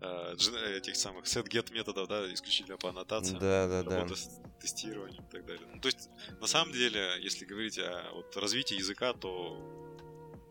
[0.00, 0.34] э,
[0.76, 3.38] этих самых set-get методов, да, исключительно по аннотациям.
[3.38, 4.14] Да, да, да.
[4.14, 5.66] с тестированием и так далее.
[5.72, 6.08] Ну, то есть,
[6.40, 9.58] на самом деле, если говорить о вот, развитии языка, то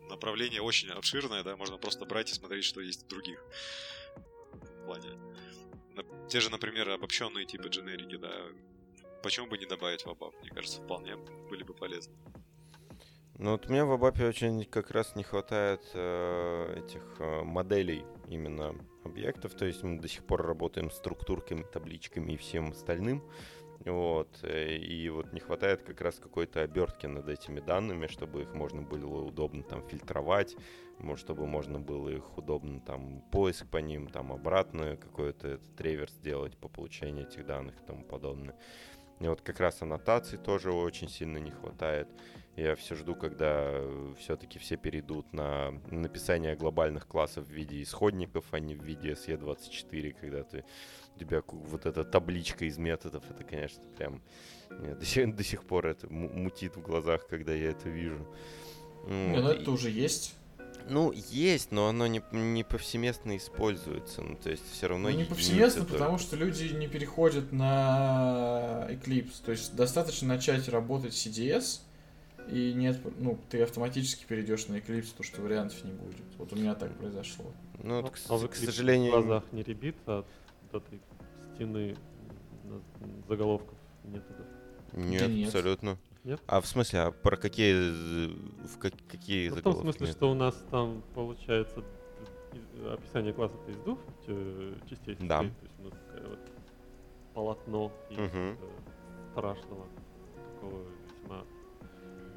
[0.08, 3.42] направление очень обширное, да, можно просто брать и смотреть, что есть в других
[4.54, 5.10] в плане.
[6.28, 8.32] Те же, например, обобщенные типы дженерики, да,
[9.22, 12.14] почему бы не добавить в ABAP, мне кажется, вполне были бы полезны.
[13.42, 18.74] Ну вот мне в Абапе очень как раз не хватает э, этих э, моделей именно
[19.02, 23.22] объектов, то есть мы до сих пор работаем с структурками, табличками и всем остальным.
[23.86, 28.52] Вот, э, и вот не хватает как раз какой-то обертки над этими данными, чтобы их
[28.52, 30.54] можно было удобно там фильтровать,
[31.16, 36.58] чтобы можно было их удобно там поиск по ним, там обратно какой-то этот реверс сделать
[36.58, 38.54] по получению этих данных и тому подобное.
[39.18, 42.08] И вот как раз аннотаций тоже очень сильно не хватает.
[42.56, 48.44] Я все жду, когда э, все-таки все перейдут на написание глобальных классов в виде исходников,
[48.50, 50.64] а не в виде SE24, когда ты,
[51.16, 54.22] у тебя вот эта табличка из методов, это, конечно, прям
[54.70, 58.26] нет, до, сих, до сих пор это мутит в глазах, когда я это вижу.
[59.06, 60.34] Не, ну это уже есть.
[60.88, 64.22] Ну, есть, но оно не, не повсеместно используется.
[64.22, 65.10] Ну, то есть все равно...
[65.10, 65.92] Ну, не повсеместно, только...
[65.94, 69.42] потому что люди не переходят на Eclipse.
[69.44, 71.80] То есть достаточно начать работать CDS,
[72.50, 76.16] и нет, ну, ты автоматически перейдешь на Eclipse, то что вариантов не будет.
[76.38, 77.46] Вот у меня так произошло.
[77.82, 79.12] Ну, вот, а, к, к сожалению...
[79.12, 80.26] в глазах не ребит от
[80.72, 81.00] этой
[81.54, 81.96] стены
[83.28, 84.46] заголовков методов?
[84.92, 85.46] Нет, нет.
[85.46, 85.98] абсолютно.
[86.24, 86.40] Нет?
[86.46, 87.72] А в смысле, а про какие,
[88.66, 89.78] в как, какие ну, заголовки?
[89.78, 90.16] В том смысле, нет?
[90.16, 91.82] что у нас там получается
[92.92, 93.98] описание класса из двух
[94.88, 95.16] частей.
[95.20, 95.38] Да.
[95.38, 96.40] То есть у нас такое вот
[97.34, 98.56] полотно угу.
[99.32, 99.86] страшного
[100.54, 100.82] такого
[101.22, 101.44] весьма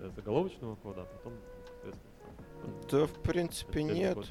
[0.10, 1.34] заголовочного кода, а потом,
[1.66, 4.16] соответственно, Да, в принципе, нет.
[4.16, 4.28] Код.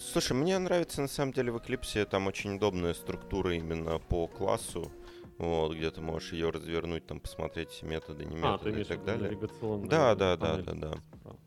[0.00, 4.90] Слушай, мне нравится на самом деле в Eclipse там очень удобная структура именно по классу.
[5.38, 8.84] Вот, где ты можешь ее развернуть, там посмотреть все методы, не а, методы а, и
[8.84, 9.38] так далее.
[9.86, 10.92] Да, да, да, да, да.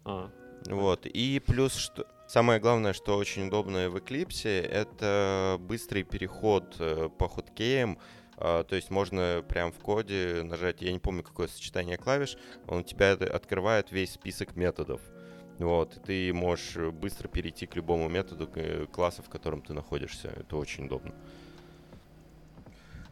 [0.03, 0.31] А,
[0.65, 1.05] вот.
[1.05, 7.27] И плюс, что самое главное, что очень удобное в Eclipse, это быстрый переход э, по
[7.27, 7.99] хоткеям
[8.37, 12.37] то есть можно прям в коде нажать, я не помню, какое сочетание клавиш,
[12.67, 15.01] он у тебя открывает весь список методов.
[15.59, 18.49] Вот, и ты можешь быстро перейти к любому методу
[18.91, 20.29] класса, в котором ты находишься.
[20.29, 21.13] Это очень удобно.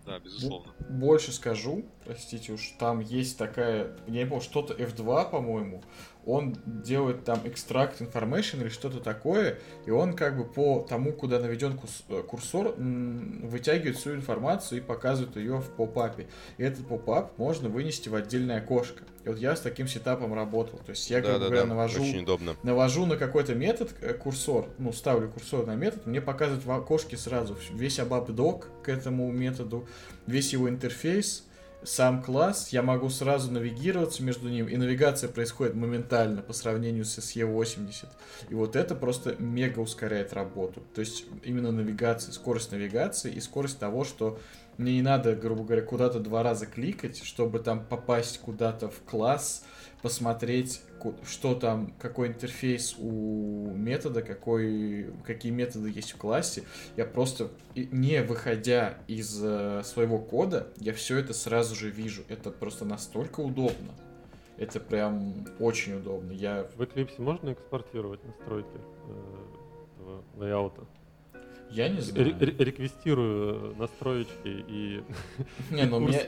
[0.05, 0.73] Да, безусловно.
[0.89, 5.83] Больше скажу, простите уж, там есть такая, я не помню, что-то F2, по-моему,
[6.25, 11.39] он делает там экстракт information или что-то такое, и он как бы по тому, куда
[11.39, 11.79] наведен
[12.09, 16.27] э, курсор, вытягивает всю информацию и показывает ее в попапе.
[16.57, 19.03] И этот попап можно вынести в отдельное окошко.
[19.23, 20.79] И вот я с таким сетапом работал.
[20.79, 21.67] То есть я, да, как да, говоря, да.
[21.67, 22.03] навожу,
[22.63, 27.17] навожу на какой-то метод э, курсор, ну, ставлю курсор на метод, мне показывает в окошке
[27.17, 29.87] сразу весь ABAP док к этому методу,
[30.27, 31.47] весь его интерфейс,
[31.83, 37.17] сам класс, я могу сразу навигироваться между ним, и навигация происходит моментально по сравнению с
[37.17, 38.07] SE80.
[38.49, 40.83] И вот это просто мега ускоряет работу.
[40.93, 44.39] То есть именно навигация, скорость навигации и скорость того, что
[44.77, 49.63] мне не надо, грубо говоря, куда-то два раза кликать, чтобы там попасть куда-то в класс,
[50.01, 50.81] посмотреть,
[51.23, 56.63] что там, какой интерфейс у метода, какой, какие методы есть в классе.
[56.97, 62.23] Я просто, не выходя из э, своего кода, я все это сразу же вижу.
[62.29, 63.93] Это просто настолько удобно.
[64.57, 66.31] Это прям очень удобно.
[66.31, 66.67] Я...
[66.75, 68.69] В Eclipse можно экспортировать настройки
[69.07, 69.51] э,
[69.95, 70.85] этого лейаута?
[71.71, 72.35] Я не знаю.
[72.39, 75.03] реквестирую настроечки и
[75.71, 76.27] не, ну мне...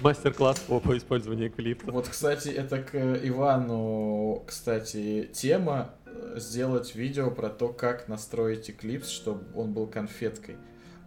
[0.00, 1.92] мастер-класс по, по использованию клипа.
[1.92, 9.10] Вот, кстати, это к Ивану, кстати, тема э, сделать видео про то, как настроить Eclipse,
[9.10, 10.56] чтобы он был конфеткой.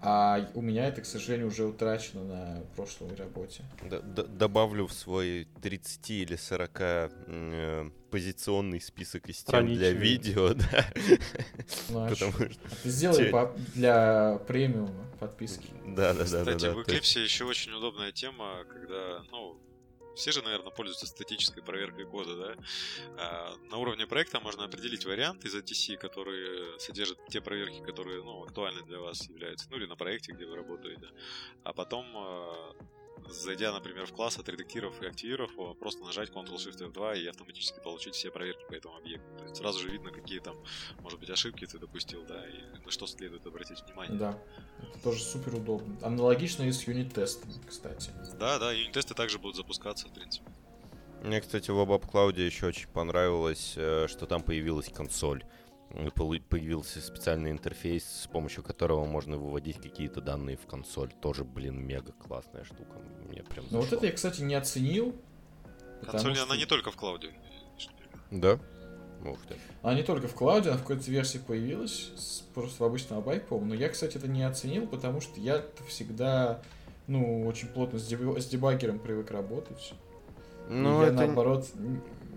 [0.02, 3.64] А у меня это, к сожалению, уже утрачено на прошлой работе.
[3.82, 10.53] Д -д Добавлю в свой 30 или 40 э, позиционный список из тем для видео,
[10.53, 10.86] да.
[11.90, 12.84] Ну, а Потому что...
[12.84, 13.56] Ты сделай по...
[13.74, 15.69] для премиума подписки.
[15.86, 16.40] Да, да, да.
[16.40, 19.57] Кстати, да, в Eclipse еще очень удобная тема, когда, ну,
[20.18, 22.56] все же, наверное, пользуются статической проверкой кода, да?
[23.18, 28.44] А, на уровне проекта можно определить вариант из ATC, которые содержат те проверки, которые, ну,
[28.44, 31.07] актуальны для вас являются, ну, или на проекте, где вы работаете.
[31.64, 32.73] А потом а,
[33.30, 38.31] зайдя, например, в класс, отредактировав и активировав его, просто нажать Ctrl-Shift-F2 и автоматически получить все
[38.31, 39.27] проверки по этому объекту.
[39.38, 40.56] То есть сразу же видно, какие там,
[40.99, 44.18] может быть, ошибки ты допустил, да, и на что следует обратить внимание.
[44.18, 44.39] Да,
[44.81, 45.98] это тоже супер удобно.
[46.02, 48.11] Аналогично и с юнит-тестами, кстати.
[48.39, 50.45] Да, да, юнит-тесты также будут запускаться, в принципе.
[51.23, 55.44] Мне, кстати, в WebApp Cloud еще очень понравилось, э, что там появилась консоль
[56.49, 61.11] появился специальный интерфейс, с помощью которого можно выводить какие-то данные в консоль.
[61.22, 62.99] Тоже, блин, мега классная штука.
[63.27, 65.15] Мне прям Ну вот это я, кстати, не оценил.
[66.05, 66.43] Консоль, что...
[66.43, 67.31] она не только в клауде.
[68.31, 68.59] Да?
[69.26, 69.55] Ух ты.
[69.81, 73.73] Она не только в клауде, она в какой-то версии появилась, просто в обычном абайк, по-моему.
[73.73, 76.61] Но я, кстати, это не оценил, потому что я всегда,
[77.07, 78.39] ну, очень плотно с, деб...
[78.39, 79.93] с дебаггером привык работать.
[80.69, 81.15] Ну, я, это...
[81.15, 81.68] наоборот,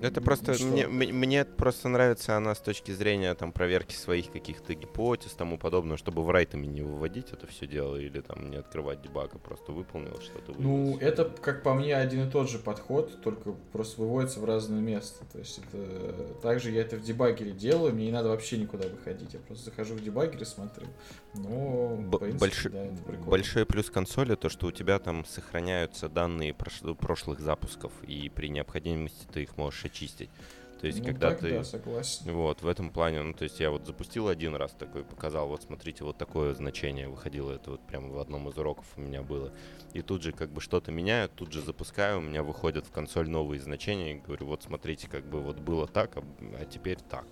[0.00, 5.32] это просто мне, мне просто нравится она с точки зрения там проверки своих каких-то гипотез,
[5.32, 9.38] тому подобное, чтобы в райтами не выводить это все дело или там не открывать дебага,
[9.38, 10.54] просто выполнил что-то.
[10.58, 14.80] Ну, это, как по мне, один и тот же подход, только просто выводится в разное
[14.80, 15.24] место.
[15.32, 19.34] То есть это также я это в дебагере делаю, мне не надо вообще никуда выходить.
[19.34, 20.86] Я просто захожу в дебагер и смотрю.
[21.34, 22.64] Но, Б- принципе, больш...
[22.64, 26.80] да, Большой плюс консоли то, что у тебя там сохраняются данные прош...
[26.98, 30.30] прошлых запусков, и при необходимости ты их можешь очистить.
[30.80, 31.50] То есть, ну, когда так, ты...
[31.50, 32.32] Да, согласен.
[32.32, 35.62] Вот, в этом плане, ну, то есть я вот запустил один раз такой, показал, вот
[35.62, 39.52] смотрите, вот такое значение выходило, это вот прямо в одном из уроков у меня было.
[39.92, 43.28] И тут же как бы что-то меняю, тут же запускаю, у меня выходят в консоль
[43.28, 46.24] новые значения, и говорю, вот смотрите, как бы вот было так, а,
[46.58, 47.26] а теперь так.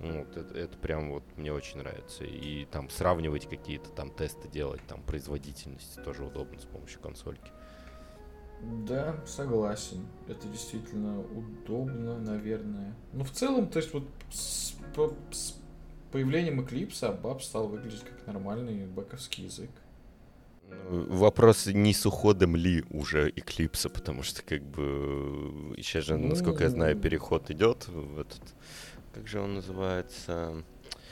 [0.00, 2.24] Вот, это, это прям вот мне очень нравится.
[2.24, 7.50] И там сравнивать какие-то там тесты делать, там производительность тоже удобно с помощью консольки.
[8.86, 10.06] Да, согласен.
[10.28, 12.94] Это действительно удобно, наверное.
[13.12, 15.58] Ну, в целом, то есть вот с, по, с
[16.12, 19.70] появлением Eclipse Баб стал выглядеть как нормальный бэковский язык.
[20.68, 26.64] Ну, вопрос не с уходом ли уже Eclipse, потому что как бы сейчас же, насколько
[26.64, 27.02] я знаю, ну.
[27.02, 28.42] переход идет в этот...
[29.12, 30.62] Как же он называется?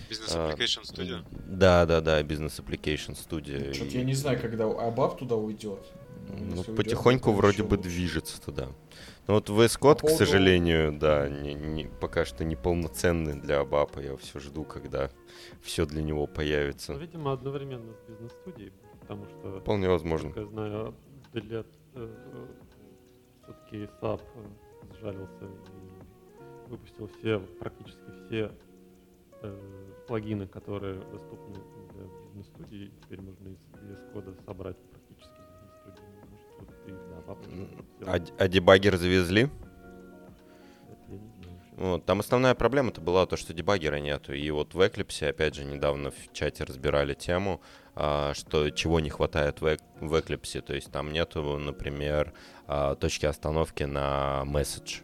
[0.08, 1.24] Business а, Application Studio.
[1.46, 3.72] Да, да, да, Business Application Studio.
[3.74, 5.84] Что-то я не знаю, когда Абаб туда уйдет.
[6.28, 8.68] Ну, потихоньку вроде бы движется туда.
[9.26, 14.00] Но вот VS Code, к сожалению, да, не, не, пока что не полноценный для Абапа.
[14.00, 15.10] Я все жду, когда
[15.62, 16.94] все для него появится.
[16.94, 19.60] Ну, видимо, одновременно с бизнес-студией, потому что...
[19.60, 20.32] Вполне возможно.
[20.34, 20.94] Я знаю,
[21.32, 21.64] для,
[21.94, 22.14] э,
[23.42, 24.22] все-таки SAP
[24.98, 25.77] сжалился и
[26.68, 28.52] выпустил все, практически все
[29.42, 31.56] э, плагины, которые доступны
[31.94, 32.92] для бизнес-студии.
[33.02, 34.76] Теперь можно из VS Code собрать
[38.06, 39.48] а, а дебаггер завезли?
[41.76, 44.32] Вот, там основная проблема-то была то, что дебаггера нету.
[44.32, 47.60] И вот в Eclipse, опять же, недавно в чате разбирали тему,
[47.94, 50.60] а, что чего не хватает в, в Eclipse.
[50.62, 52.32] То есть там нету, например,
[52.66, 55.02] а, точки остановки на message.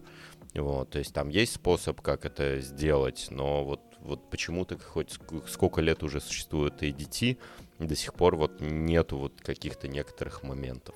[0.55, 5.19] Вот, то есть там есть способ, как это сделать, но вот, вот почему-то хоть
[5.49, 7.39] сколько лет уже существует ADT,
[7.81, 10.95] до сих пор вот нету вот каких-то некоторых моментов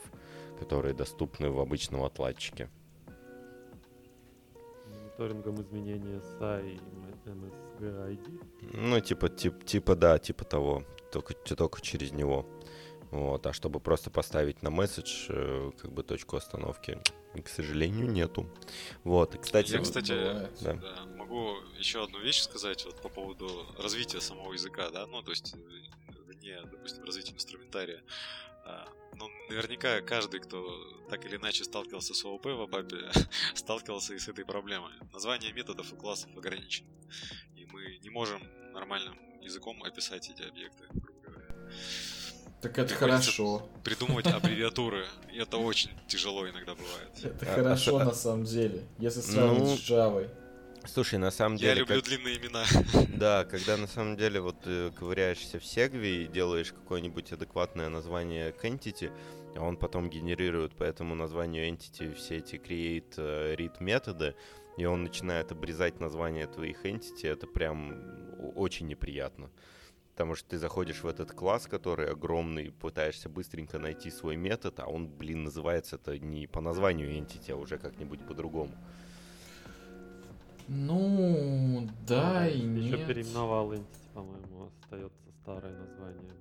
[0.59, 2.69] которые доступны в обычном отладчике.
[4.87, 8.41] Мониторингом изменения SAI и MSGID?
[8.75, 10.85] Ну, типа, тип, типа, да, типа того.
[11.13, 12.47] Только, только через него.
[13.11, 16.99] Вот, а чтобы просто поставить на месседж э, как бы точку остановки,
[17.43, 18.47] к сожалению, нету.
[19.05, 19.73] Вот, и, кстати...
[19.73, 20.13] Я, кстати,
[20.61, 20.75] да.
[20.75, 25.31] Да, могу еще одну вещь сказать вот по поводу развития самого языка, да, ну, то
[25.31, 25.55] есть
[26.27, 28.03] вне, допустим, развития инструментария.
[28.65, 30.63] А, ну, наверняка каждый, кто
[31.09, 33.11] так или иначе сталкивался с ООП в Абапе,
[33.55, 34.93] сталкивался и с этой проблемой.
[35.13, 36.89] Название методов и классов ограничено.
[37.57, 41.57] И мы не можем нормальным языком описать эти объекты, грубо говоря.
[42.61, 43.69] Так это хорошо.
[43.85, 45.07] Придумывать аббревиатуры.
[45.33, 47.11] Это очень тяжело иногда бывает.
[47.23, 48.83] Это хорошо на самом деле.
[48.99, 50.29] Если сравнить ну, с Java.
[50.87, 51.71] Слушай, на самом деле...
[51.71, 52.05] Я люблю как...
[52.05, 52.65] длинные имена.
[53.19, 58.53] Да, когда на самом деле вот ты ковыряешься в Сегве и делаешь какое-нибудь адекватное название
[58.53, 59.11] к entity,
[59.57, 64.35] а он потом генерирует по этому названию entity все эти create, э, read методы,
[64.77, 67.95] и он начинает обрезать название твоих entity, это прям
[68.55, 69.51] очень неприятно.
[70.19, 74.87] Потому что ты заходишь в этот класс, который огромный, пытаешься быстренько найти свой метод, а
[74.89, 78.73] он, блин, называется это не по названию entity, а уже как-нибудь по-другому.
[80.67, 82.85] Ну, да и нет.
[82.85, 86.33] Еще переименовал entity, по-моему, остается старое название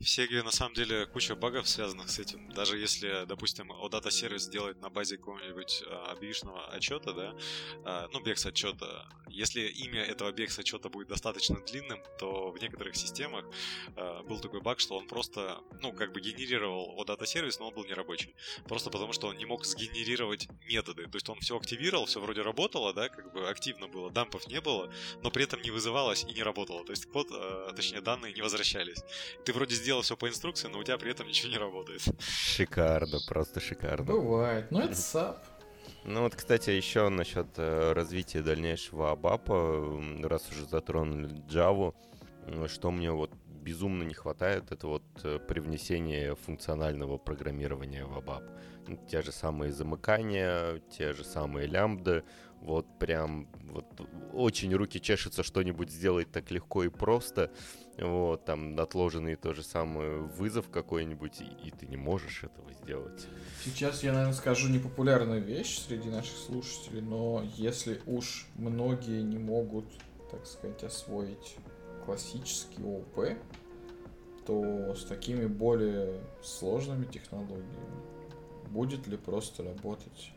[0.00, 2.48] в Сеге на самом деле куча багов, связанных с этим.
[2.50, 7.34] Даже если, допустим, OData сервис делает на базе какого-нибудь а, объявочного отчета, да,
[7.84, 12.94] а, ну, бекс отчета, если имя этого бекс отчета будет достаточно длинным, то в некоторых
[12.94, 13.44] системах
[13.96, 17.74] а, был такой баг, что он просто, ну, как бы генерировал OData сервис, но он
[17.74, 18.36] был не рабочий.
[18.68, 21.06] Просто потому, что он не мог сгенерировать методы.
[21.06, 24.60] То есть он все активировал, все вроде работало, да, как бы активно было, дампов не
[24.60, 24.92] было,
[25.22, 26.84] но при этом не вызывалось и не работало.
[26.84, 27.28] То есть код,
[27.74, 29.02] точнее, данные не возвращались.
[29.44, 32.02] Ты вроде сделал все по инструкции, но у тебя при этом ничего не работает.
[32.20, 34.04] Шикарно, просто шикарно.
[34.04, 35.38] Бывает, но это САП.
[36.04, 41.94] Ну вот, кстати, еще насчет э, развития дальнейшего абапа, раз уже затронули Java,
[42.68, 48.42] что мне вот безумно не хватает, это вот э, привнесение функционального программирования в абап.
[48.86, 52.24] Ну, те же самые замыкания, те же самые лямбды,
[52.60, 53.86] вот прям вот
[54.34, 57.50] очень руки чешутся что-нибудь сделать так легко и просто.
[58.00, 63.26] Вот, там отложенный то же самое вызов какой-нибудь, и, и ты не можешь этого сделать.
[63.64, 69.86] Сейчас я, наверное, скажу непопулярную вещь среди наших слушателей, но если уж многие не могут,
[70.30, 71.56] так сказать, освоить
[72.04, 73.36] классический ОП,
[74.46, 77.98] то с такими более сложными технологиями
[78.70, 80.32] будет ли просто работать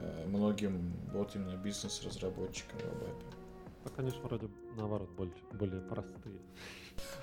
[0.00, 3.39] Э, многим вот именно бизнес-разработчикам в вебе.
[3.84, 6.40] Ну, конечно, вроде наоборот, более, более простые.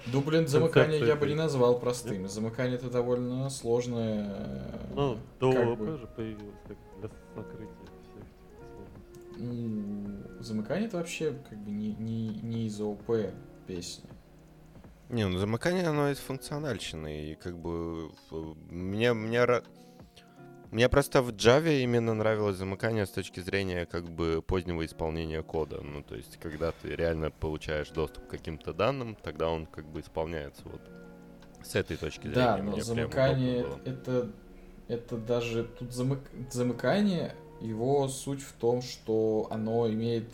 [0.08, 2.24] Ну, блин, замыкание я бы не назвал простым.
[2.24, 2.32] Нет?
[2.32, 4.26] Замыкание это довольно сложное.
[4.30, 11.72] Э, ну, до ООП же появилось для закрытия всех Ну, замыкание это вообще как бы
[11.72, 13.34] не, не, не из ООП
[13.68, 14.10] песня.
[15.10, 17.32] Не, ну замыкание оно из функциональщины.
[17.32, 18.12] И как бы
[18.70, 19.46] мне, мне
[20.72, 25.82] мне просто в Java именно нравилось замыкание с точки зрения как бы позднего исполнения кода.
[25.82, 30.02] Ну, то есть, когда ты реально получаешь доступ к каким-то данным, тогда он как бы
[30.02, 30.82] исполняется вот
[31.64, 32.36] с этой точки зрения.
[32.36, 34.30] Да, но замыкание это,
[34.88, 36.20] это даже тут замык,
[36.52, 40.30] замыкание, его суть в том, что оно имеет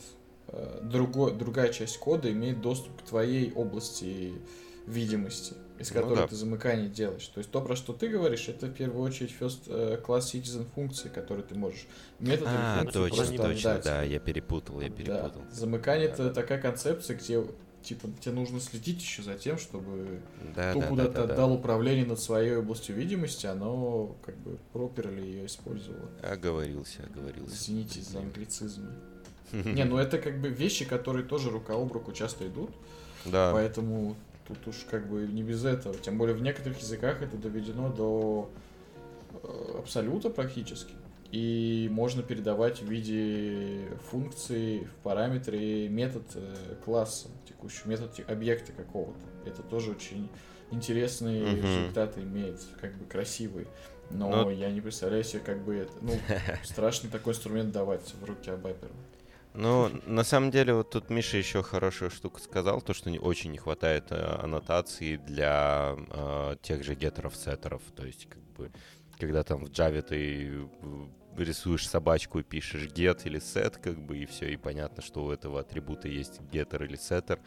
[0.48, 4.34] э, другой, другая часть кода имеет доступ к твоей области
[4.88, 6.28] видимости из которой ну, да.
[6.28, 7.28] ты замыкание делаешь.
[7.28, 10.66] То есть то, про что ты говоришь, это в первую очередь first э, class citizen
[10.74, 11.86] функции, которые ты можешь
[12.20, 13.84] метод а, точно, точно, дать.
[13.84, 15.42] да, я перепутал, я перепутал.
[15.48, 15.56] Да.
[15.56, 16.14] Замыкание да.
[16.14, 17.44] это такая концепция, где
[17.84, 20.22] типа тебе нужно следить еще за тем, чтобы
[20.56, 21.56] да, то, да, куда да, да, отдал да.
[21.56, 26.10] управление над своей областью видимости, оно как бы проперли ее использовало.
[26.22, 27.56] Оговорился, оговорился.
[27.56, 28.90] Извините за англицизмы.
[29.52, 32.72] Не, ну это как бы вещи, которые тоже рука об руку часто идут.
[33.26, 33.52] Да.
[33.54, 34.16] Поэтому
[34.48, 35.96] Тут уж как бы не без этого.
[35.96, 38.50] Тем более в некоторых языках это доведено до
[39.42, 40.94] э, абсолюта практически.
[41.32, 49.26] И можно передавать в виде функции в параметре метод э, класса текущего, метод объекта какого-то.
[49.46, 50.30] Это тоже очень
[50.70, 51.56] интересные uh-huh.
[51.56, 53.68] результаты имеет, как бы красивые.
[54.10, 55.94] Но, Но я не представляю себе, как бы это.
[56.02, 56.14] Ну,
[56.64, 58.94] страшно такой инструмент давать в руки абаперу.
[59.54, 63.52] Ну, на самом деле, вот тут Миша еще хорошую штуку сказал, то, что не, очень
[63.52, 67.82] не хватает э, аннотации для э, тех же геттеров, сеттеров.
[67.96, 68.72] То есть, как бы,
[69.20, 71.06] когда там в Java ты э,
[71.38, 75.32] рисуешь собачку и пишешь get или set, как бы, и все, и понятно, что у
[75.32, 77.40] этого атрибута есть getter или setter.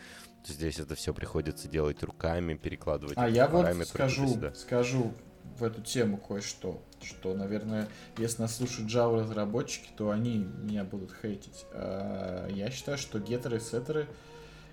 [0.44, 5.12] Здесь это все приходится делать руками, перекладывать А я вот скажу, скажу
[5.58, 11.12] в эту тему кое-что что, наверное, если нас слушают Java разработчики, то они меня будут
[11.22, 11.66] хейтить.
[11.72, 14.08] А, я считаю, что геттеры и сеттеры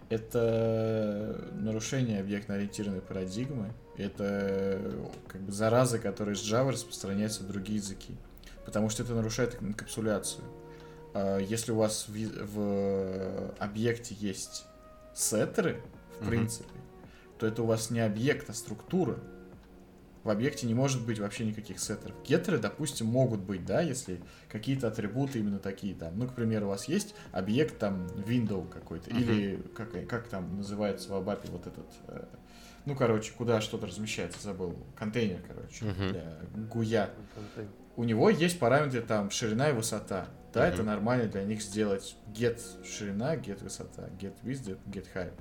[0.10, 3.74] это нарушение объектно-ориентированной парадигмы.
[3.98, 4.80] Это
[5.28, 8.16] как бы зараза, которая с Java распространяется в другие языки.
[8.66, 10.44] Потому что это нарушает инкапсуляцию.
[11.14, 14.66] А если у вас в, в объекте есть
[15.14, 15.82] сеттеры,
[16.20, 16.30] в mm-hmm.
[16.30, 16.80] принципе,
[17.40, 19.18] то это у вас не объект, а структура
[20.24, 22.16] в объекте не может быть вообще никаких сеттеров.
[22.24, 26.18] Геттеры, допустим, могут быть, да, если какие-то атрибуты именно такие там.
[26.18, 29.22] Ну, к примеру, у вас есть объект там window какой-то, uh-huh.
[29.22, 32.26] или как, как там называется в абапе вот этот, э,
[32.86, 36.12] ну, короче, куда что-то размещается, забыл, контейнер, короче, uh-huh.
[36.12, 37.10] для гуя.
[37.96, 40.28] У него есть параметры там ширина и высота.
[40.54, 40.74] Да, uh-huh.
[40.74, 45.34] это нормально для них сделать get ширина, get высота, get width, get height.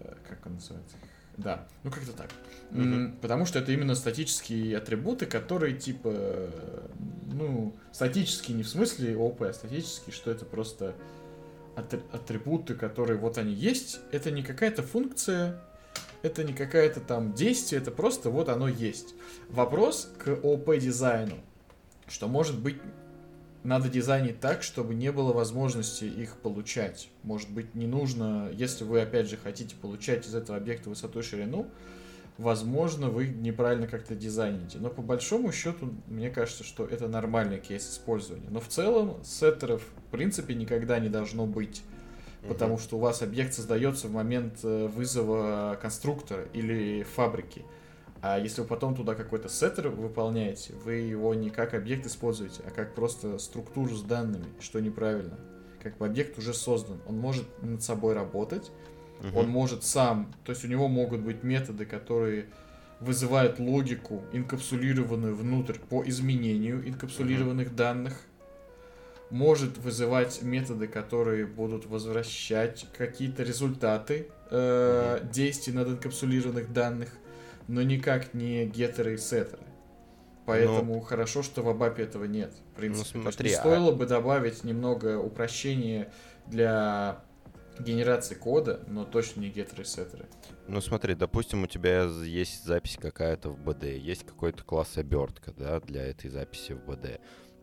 [0.00, 0.96] Э, как он называется?
[1.36, 2.30] Да, ну как-то так.
[2.70, 3.18] Угу.
[3.20, 6.50] Потому что это именно статические атрибуты, которые типа,
[7.32, 10.94] ну, статические не в смысле ОП, а статические, что это просто
[11.76, 14.00] атрибуты, которые вот они есть.
[14.12, 15.60] Это не какая-то функция,
[16.22, 19.14] это не какая-то там действие, это просто вот оно есть.
[19.48, 21.36] Вопрос к ОП дизайну,
[22.08, 22.78] что может быть
[23.64, 27.08] надо дизайнить так, чтобы не было возможности их получать.
[27.22, 31.22] Может быть, не нужно, если вы, опять же, хотите получать из этого объекта высоту и
[31.22, 31.66] ширину,
[32.36, 34.78] возможно, вы неправильно как-то дизайните.
[34.78, 38.48] Но по большому счету, мне кажется, что это нормальный кейс использования.
[38.50, 41.82] Но в целом, сеттеров, в принципе, никогда не должно быть.
[42.46, 47.64] Потому что у вас объект создается в момент э, вызова конструктора или фабрики.
[48.26, 52.70] А если вы потом туда какой-то сеттер выполняете, вы его не как объект используете, а
[52.70, 55.38] как просто структуру с данными, что неправильно.
[55.82, 58.70] Как бы объект уже создан, он может над собой работать,
[59.20, 59.40] угу.
[59.40, 62.46] он может сам, то есть у него могут быть методы, которые
[62.98, 67.76] вызывают логику, инкапсулированную внутрь по изменению инкапсулированных угу.
[67.76, 68.18] данных,
[69.28, 75.28] может вызывать методы, которые будут возвращать какие-то результаты э, угу.
[75.30, 77.10] действий над инкапсулированных данных
[77.68, 79.62] но никак не геттеры и сеттеры.
[80.46, 82.52] Поэтому ну, хорошо, что в Абапе этого нет.
[82.72, 83.96] В принципе, ну, смотри, стоило а...
[83.96, 86.12] бы добавить немного упрощения
[86.46, 87.24] для
[87.78, 90.26] генерации кода, но точно не геттеры и сеттеры.
[90.68, 95.80] Ну смотри, допустим, у тебя есть запись какая-то в BD, есть какой-то класс обертка, да,
[95.80, 97.20] для этой записи в BD.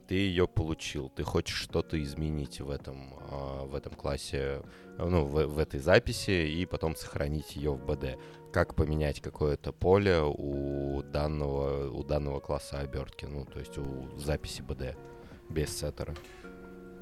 [0.07, 4.61] Ты ее получил, ты хочешь что-то изменить в этом, а, в этом классе,
[4.97, 8.19] ну, в, в этой записи и потом сохранить ее в BD
[8.51, 14.61] как поменять какое-то поле у данного, у данного класса обертки, ну, то есть у записи
[14.61, 14.95] BD
[15.49, 16.13] без сеттера.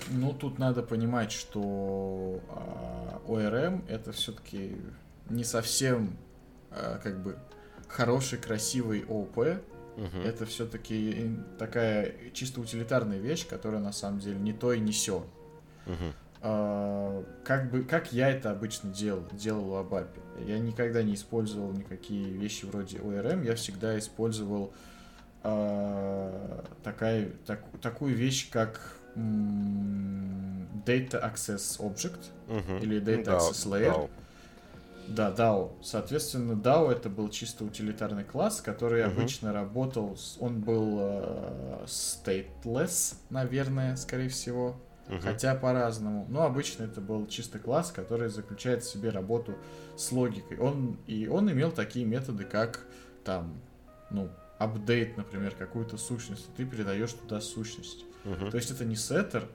[0.09, 2.39] Ну, тут надо понимать, что
[3.27, 4.77] ORM это все-таки
[5.29, 6.17] не совсем
[6.71, 7.37] э, как бы
[7.87, 9.37] хороший, красивый ООП.
[9.97, 10.17] Угу.
[10.23, 15.25] Это все-таки такая чисто утилитарная вещь, которая на самом деле не то и не все.
[15.85, 16.13] Угу.
[16.41, 20.21] А, как бы как я это обычно делал, делал в Абапе.
[20.45, 24.73] Я никогда не использовал никакие вещи вроде ORM, я всегда использовал
[25.43, 28.97] э, такая, так, такую вещь, как
[30.85, 32.81] Data Access Object uh-huh.
[32.81, 33.93] или Data DAO, Access Layer.
[33.93, 34.09] DAO.
[35.07, 35.71] Да, DAO.
[35.81, 39.11] Соответственно, DAO это был чисто утилитарный класс, который uh-huh.
[39.11, 44.75] обычно работал, он был э, stateless, наверное, скорее всего
[45.09, 45.19] угу.
[45.19, 46.25] хотя по-разному.
[46.29, 49.55] Но обычно это был чисто класс, который заключает в себе работу
[49.97, 50.57] с логикой.
[50.59, 52.85] Он, и он имел такие методы, как
[53.23, 53.59] там,
[54.09, 58.05] ну, апдейт, например, какую-то сущность, и ты передаешь туда сущность.
[58.25, 58.51] Угу.
[58.51, 59.47] То есть это не сеттер,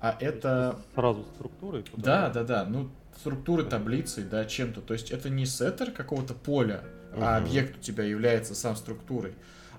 [0.00, 0.78] а это...
[0.94, 1.84] Сразу структуры?
[1.96, 2.64] Да, да, да.
[2.64, 4.82] Ну, структуры таблицы, да, чем-то.
[4.82, 7.22] То есть это не сеттер какого-то поля, угу.
[7.22, 9.34] а объект у тебя является сам структурой.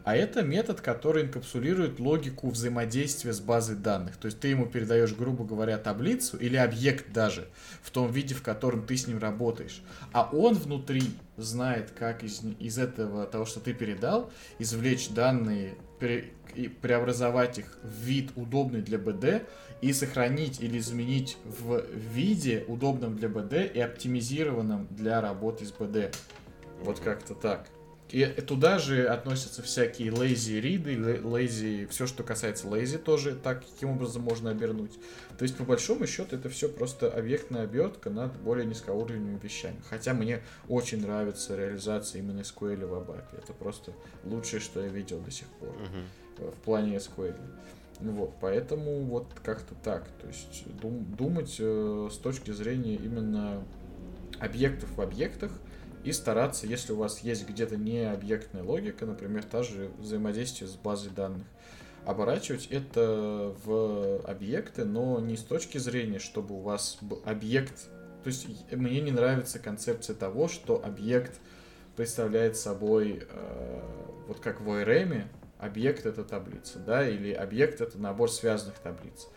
[0.08, 4.16] А это метод, который инкапсулирует логику взаимодействия с базой данных.
[4.16, 7.50] То есть ты ему передаешь, грубо говоря, таблицу или объект даже
[7.82, 9.84] в том виде, в котором ты с ним работаешь.
[10.14, 11.04] А он внутри
[11.36, 15.76] знает, как из, из этого, того, что ты передал, извлечь данные
[16.56, 19.46] и преобразовать их в вид, удобный для БД,
[19.82, 26.16] и сохранить или изменить в виде, удобном для БД и оптимизированном для работы с БД.
[26.82, 27.68] Вот как-то так.
[28.10, 33.90] И туда же относятся всякие lazy риды, lazy, все, что касается lazy, тоже так, каким
[33.90, 34.94] образом можно обернуть.
[35.38, 39.76] То есть, по большому счету, это все просто объектная обертка над более низкоуровневыми вещами.
[39.90, 43.26] Хотя мне очень нравится реализация именно SQL в ABAP.
[43.44, 43.92] Это просто
[44.24, 46.52] лучшее, что я видел до сих пор uh-huh.
[46.54, 47.36] в плане SQL.
[48.00, 50.08] Вот, поэтому вот как-то так.
[50.22, 53.64] То есть дум, думать э, с точки зрения именно
[54.40, 55.52] объектов в объектах,
[56.08, 60.76] и стараться, если у вас есть где-то не объектная логика, например, та же взаимодействие с
[60.76, 61.46] базой данных,
[62.06, 67.90] оборачивать это в объекты, но не с точки зрения, чтобы у вас был объект,
[68.24, 71.42] то есть мне не нравится концепция того, что объект
[71.98, 73.82] представляет собой, э,
[74.30, 75.26] вот как в ORM,
[75.60, 79.28] объект это таблица, да, или объект это набор связанных таблиц.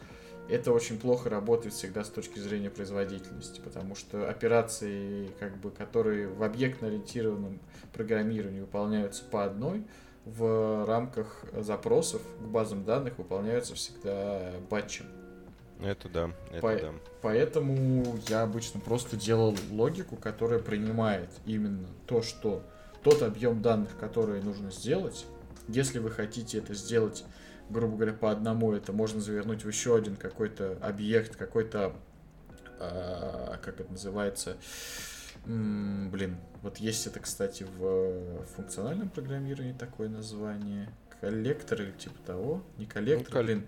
[0.50, 6.26] Это очень плохо работает всегда с точки зрения производительности, потому что операции, как бы, которые
[6.26, 7.60] в объектно-ориентированном
[7.92, 9.84] программировании выполняются по одной,
[10.24, 15.06] в рамках запросов к базам данных выполняются всегда батчем.
[15.80, 16.92] Это да, это По- да.
[17.22, 22.62] Поэтому я обычно просто делал логику, которая принимает именно то, что
[23.02, 25.26] тот объем данных, который нужно сделать,
[25.68, 27.24] если вы хотите это сделать,
[27.70, 31.94] грубо говоря, по одному, это можно завернуть в еще один какой-то объект, какой-то,
[32.78, 34.56] э, как это называется,
[35.46, 42.62] М, блин, вот есть это, кстати, в функциональном программировании такое название, коллектор или типа того,
[42.76, 43.66] не коллектор, кол- блин,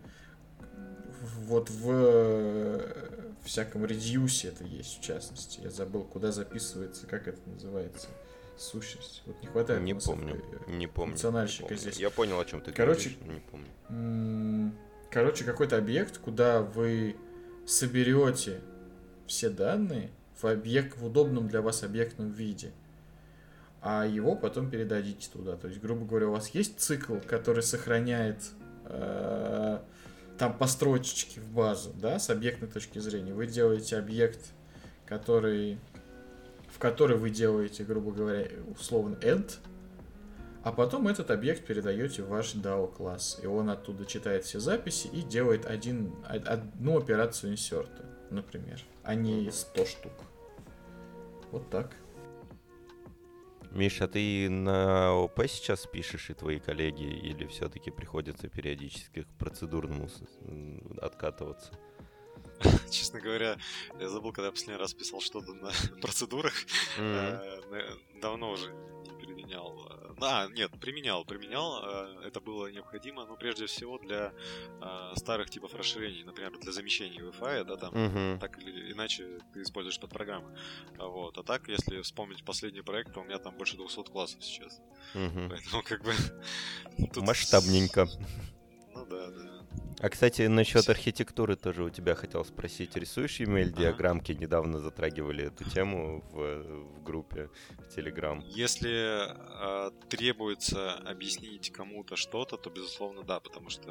[1.47, 5.61] вот в э, всяком редьюсе это есть, в частности.
[5.61, 8.09] Я забыл, куда записывается, как это называется.
[8.63, 9.23] Сущность.
[9.27, 9.83] Вот не хватает.
[9.83, 11.17] Не помню, не помню.
[11.65, 11.81] помню.
[11.81, 11.97] здесь.
[11.99, 14.73] Я понял, о чем ты Короче, говоришь, не помню.
[15.11, 17.17] Короче, какой-то объект, куда вы
[17.67, 18.61] соберете
[19.27, 20.11] все данные
[20.41, 22.71] в объект в удобном для вас объектном виде,
[23.81, 25.57] а его потом передадите туда.
[25.57, 28.39] То есть, грубо говоря, у вас есть цикл, который сохраняет
[28.85, 29.81] э,
[30.39, 33.35] там построчечки в базу, да, с объектной точки зрения.
[33.35, 34.41] Вы делаете объект,
[35.05, 35.79] который
[36.73, 39.59] в который вы делаете, грубо говоря, условно end,
[40.65, 45.09] а потом этот объект передаете в ваш DAO класс, и он оттуда читает все записи
[45.09, 50.13] и делает один, одну операцию инсерта, например, а не 100 штук.
[51.51, 51.93] Вот так.
[53.73, 60.09] Миша, ты на ОП сейчас пишешь и твои коллеги, или все-таки приходится периодически к процедурному
[61.01, 61.73] откатываться?
[62.91, 63.57] Честно говоря,
[64.01, 65.71] я забыл, когда я последний раз писал что-то на
[66.01, 66.55] процедурах.
[66.99, 69.87] Э, на- Давно уже не применял.
[69.91, 71.83] Э, А, нет, применял, применял.
[71.85, 74.33] э, Это было необходимо, но прежде всего для
[74.81, 77.93] э, старых типов расширений, например, для замещения Wi-Fi, да, там
[78.39, 80.57] так или иначе ты используешь подпрограммы.
[80.99, 81.39] А Вот.
[81.39, 84.81] А так, если вспомнить последний проект, то у меня там больше 200 классов сейчас.
[85.49, 86.13] Поэтому как бы...
[87.13, 88.07] тут- Масштабненько.
[88.95, 89.52] Ну да, да.
[90.03, 92.97] А, кстати, насчет архитектуры тоже у тебя хотел спросить.
[92.97, 94.33] Рисуешь email-диаграммки?
[94.33, 96.63] Недавно затрагивали эту тему в,
[96.99, 97.49] в группе
[97.79, 98.43] в Telegram.
[98.49, 103.91] Если э, требуется объяснить кому-то что-то, то безусловно да, потому что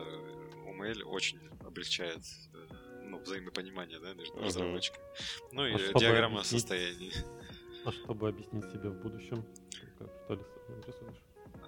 [0.67, 2.19] UML очень облегчает
[2.53, 2.73] э,
[3.05, 4.45] ну, взаимопонимание да, между Мгм.
[4.45, 5.05] разработчиками.
[5.53, 6.61] Ну и А диаграмма объяснить?
[6.61, 7.13] состояний.
[7.85, 9.45] А чтобы объяснить себе в будущем,
[10.25, 10.41] что ли,
[10.85, 11.15] рисуешь?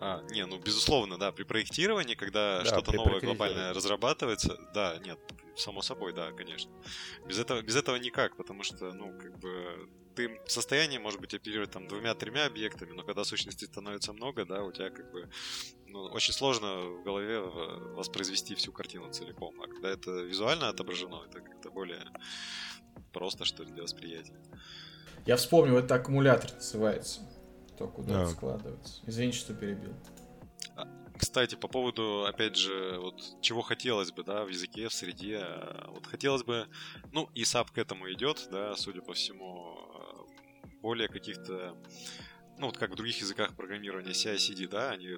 [0.06, 5.18] А, не, ну безусловно, да, при проектировании, когда Да, что-то новое глобальное разрабатывается, да, нет,
[5.56, 6.70] само собой, да, конечно.
[7.26, 11.34] Без этого, без этого никак, потому что, ну, как бы, ты в состоянии, может быть,
[11.34, 15.30] оперировать там двумя-тремя объектами, но когда сущностей становится много, да, у тебя как бы,
[15.88, 21.40] ну, очень сложно в голове воспроизвести всю картину целиком, а когда это визуально отображено, это
[21.40, 22.04] как-то более
[23.14, 24.36] просто, что ли, для восприятия.
[25.26, 27.22] Я вспомнил, это аккумулятор называется.
[27.78, 28.22] То, куда Да.
[28.24, 29.02] это складывается.
[29.08, 29.94] Извините, что перебил.
[31.18, 35.90] Кстати, по поводу, опять же, вот чего хотелось бы, да, в языке, в среде, а,
[35.92, 36.68] вот хотелось бы,
[37.12, 40.26] ну, и SAP к этому идет, да, судя по всему, а,
[40.82, 41.78] более каких-то,
[42.58, 45.18] ну, вот как в других языках программирования CI-CD, да, они э,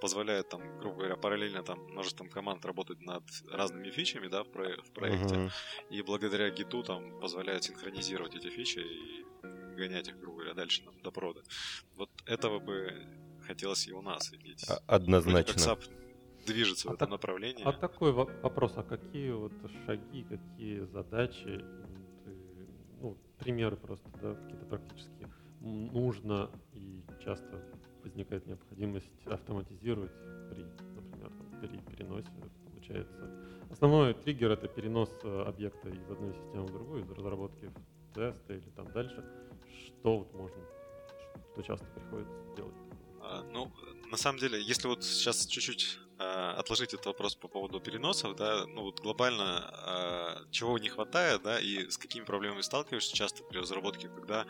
[0.00, 4.82] позволяют там, грубо говоря, параллельно там множеством команд работать над разными фичами, да, в, про-
[4.82, 5.50] в проекте, Мгм.
[5.90, 9.24] и благодаря гиту там позволяют синхронизировать эти фичи и
[9.88, 11.40] гонять их, грубо говоря, дальше нам, до прода.
[11.96, 12.92] Вот этого бы
[13.46, 14.64] хотелось и у нас иметь.
[14.68, 15.52] А- Вроде Однозначно.
[15.54, 15.90] как SAP
[16.46, 17.64] движется в А этом так- направлении.
[17.64, 19.52] А такой во- вопрос, а какие вот
[19.86, 21.60] шаги, какие задачи,
[23.00, 25.26] ну, примеры просто, да, какие-то практически
[25.60, 27.64] нужно и часто
[28.02, 30.12] возникает необходимость автоматизировать
[30.50, 32.28] при, например, там, при переносе,
[32.66, 33.46] получается.
[33.70, 37.66] Основной триггер это перенос э, объекта из одной системы в другую, из разработки
[38.10, 39.24] в тесты или там дальше.
[40.02, 40.60] Что вот можно,
[41.52, 42.74] что часто приходится делать?
[43.20, 43.70] А, Ну,
[44.10, 48.66] на самом деле, если вот сейчас чуть-чуть а, отложить этот вопрос по поводу переносов, да,
[48.66, 53.58] ну вот глобально а, чего не хватает, да, и с какими проблемами сталкиваешься часто при
[53.58, 54.44] разработке, когда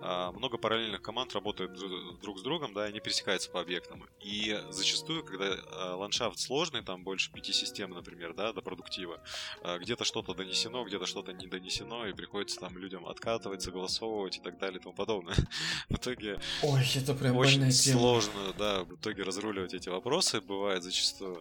[0.00, 4.04] много параллельных команд работают дру- друг с другом, да, и они пересекаются по объектам.
[4.20, 9.20] И зачастую, когда а, ландшафт сложный, там больше пяти систем, например, да, до продуктива,
[9.62, 14.40] а, где-то что-то донесено, где-то что-то не донесено, и приходится там людям откатывать, согласовывать и
[14.40, 15.36] так далее и тому подобное.
[15.88, 21.38] В итоге Ой, это прям очень сложно, да, в итоге разруливать эти вопросы бывает зачастую.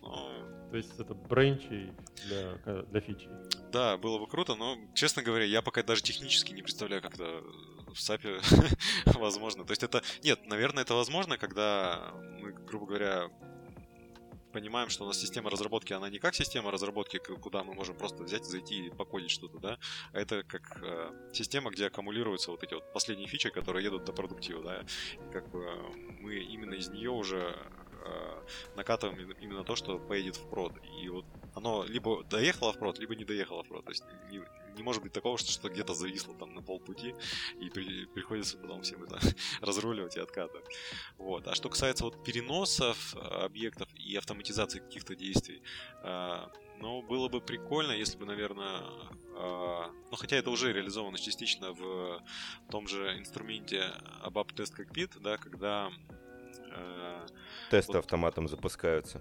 [0.00, 1.92] Но То есть это бренчи
[2.26, 3.28] для, для фичи.
[3.70, 7.42] Да, было бы круто, но, честно говоря, я пока даже технически не представляю, как это
[7.94, 8.42] в SAP
[9.18, 9.64] возможно.
[9.64, 10.02] То есть это...
[10.22, 13.30] Нет, наверное, это возможно, когда мы, грубо говоря,
[14.52, 18.22] понимаем, что у нас система разработки, она не как система разработки, куда мы можем просто
[18.22, 19.78] взять, зайти и покодить что-то, да,
[20.12, 24.12] а это как э, система, где аккумулируются вот эти вот последние фичи, которые едут до
[24.12, 25.66] продуктива, да, и как бы
[26.20, 27.56] мы именно из нее уже
[28.04, 28.42] э,
[28.76, 30.74] накатываем именно то, что поедет в прод.
[31.00, 33.84] И вот оно либо доехало в прод, либо не доехало в прод.
[33.84, 34.42] То есть не,
[34.76, 37.14] не может быть такого, что что где-то зависло там на полпути,
[37.60, 39.18] и при, приходится потом всем это
[39.60, 40.66] разруливать и откатывать.
[41.18, 41.46] Вот.
[41.46, 45.62] А что касается вот переносов а, объектов и автоматизации каких-то действий,
[46.02, 46.46] э,
[46.80, 48.80] ну, было бы прикольно, если бы, наверное,
[49.36, 52.22] э, ну, хотя это уже реализовано частично в
[52.70, 53.92] том же инструменте
[54.24, 55.92] ABAP Test Cockpit, да, когда
[56.58, 57.26] э,
[57.70, 59.20] Тесты вот, автоматом запускаются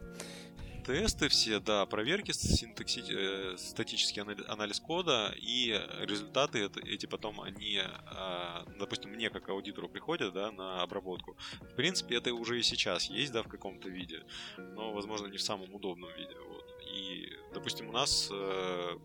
[0.81, 3.03] тесты все, да, проверки, синтакси...
[3.09, 9.89] Э, статический анализ кода, и результаты это, эти потом, они, а, допустим, мне как аудитору
[9.89, 11.37] приходят, да, на обработку.
[11.61, 14.23] В принципе, это уже и сейчас есть, да, в каком-то виде,
[14.57, 16.65] но, возможно, не в самом удобном виде, вот.
[16.93, 18.97] И, допустим, у нас э,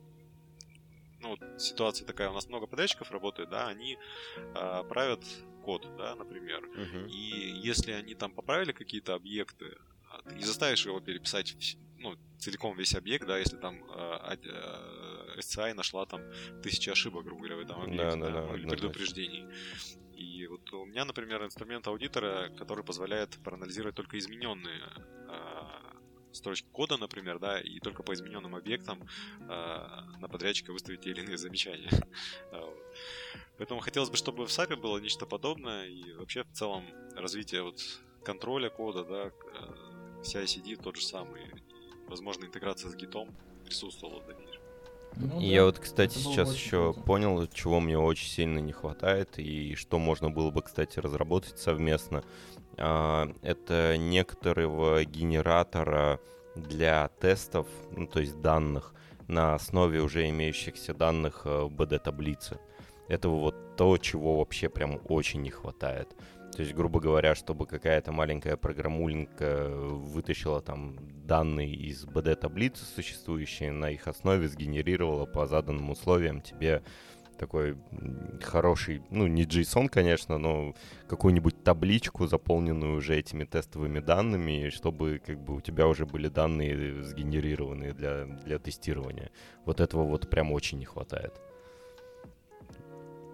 [1.20, 3.98] ну, ситуация такая, у нас много подрядчиков работает, да, они
[4.36, 5.24] э, правят
[5.64, 6.64] код, да, например.
[6.64, 7.10] Uh-huh.
[7.10, 9.76] И если они там поправили какие-то объекты,
[10.24, 15.74] ты не заставишь его переписать ну, целиком весь объект, да, если там э, э, SCI
[15.74, 16.20] нашла там
[16.62, 19.46] тысячи ошибок, грубо говоря, в этом объекте, да, да, да, или предупреждений.
[20.14, 24.82] И вот у меня, например, инструмент аудитора, который позволяет проанализировать только измененные
[25.28, 25.56] э,
[26.32, 29.02] строчки кода, например, да, и только по измененным объектам
[29.40, 31.90] э, на подрядчика выставить те или иные замечания.
[33.58, 36.84] Поэтому хотелось бы, чтобы в SAP было нечто подобное, и вообще в целом
[37.14, 37.80] развитие вот
[38.24, 39.32] контроля кода, да,
[40.22, 41.42] CI-CD тот же самый.
[42.08, 43.34] Возможно, интеграция с гитом
[43.64, 44.62] присутствовала в дальнейшем.
[45.16, 45.66] Ну, я да.
[45.66, 47.00] вот, кстати, сейчас еще круто.
[47.00, 52.22] понял, чего мне очень сильно не хватает и что можно было бы, кстати, разработать совместно.
[52.76, 56.20] А, это некоторого генератора
[56.54, 58.94] для тестов, ну, то есть данных,
[59.28, 62.58] на основе уже имеющихся данных э, в BD-таблице.
[63.08, 66.14] Этого вот то, чего вообще прям очень не хватает.
[66.56, 70.96] То есть, грубо говоря, чтобы какая-то маленькая программульника вытащила там
[71.26, 76.82] данные из BD-таблицы существующие, на их основе сгенерировала по заданным условиям тебе
[77.36, 77.76] такой
[78.42, 80.74] хороший, ну, не JSON, конечно, но
[81.08, 87.04] какую-нибудь табличку, заполненную уже этими тестовыми данными, чтобы как бы у тебя уже были данные
[87.04, 89.30] сгенерированные для, для тестирования.
[89.66, 91.34] Вот этого вот прям очень не хватает.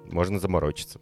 [0.07, 1.01] Можно заморочиться.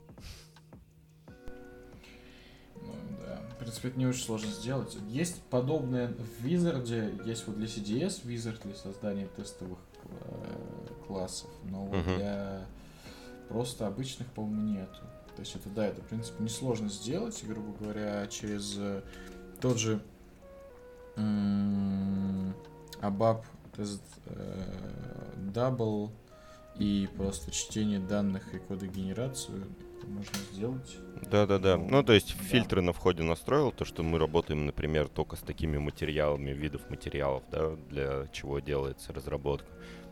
[3.60, 4.96] Принципе, это не очень сложно сделать.
[5.08, 11.84] Есть подобное в Wizard, есть вот для CDS Wizard для создания тестовых э, классов, но
[11.84, 12.16] вот uh-huh.
[12.16, 12.66] для
[13.48, 15.00] просто обычных, по-моему, нету.
[15.36, 19.02] То есть это, да, это, в принципе, несложно сделать, грубо говоря, через э,
[19.60, 20.00] тот же
[21.16, 22.54] ABAP
[23.76, 26.10] тест э, Double
[26.76, 29.66] и просто чтение данных и кодогенерацию
[30.06, 30.96] можно сделать.
[31.30, 31.76] Да-да-да.
[31.76, 32.44] Ну, ну, то есть да.
[32.44, 37.42] фильтры на входе настроил, то, что мы работаем, например, только с такими материалами, видов материалов,
[37.50, 39.68] да, для чего делается разработка.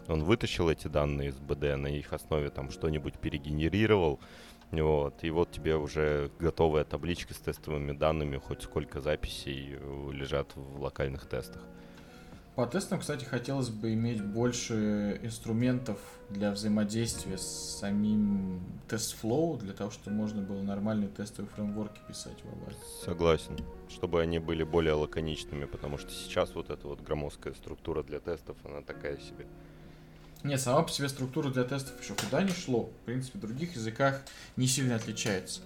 [0.07, 4.21] Он вытащил эти данные из БД, на их основе там что-нибудь перегенерировал,
[4.71, 9.79] вот, и вот тебе уже готовая табличка с тестовыми данными, хоть сколько записей
[10.13, 11.63] лежат в локальных тестах.
[12.59, 19.73] По тестам, кстати, хотелось бы иметь больше инструментов для взаимодействия с самим test flow, для
[19.73, 22.75] того, чтобы можно было нормальные тестовые фреймворки писать в ABAP е.
[23.05, 23.57] Согласен.
[23.89, 28.57] Чтобы они были более лаконичными, потому что сейчас вот эта вот громоздкая структура для тестов,
[28.65, 29.47] она такая себе.
[30.43, 32.91] Не, сама по себе структура для тестов еще куда не шло.
[33.03, 34.23] В принципе, в других языках
[34.57, 35.61] не сильно отличается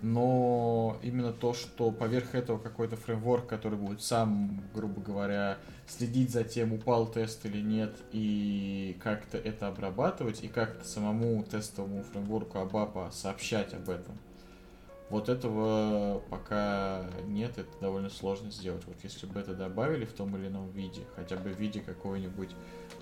[0.00, 6.44] но именно то, что поверх этого какой-то фреймворк, который будет сам, грубо говоря, следить за
[6.44, 13.10] тем, упал тест или нет, и как-то это обрабатывать, и как-то самому тестовому фреймворку ABAP
[13.10, 14.16] сообщать об этом.
[15.10, 18.84] Вот этого пока нет, это довольно сложно сделать.
[18.86, 22.50] Вот если бы это добавили в том или ином виде, хотя бы в виде какого-нибудь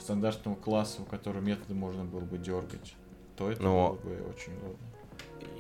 [0.01, 2.95] стандартного класса, в котором методы можно было бы дергать,
[3.37, 3.99] то это Но...
[4.03, 4.96] было бы очень удобно.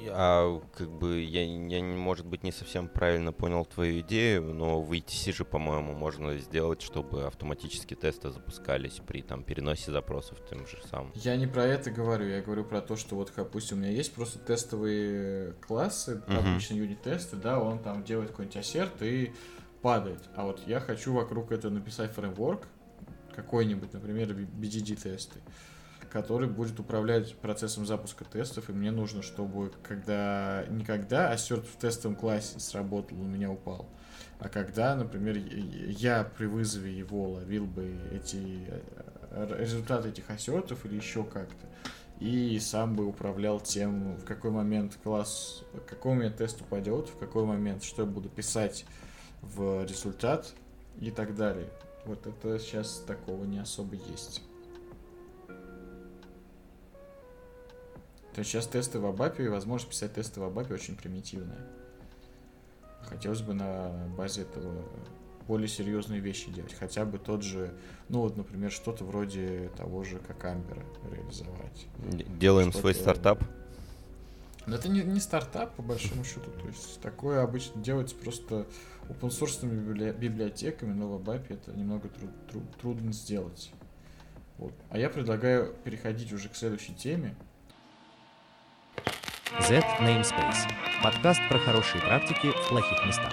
[0.08, 4.92] А как бы я, я, может быть, не совсем правильно понял твою идею, но в
[4.92, 10.78] ETC же, по-моему, можно сделать, чтобы автоматически тесты запускались при там переносе запросов тем же
[10.90, 11.12] самым.
[11.14, 14.14] Я не про это говорю, я говорю про то, что вот, допустим, у меня есть
[14.14, 16.38] просто тестовые классы, uh-huh.
[16.38, 19.32] обычные юнит-тесты, да, он там делает какой-нибудь ассерт и
[19.82, 20.22] падает.
[20.34, 22.66] А вот я хочу вокруг этого написать фреймворк,
[23.34, 25.38] какой-нибудь, например, BDD-тесты,
[26.10, 32.16] который будет управлять процессом запуска тестов, и мне нужно, чтобы когда никогда ассерт в тестовом
[32.16, 33.88] классе сработал, у меня упал,
[34.38, 38.68] а когда, например, я при вызове его ловил бы эти
[39.30, 41.66] э, результаты этих ассертов или еще как-то,
[42.20, 47.44] и сам бы управлял тем, в какой момент класс, какой момент тест упадет, в какой
[47.44, 48.86] момент что я буду писать
[49.42, 50.52] в результат
[51.00, 51.68] и так далее.
[52.04, 54.42] Вот это сейчас такого не особо есть.
[58.36, 61.56] То есть сейчас тесты в Абапе и возможность писать тесты в Абапе очень примитивная.
[63.08, 64.84] Хотелось бы на базе этого
[65.48, 66.74] более серьезные вещи делать.
[66.74, 67.72] Хотя бы тот же,
[68.10, 71.86] ну вот, например, что-то вроде того же, как Амбера реализовать.
[72.38, 73.42] Делаем свой стартап?
[74.66, 76.50] Но это не, не стартап, по большому счету.
[76.60, 78.66] То есть такое обычно делается просто
[79.08, 83.72] open source библиотеками, но в Абапе это немного тру- тру- трудно сделать.
[84.58, 84.74] Вот.
[84.90, 87.34] А я предлагаю переходить уже к следующей теме.
[89.60, 90.68] Z Namespace.
[91.02, 93.32] Подкаст про хорошие практики в плохих местах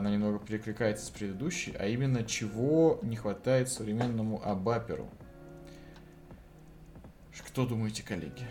[0.00, 5.08] она немного перекликается с предыдущей, а именно чего не хватает современному абаперу.
[7.46, 8.46] Кто думаете, коллеги?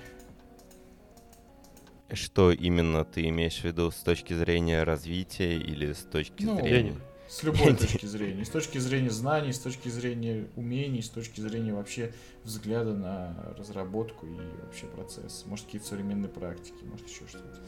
[2.11, 6.95] Что именно ты имеешь в виду с точки зрения развития или с точки ну, зрения...
[7.29, 8.43] С любой точки зрения.
[8.43, 12.11] С точки зрения знаний, с точки зрения умений, с точки зрения вообще
[12.43, 15.45] взгляда на разработку и вообще процесс.
[15.45, 17.59] Может, какие-то современные практики, может, еще что-то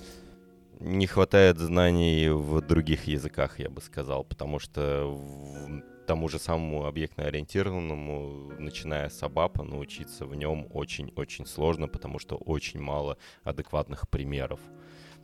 [0.82, 6.86] не хватает знаний в других языках, я бы сказал, потому что в тому же самому
[6.88, 14.60] объектно-ориентированному, начиная с ABAP, научиться в нем очень-очень сложно, потому что очень мало адекватных примеров.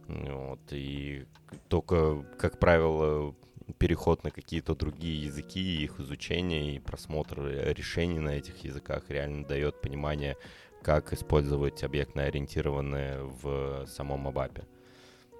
[0.08, 1.26] Вот, и
[1.68, 3.36] только, как правило,
[3.74, 9.82] переход на какие-то другие языки, их изучение и просмотр решений на этих языках реально дает
[9.82, 10.38] понимание,
[10.82, 14.64] как использовать объектно-ориентированное в самом ABAP.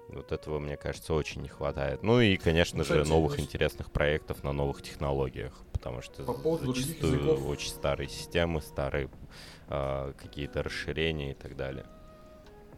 [0.08, 2.02] Вот этого, мне кажется, очень не хватает.
[2.02, 3.46] Ну и, конечно Кстати, же, новых есть...
[3.46, 7.46] интересных проектов на новых технологиях, потому что По поводу зачастую языков...
[7.46, 9.10] очень старые системы, старые
[9.68, 11.84] э, какие-то расширения и так далее.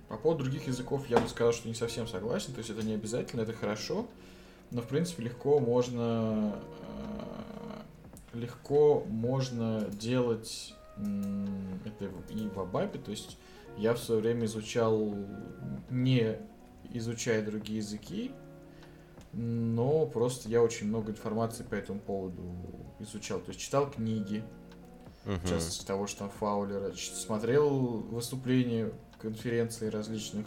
[0.09, 2.94] По поводу других языков я бы сказал, что не совсем согласен, то есть это не
[2.94, 4.09] обязательно, это хорошо,
[4.70, 6.56] но в принципе легко можно
[8.34, 10.74] э, легко можно делать
[11.84, 13.38] это и в Абапе, то есть
[13.78, 15.14] я в свое время изучал
[15.88, 16.36] не
[16.92, 18.32] изучая другие языки,
[19.32, 22.42] но просто я очень много информации по этому поводу
[22.98, 23.40] изучал.
[23.40, 24.42] То есть читал книги,
[25.24, 25.38] uh-huh.
[25.38, 27.68] в частности того, что там Фаулера, смотрел
[28.01, 30.47] выступления, конференции различных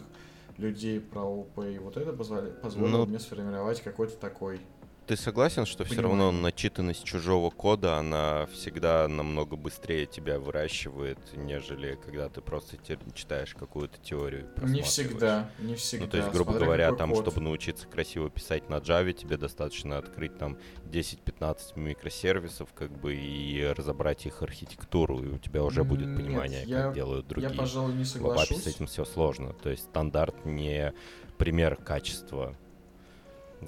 [0.58, 4.60] людей про ОП, и вот это позволило, позволило ну, мне сформировать какой-то такой
[5.06, 11.98] ты согласен, что все равно начитанность чужого кода, она всегда намного быстрее тебя выращивает, нежели
[12.04, 12.76] когда ты просто
[13.14, 14.48] читаешь какую-то теорию?
[14.62, 16.06] Не всегда, не всегда.
[16.06, 17.22] Ну, то есть, грубо Смотря говоря, там, код.
[17.22, 23.62] чтобы научиться красиво писать на Java, тебе достаточно открыть там 10-15 микросервисов, как бы, и
[23.76, 27.50] разобрать их архитектуру, и у тебя уже будет Нет, понимание, я, как делают другие.
[27.50, 28.58] Я, пожалуй, не соглашусь.
[28.58, 29.52] В с этим все сложно.
[29.52, 30.92] То есть стандарт не
[31.38, 32.56] пример качества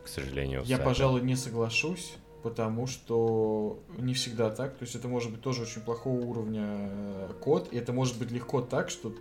[0.03, 0.63] к сожалению.
[0.65, 4.77] Я, пожалуй, не соглашусь, потому что не всегда так.
[4.77, 8.31] То есть это может быть тоже очень плохого уровня э, код, и это может быть
[8.31, 9.13] легко так, что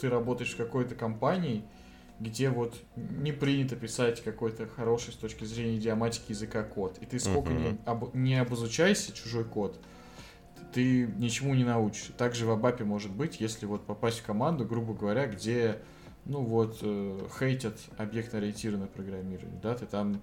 [0.00, 1.64] ты работаешь в какой-то компании,
[2.18, 6.98] где вот не принято писать какой-то хороший с точки зрения идиоматики языка код.
[7.00, 7.72] И ты сколько uh-huh.
[7.72, 9.78] не, об, не обозучайся чужой код,
[10.72, 12.12] ты ничему не научишься.
[12.12, 15.78] Также в Абапе может быть, если вот попасть в команду, грубо говоря, где
[16.24, 20.22] ну вот, э, хейтят объектно-ориентированное программирование, да, ты там,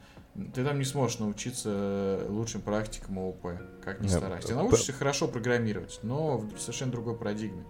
[0.54, 3.48] ты там не сможешь научиться лучшим практикам ООП,
[3.84, 4.50] как ни старайся.
[4.50, 7.64] Ты научишься хорошо программировать, но в совершенно другой парадигме.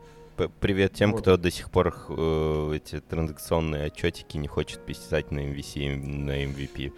[0.62, 1.22] Привет тем, вот.
[1.22, 6.94] кто до сих пор э, эти транзакционные отчетики не хочет писать на MVC, на MVP.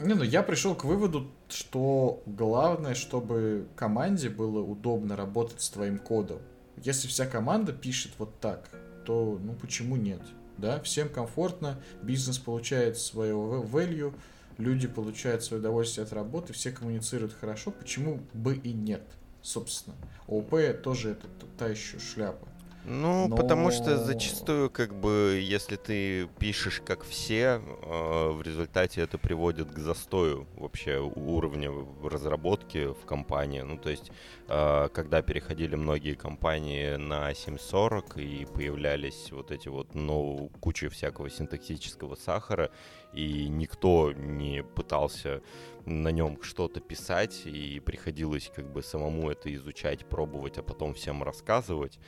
[0.00, 5.98] Не, ну я пришел к выводу, что главное, чтобы команде было удобно работать с твоим
[5.98, 6.38] кодом.
[6.76, 8.68] Если вся команда пишет вот так,
[9.04, 10.20] то ну почему нет?
[10.60, 14.14] Да, всем комфортно, бизнес получает свое value,
[14.58, 19.02] люди получают свое удовольствие от работы, все коммуницируют хорошо, почему бы и нет,
[19.42, 19.96] собственно.
[20.28, 21.26] ООП тоже это
[21.58, 22.49] та еще шляпа.
[22.84, 23.36] Ну, Но...
[23.36, 29.70] потому что зачастую, как бы, если ты пишешь как все, э, в результате это приводит
[29.70, 31.70] к застою вообще уровня
[32.02, 33.60] разработки в компании.
[33.60, 34.10] Ну, то есть,
[34.48, 41.28] э, когда переходили многие компании на 740 и появлялись вот эти вот, ну, куча всякого
[41.28, 42.70] синтаксического сахара,
[43.12, 45.42] и никто не пытался
[45.86, 51.22] на нем что-то писать, и приходилось как бы самому это изучать, пробовать, а потом всем
[51.22, 51.98] рассказывать.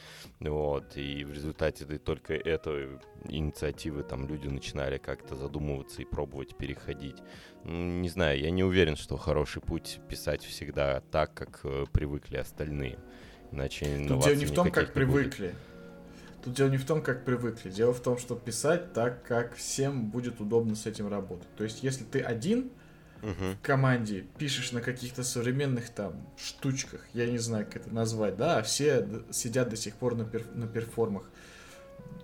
[0.40, 6.56] Вот, и в результате ты только этой инициативы там люди начинали как-то задумываться и пробовать
[6.56, 7.16] переходить.
[7.64, 12.98] Не знаю, я не уверен, что хороший путь писать всегда так, как э, привыкли остальные.
[13.52, 15.48] Иначе Тут дело не в том, как привыкли.
[15.48, 15.56] Будет.
[16.44, 17.70] Тут дело не в том, как привыкли.
[17.70, 21.48] Дело в том, что писать так, как всем будет удобно с этим работать.
[21.56, 22.70] То есть, если ты один,
[23.22, 28.58] в команде пишешь на каких-то современных там штучках, я не знаю, как это назвать, да,
[28.58, 31.30] а все сидят до сих пор на, пер, на перформах.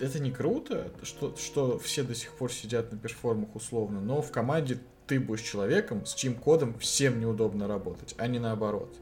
[0.00, 4.30] Это не круто, что, что все до сих пор сидят на перформах условно, но в
[4.32, 8.94] команде ты будешь человеком, с чьим кодом всем неудобно работать, а не наоборот.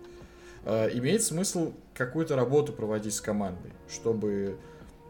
[0.65, 4.59] Э, имеет смысл какую-то работу проводить с командой, чтобы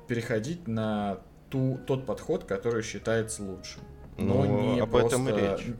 [0.06, 1.18] переходить на
[1.50, 3.82] ту, тот подход, который считается лучшим.
[4.18, 5.08] Но ну, не об просто...
[5.08, 5.74] этом и речь.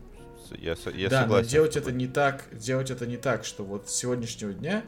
[0.55, 1.29] Я, я да, согласен.
[1.29, 4.85] но делать это не так, делать это не так, что вот с сегодняшнего дня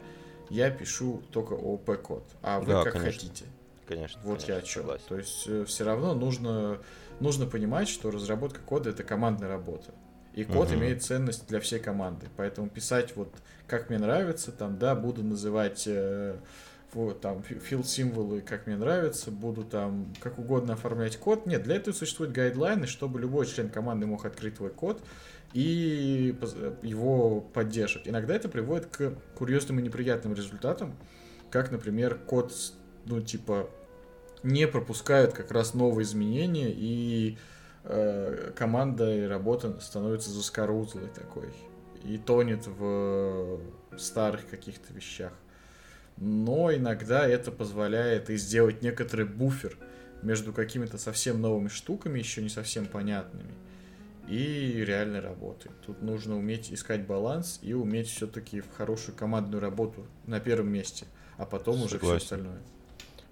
[0.49, 3.11] я пишу только ООП-код, а вы да, как конечно.
[3.13, 3.45] хотите.
[3.87, 4.19] Конечно.
[4.23, 4.81] Вот конечно, я о чем.
[4.83, 5.05] Согласен.
[5.07, 6.79] То есть э, все равно нужно,
[7.19, 9.91] нужно понимать, что разработка кода это командная работа.
[10.33, 10.75] И код угу.
[10.75, 12.27] имеет ценность для всей команды.
[12.37, 13.33] Поэтому писать вот
[13.67, 16.37] как мне нравится, там, да, буду называть э,
[16.93, 21.45] вот, там, field символы, как мне нравится, буду там как угодно оформлять код.
[21.45, 25.01] Нет, для этого существуют гайдлайны, чтобы любой член команды мог открыть твой код
[25.53, 26.35] и
[26.81, 28.07] его поддерживать.
[28.07, 30.95] Иногда это приводит к курьезным и неприятным результатам,
[31.49, 32.53] как, например, код,
[33.05, 33.69] ну, типа,
[34.43, 37.37] не пропускают как раз новые изменения, и
[37.83, 41.49] э, команда и работа становится заскорузлой такой,
[42.03, 43.59] и тонет в
[43.97, 45.33] старых каких-то вещах.
[46.17, 49.77] Но иногда это позволяет и сделать некоторый буфер
[50.21, 53.53] между какими-то совсем новыми штуками, еще не совсем понятными,
[54.29, 55.71] и реальной работы.
[55.85, 61.07] Тут нужно уметь искать баланс и уметь все-таки в хорошую командную работу на первом месте,
[61.37, 61.97] а потом Согласен.
[61.97, 62.61] уже все остальное.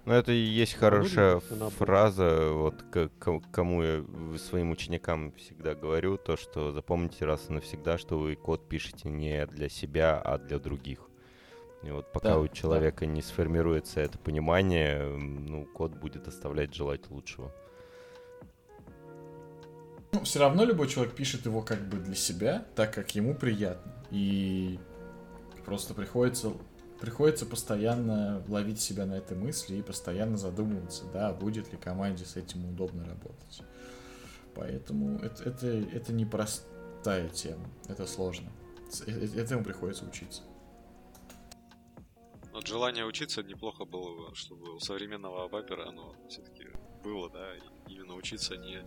[0.04, 1.40] Ну, это и есть хорошая
[1.78, 4.04] фраза, вот к, к, кому я
[4.38, 9.44] своим ученикам всегда говорю, то, что запомните раз и навсегда, что вы код пишете не
[9.46, 11.00] для себя, а для других.
[11.82, 13.12] И вот пока да, у человека да.
[13.12, 17.54] не сформируется это понимание, ну, код будет оставлять желать лучшего.
[20.12, 23.92] Ну, все равно любой человек пишет его как бы для себя, так как ему приятно.
[24.10, 24.78] И
[25.64, 26.52] просто приходится,
[27.00, 32.36] приходится постоянно ловить себя на этой мысли и постоянно задумываться, да, будет ли команде с
[32.36, 33.62] этим удобно работать.
[34.54, 38.50] Поэтому это, это, это непростая тема, это сложно.
[39.06, 40.42] Э, э, этому приходится учиться.
[42.52, 46.64] Вот желание учиться неплохо было бы, чтобы у современного абапера оно все-таки
[46.98, 47.54] было, да,
[47.88, 48.84] именно учиться не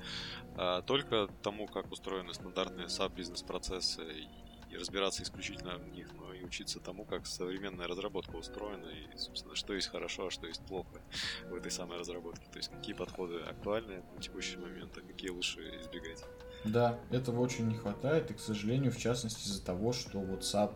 [0.55, 6.33] а, только тому, как устроены стандартные SAP бизнес-процессы и, и разбираться исключительно в них, но
[6.33, 10.65] и учиться тому, как современная разработка устроена и, собственно, что есть хорошо, а что есть
[10.65, 11.01] плохо
[11.49, 12.45] в этой самой разработке.
[12.51, 16.23] То есть какие подходы актуальны на текущий момент, а какие лучше избегать.
[16.63, 20.73] Да, этого очень не хватает, и, к сожалению, в частности, из-за того, что вот SAP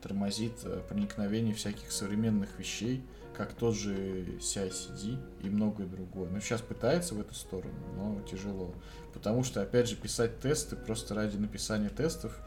[0.00, 3.02] тормозит э, проникновение всяких современных вещей,
[3.36, 6.30] как тот же CI-CD и многое другое.
[6.30, 8.74] Но сейчас пытается в эту сторону, но тяжело.
[9.12, 12.38] Потому что, опять же, писать тесты просто ради написания тестов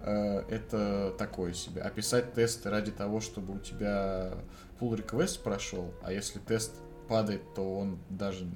[0.00, 1.82] э, это такое себе.
[1.82, 4.32] А писать тесты ради того, чтобы у тебя
[4.80, 6.72] pull request прошел, а если тест
[7.08, 8.46] падает, то он даже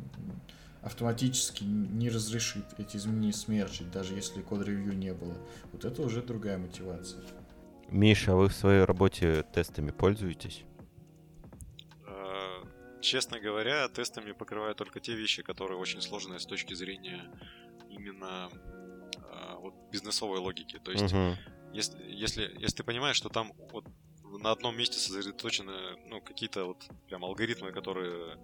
[0.82, 5.34] автоматически не разрешит эти изменения смерчить, даже если код-ревью не было.
[5.72, 7.22] Вот это уже другая мотивация.
[7.88, 10.64] Миша, а вы в своей работе тестами пользуетесь?
[13.04, 17.30] Честно говоря, тестами покрываю только те вещи, которые очень сложные с точки зрения
[17.90, 20.78] именно э, вот бизнесовой логики.
[20.78, 21.36] То есть, uh-huh.
[21.74, 23.84] если, если, если ты понимаешь, что там вот
[24.22, 28.38] на одном месте сосредоточены ну, какие-то вот прям алгоритмы, которые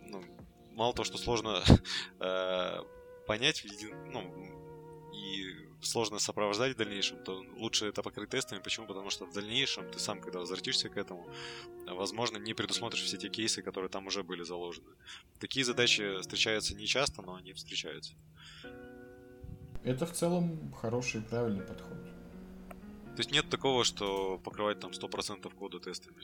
[0.00, 0.22] ну,
[0.72, 1.62] мало того, что сложно
[2.20, 2.82] э,
[3.26, 3.66] понять,
[4.06, 4.57] ну,
[5.28, 8.60] и сложно сопровождать в дальнейшем, то лучше это покрыть тестами.
[8.60, 8.86] Почему?
[8.86, 11.28] Потому что в дальнейшем ты сам, когда возвратишься к этому,
[11.86, 14.88] возможно, не предусмотришь все те кейсы, которые там уже были заложены.
[15.38, 18.14] Такие задачи встречаются не часто, но они встречаются.
[19.84, 21.98] Это в целом хороший и правильный подход.
[23.16, 26.16] То есть нет такого, что покрывать там 100% кода тестами.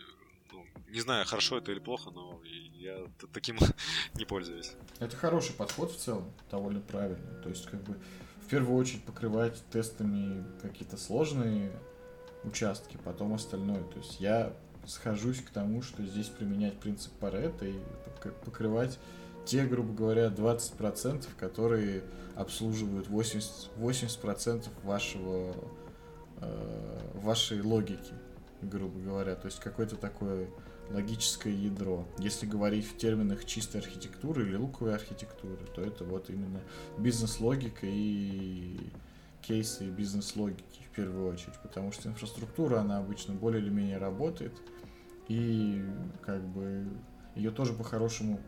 [0.52, 3.58] ну, не знаю, хорошо это или плохо, но я таким
[4.14, 4.72] не пользуюсь.
[5.00, 7.42] Это хороший подход в целом, довольно правильный.
[7.42, 7.98] То есть, как бы,
[8.44, 11.72] в первую очередь покрывать тестами какие-то сложные
[12.44, 13.82] участки, потом остальное.
[13.84, 14.52] То есть я
[14.86, 17.74] схожусь к тому, что здесь применять принцип Паретта и
[18.44, 18.98] покрывать
[19.46, 22.02] те, грубо говоря, 20%, которые
[22.34, 25.54] обслуживают 80%, 80% вашего,
[26.40, 28.12] э, вашей логики,
[28.60, 29.36] грубо говоря.
[29.36, 30.48] То есть какое-то такое
[30.90, 32.06] логическое ядро.
[32.18, 36.60] Если говорить в терминах чистой архитектуры или луковой архитектуры, то это вот именно
[36.98, 38.78] бизнес-логика и
[39.42, 44.52] кейсы бизнес-логики в первую очередь, потому что инфраструктура, она обычно более или менее работает,
[45.28, 45.84] и
[46.22, 46.86] как бы
[47.34, 48.40] ее тоже по-хорошему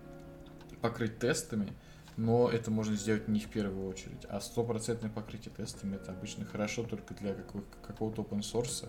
[0.81, 1.73] покрыть тестами,
[2.17, 6.83] но это можно сделать не в первую очередь, а стопроцентное покрытие тестами это обычно хорошо
[6.85, 8.89] только для какого-то open source,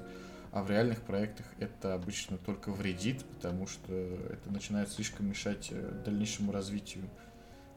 [0.58, 6.02] а в реальных проектах это обычно только вредит, потому что это начинает слишком мешать э,
[6.04, 7.08] дальнейшему развитию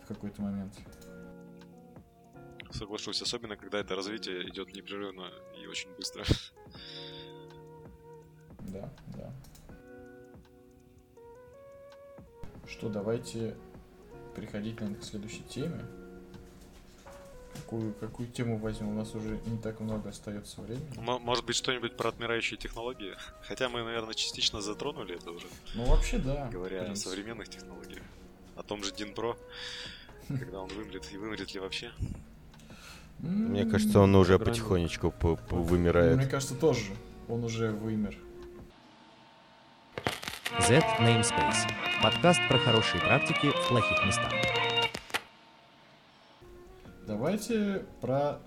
[0.02, 0.73] в какой-то момент.
[2.70, 5.31] Соглашусь, особенно когда это развитие идет непрерывно
[5.62, 6.24] и очень быстро.
[8.61, 9.31] Да, да.
[12.66, 13.57] Что, давайте
[14.35, 15.85] переходить, наверное, к следующей теме.
[17.60, 18.88] Какую, какую тему возьмем?
[18.88, 20.88] У нас уже не так много остается времени.
[20.98, 23.14] Может быть, что-нибудь про отмирающие технологии?
[23.42, 25.46] Хотя мы, наверное, частично затронули это уже.
[25.74, 26.48] Ну, вообще, да.
[26.50, 28.02] Говоря о современных технологиях.
[28.56, 29.36] О том же Дин Про,
[30.28, 31.90] когда он вымрет и вымрет ли вообще.
[33.18, 35.14] Мне кажется, он уже потихонечку
[35.50, 36.16] вымирает.
[36.16, 36.86] Мне кажется, тоже.
[37.28, 38.16] Он уже вымер.
[40.66, 41.70] Z Namespace.
[42.02, 44.32] Подкаст про хорошие практики в плохих местах.
[47.10, 48.38] Давайте про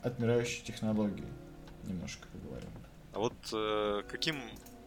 [0.00, 1.26] отмирающие технологии
[1.82, 2.70] немножко поговорим.
[3.12, 4.36] А вот э, каким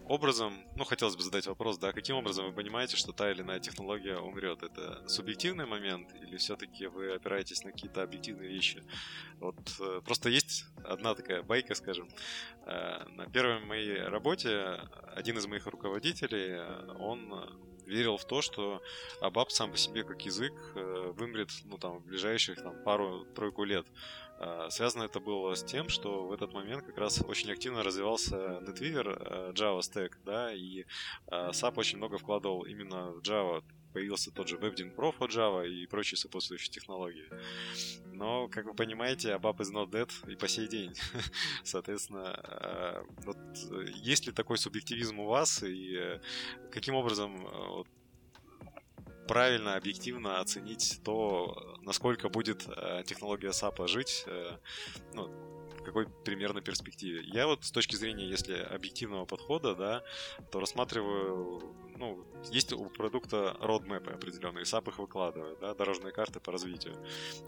[0.08, 3.60] образом, ну, хотелось бы задать вопрос, да, каким образом вы понимаете, что та или иная
[3.60, 4.64] технология умрет?
[4.64, 8.82] Это субъективный момент или все-таки вы опираетесь на какие-то объективные вещи?
[9.42, 12.08] Вот э, просто есть одна такая байка, скажем.
[12.66, 14.80] Э, на первой моей работе
[15.14, 16.58] один из моих руководителей,
[17.00, 17.34] он
[17.86, 18.82] верил в то, что
[19.22, 23.86] Абаб сам по себе как язык э, вымрет, ну, там, в ближайших, там, пару-тройку лет.
[24.38, 28.36] А, связано это было с тем, что в этот момент как раз очень активно развивался
[28.36, 30.86] NetWeaver э, Java Stack, да, и
[31.28, 33.64] SAP очень много вкладывал именно в Java.
[33.96, 37.30] Появился тот же WebDyn Pro for Java и прочие сопутствующие технологии.
[38.12, 40.94] Но, как вы понимаете, ABAP is not dead и по сей день.
[41.64, 43.38] Соответственно, а, вот,
[43.96, 46.20] есть ли такой субъективизм у вас и э,
[46.72, 47.88] каким образом э, вот,
[49.30, 54.58] правильно, объективно оценить то, насколько будет э, технология SAP жить, э,
[55.14, 55.55] ну,
[55.86, 57.22] какой примерно перспективе.
[57.24, 60.04] Я вот с точки зрения, если объективного подхода, да,
[60.52, 66.52] то рассматриваю ну, есть у продукта roadmap определенные, SAP их выкладывает, да, дорожные карты по
[66.52, 66.96] развитию.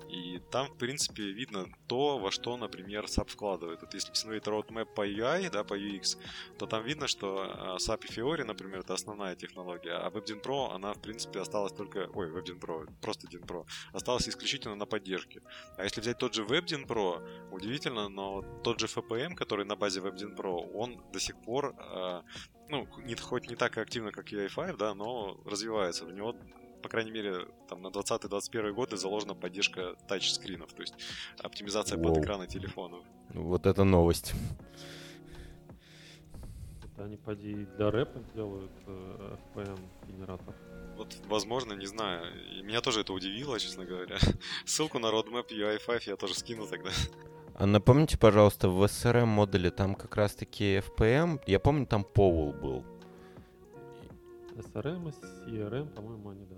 [0.09, 3.81] И там, в принципе, видно то, во что, например, SAP вкладывает.
[3.81, 6.17] Вот если посмотреть roadmap по UI, да, по UX,
[6.57, 10.73] то там видно, что а, SAP и Fiori, например, это основная технология, а WebDyn Pro,
[10.73, 12.09] она, в принципе, осталась только...
[12.13, 13.65] Ой, WebDyn Pro, просто Dyn Pro.
[13.93, 15.41] Осталась исключительно на поддержке.
[15.77, 18.26] А если взять тот же WebDyn Pro, удивительно, но
[18.63, 22.23] тот же FPM, который на базе WebDyn Pro, он до сих пор а,
[22.69, 26.05] ну, не, хоть не так активно, как UI5, да, но развивается.
[26.05, 26.35] У него,
[26.81, 30.95] по крайней мере, там на 20-21 годы заложена поддержка тачскринов, то есть
[31.39, 32.13] оптимизация Воу.
[32.13, 33.03] под экраны телефонов.
[33.33, 34.33] Вот это новость.
[36.83, 40.55] Это они, поди, для рэпа делают э, FPM-генератор.
[40.97, 42.25] Вот, возможно, не знаю.
[42.57, 44.17] И меня тоже это удивило, честно говоря.
[44.65, 46.89] Ссылку на roadmap UI5 я тоже скину тогда.
[47.57, 52.85] А напомните, пожалуйста, в SRM модуле там как раз-таки FPM, я помню, там Powell был.
[54.55, 55.11] SRM
[55.47, 56.55] и CRM, по-моему, они, да,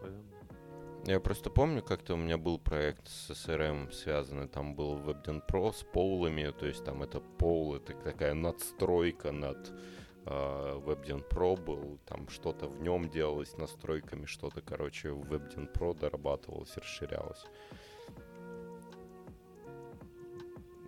[0.00, 0.24] FPM.
[1.04, 5.74] Я просто помню, как-то у меня был проект с SRM связанный, там был WebDen Pro
[5.74, 9.72] с поулами, то есть там это пол, это такая надстройка над
[10.24, 15.98] Uh, WebDen Pro был, там что-то в нем делалось настройками, что-то, короче, в WebDen Pro
[15.98, 17.44] дорабатывалось, расширялось.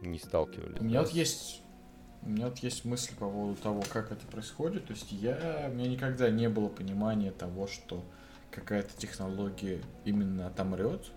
[0.07, 0.81] Не сталкивались.
[0.81, 1.63] У меня вот есть
[2.25, 4.87] у меня вот есть мысль по поводу того, как это происходит.
[4.87, 8.03] То есть я, у меня никогда не было понимания того, что
[8.51, 11.13] какая-то технология именно отомрет.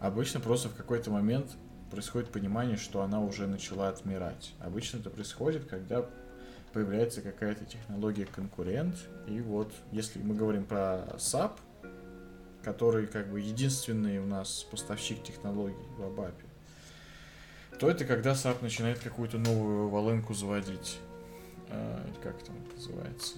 [0.00, 1.52] Обычно просто в какой-то момент
[1.92, 4.52] происходит понимание, что она уже начала отмирать.
[4.58, 6.04] Обычно это происходит, когда
[6.72, 8.96] появляется какая-то технология конкурент.
[9.28, 11.52] И вот, если мы говорим про SAP,
[12.64, 16.45] который как бы единственный у нас поставщик технологий в Абапе,
[17.78, 20.98] то это когда SAP начинает какую-то новую волынку заводить.
[21.68, 23.36] А, как там это называется?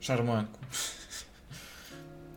[0.00, 0.58] шарманку.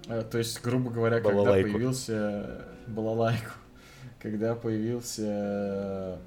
[0.08, 3.52] То есть, грубо говоря, когда появился балалайку,
[4.20, 6.20] когда появился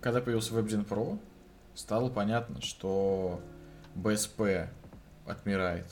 [0.00, 1.18] когда появился WebGen Pro,
[1.74, 3.40] стало понятно, что
[3.94, 4.68] BSP
[5.26, 5.86] отмирает.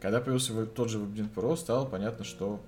[0.00, 2.60] Когда появился тот же WebGen Pro, стало понятно, что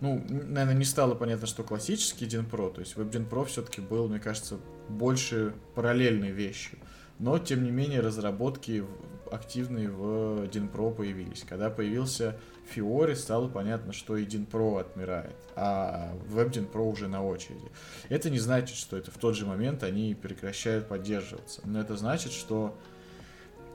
[0.00, 4.20] ну, наверное, не стало понятно, что классический Pro, то есть WebGen Pro все-таки был, мне
[4.20, 4.58] кажется,
[4.88, 6.78] больше параллельной вещью.
[7.18, 8.84] Но, тем не менее, разработки
[9.30, 11.44] активные в Pro появились.
[11.48, 12.38] Когда появился
[12.74, 17.66] Fiori, стало понятно, что и DIN Pro отмирает, а WebDIN Pro уже на очереди.
[18.08, 21.60] Это не значит, что это в тот же момент они прекращают поддерживаться.
[21.64, 22.78] Но это значит, что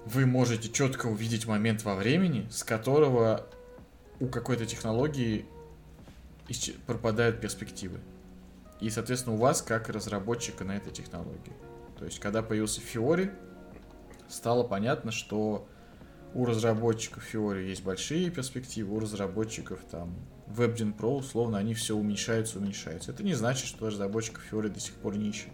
[0.05, 3.47] вы можете четко увидеть момент во времени, с которого
[4.19, 5.45] у какой-то технологии
[6.85, 7.99] пропадают перспективы.
[8.79, 11.53] И, соответственно, у вас как разработчика на этой технологии.
[11.97, 13.31] То есть, когда появился Fiori,
[14.27, 15.67] стало понятно, что
[16.33, 20.15] у разработчиков Fiori есть большие перспективы, у разработчиков там
[20.47, 23.11] WebGen Pro, условно, они все уменьшаются, уменьшаются.
[23.11, 25.51] Это не значит, что разработчиков Fiori до сих пор не ищут.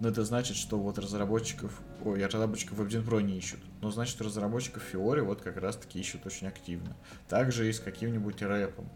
[0.00, 3.60] Но это значит, что вот разработчиков, ой, разработчиков WebGen Pro не ищут.
[3.80, 6.96] Но значит, разработчиков Fiori вот как раз таки ищут очень активно.
[7.28, 8.88] Также и с каким-нибудь рэпом.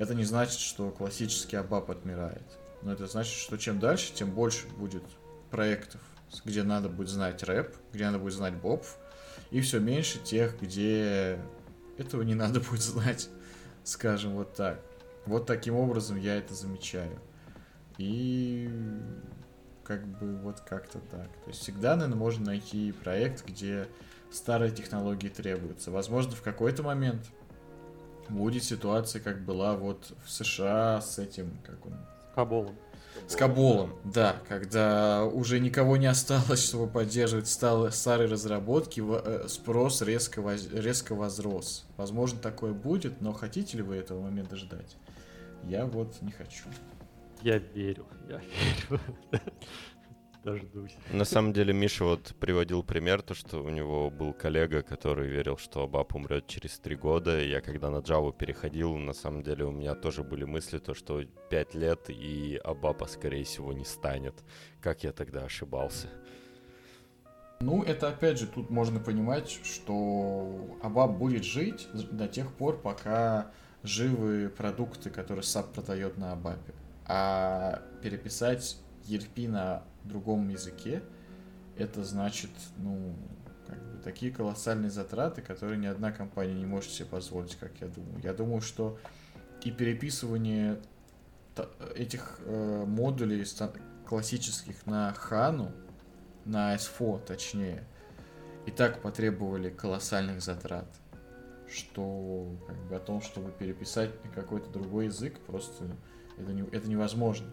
[0.00, 2.42] Это не значит, что классический ABAP отмирает.
[2.80, 5.02] Но это значит, что чем дальше, тем больше будет
[5.50, 6.00] проектов,
[6.42, 8.82] где надо будет знать рэп, где надо будет знать боб,
[9.50, 11.38] и все меньше тех, где
[11.98, 13.28] этого не надо будет знать,
[13.84, 14.80] скажем вот так.
[15.26, 17.20] Вот таким образом я это замечаю.
[17.98, 18.70] И
[19.84, 21.28] как бы вот как-то так.
[21.44, 23.86] То есть всегда, наверное, можно найти проект, где
[24.32, 25.90] старые технологии требуются.
[25.90, 27.26] Возможно, в какой-то момент
[28.30, 31.92] будет ситуация, как была вот в США с этим, как он...
[31.92, 32.76] С Каболом.
[33.26, 40.40] С Каболом, да, когда уже никого не осталось, чтобы поддерживать старые разработки, э, спрос резко,
[40.40, 41.84] воз, резко возрос.
[41.96, 44.96] Возможно, такое будет, но хотите ли вы этого момента ждать?
[45.64, 46.64] Я вот не хочу.
[47.42, 49.00] Я верю, я верю
[50.44, 50.96] дождусь.
[51.12, 55.56] На самом деле Миша вот приводил пример, то, что у него был коллега, который верил,
[55.56, 57.40] что Абап умрет через три года.
[57.40, 61.24] Я когда на Java переходил, на самом деле у меня тоже были мысли, то, что
[61.50, 64.34] пять лет и Абапа, скорее всего, не станет.
[64.80, 66.08] Как я тогда ошибался?
[67.60, 73.50] Ну, это опять же, тут можно понимать, что Абап будет жить до тех пор, пока
[73.82, 76.72] живы продукты, которые SAP продает на Абапе.
[77.06, 78.78] А переписать
[79.10, 81.02] ERP на другом языке,
[81.76, 83.14] это значит, ну,
[83.66, 87.88] как бы такие колоссальные затраты, которые ни одна компания не может себе позволить, как я
[87.88, 88.20] думаю.
[88.22, 88.98] Я думаю, что
[89.62, 90.80] и переписывание
[91.94, 93.44] этих э, модулей
[94.06, 95.72] классических на Хану,
[96.44, 97.84] на S4 точнее,
[98.66, 100.86] и так потребовали колоссальных затрат,
[101.70, 105.84] что как бы о том, чтобы переписать на какой-то другой язык, просто
[106.38, 107.48] это, не, это невозможно.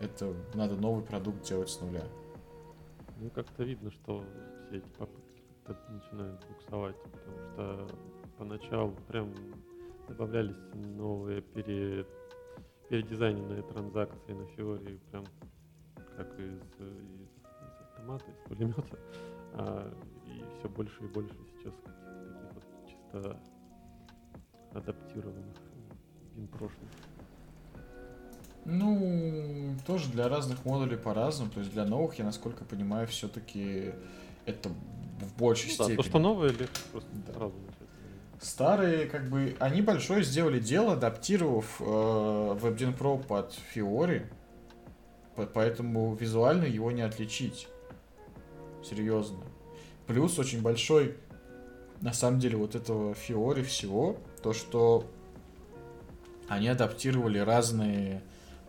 [0.00, 2.04] Это надо новый продукт делать с нуля.
[3.20, 4.22] Ну, как-то видно, что
[4.66, 5.42] все эти попытки
[5.90, 7.88] начинают буксовать, потому что
[8.38, 9.34] поначалу прям
[10.06, 12.06] добавлялись новые пере...
[12.88, 15.24] передизайненные транзакции на Фиоре, прям
[16.16, 18.98] как из, из, из автомата, из пулемета.
[19.54, 19.92] А,
[20.26, 23.40] и все больше и больше сейчас таких вот чисто
[24.72, 25.56] адаптированных
[26.52, 26.90] прошлых.
[28.70, 31.50] Ну, тоже для разных модулей по-разному.
[31.50, 33.92] То есть для новых, я насколько понимаю, все-таки
[34.44, 35.96] это в большей ну, степени.
[35.96, 37.32] Да, то, что новые легче просто да.
[37.32, 37.54] сразу
[38.40, 44.26] Старые, как бы, они большое сделали дело, адаптировав э, WebGen Pro под Fiori,
[45.54, 47.68] поэтому визуально его не отличить.
[48.84, 49.38] Серьезно.
[50.06, 51.16] Плюс очень большой,
[52.00, 55.04] на самом деле, вот этого Fiori всего, то, что
[56.48, 58.22] они адаптировали разные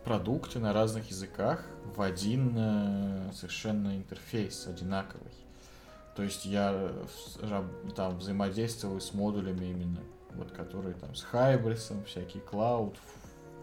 [0.04, 1.64] продукты на разных языках
[1.94, 5.32] в один э, совершенно интерфейс одинаковый.
[6.16, 6.92] То есть я
[7.96, 10.00] там взаимодействую с модулями именно,
[10.34, 12.96] вот которые там с Hybris, всякий клауд,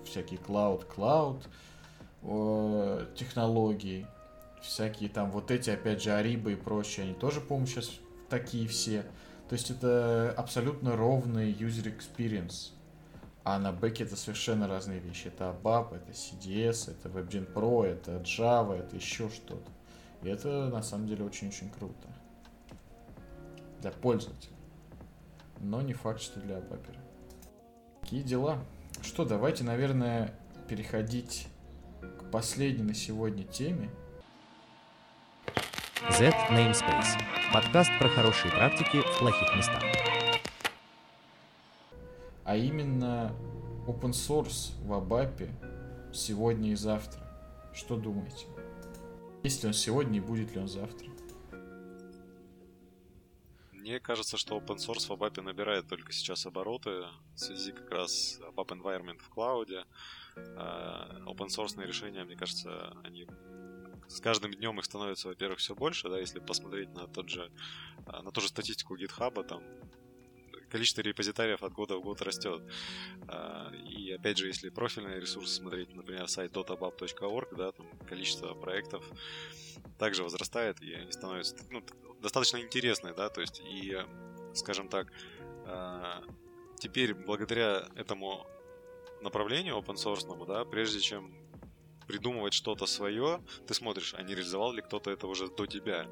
[0.05, 1.43] всякие клауд, клауд
[3.15, 4.07] технологии,
[4.61, 7.91] всякие там вот эти, опять же, Ариба и прочие, они тоже, по-моему, сейчас
[8.30, 9.03] такие все.
[9.49, 12.72] То есть это абсолютно ровный user experience.
[13.49, 15.28] А на бэке это совершенно разные вещи.
[15.30, 19.72] Это ABAP, это CDS, это WebGen Pro, это Java, это еще что-то.
[20.22, 22.10] И это на самом деле очень-очень круто.
[23.80, 24.52] Для пользователя.
[25.61, 26.99] Но не факт, что для абапера.
[28.02, 28.60] Какие дела?
[29.02, 30.34] Что, давайте, наверное,
[30.68, 31.48] переходить
[32.02, 33.90] к последней на сегодня теме.
[36.11, 37.18] Z Namespace.
[37.53, 40.06] Подкаст про хорошие практики в плохих местах.
[42.48, 43.36] А именно
[43.88, 45.53] open source в Абапе
[46.14, 47.22] сегодня и завтра.
[47.74, 48.48] Что думаете?
[49.44, 51.10] Есть ли он сегодня и будет ли он завтра?
[53.74, 57.03] Мне кажется, что open source в ABAP набирает только сейчас обороты
[57.36, 59.84] в связи как раз ABAP environment в клауде.
[60.56, 63.28] А, open source решения, мне кажется, они
[64.07, 67.52] с каждым днем их становится, во-первых, все больше, да, если посмотреть на тот же,
[68.06, 69.61] а, на ту же статистику GitHub, там
[70.69, 72.61] количество репозитариев от года в год растет.
[73.27, 79.03] А, и опять же, если профильные ресурсы смотреть, например, сайт dotabab.org, да, там количество проектов
[79.98, 81.84] также возрастает, и они становятся ну,
[82.22, 83.98] достаточно интересные, да, то есть, и,
[84.53, 85.11] скажем так,
[85.65, 86.23] а,
[86.80, 88.45] теперь благодаря этому
[89.22, 91.34] направлению open source, да, прежде чем
[92.07, 96.07] придумывать что-то свое, ты смотришь, а не реализовал ли кто-то это уже до тебя.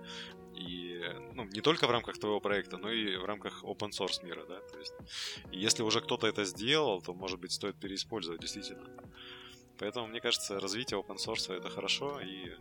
[0.56, 1.02] И
[1.34, 4.60] ну, не только в рамках твоего проекта, но и в рамках open source мира, да.
[4.60, 4.94] То есть,
[5.52, 8.88] если уже кто-то это сделал, то, может быть, стоит переиспользовать действительно.
[9.78, 12.52] Поэтому, мне кажется, развитие open source это хорошо, и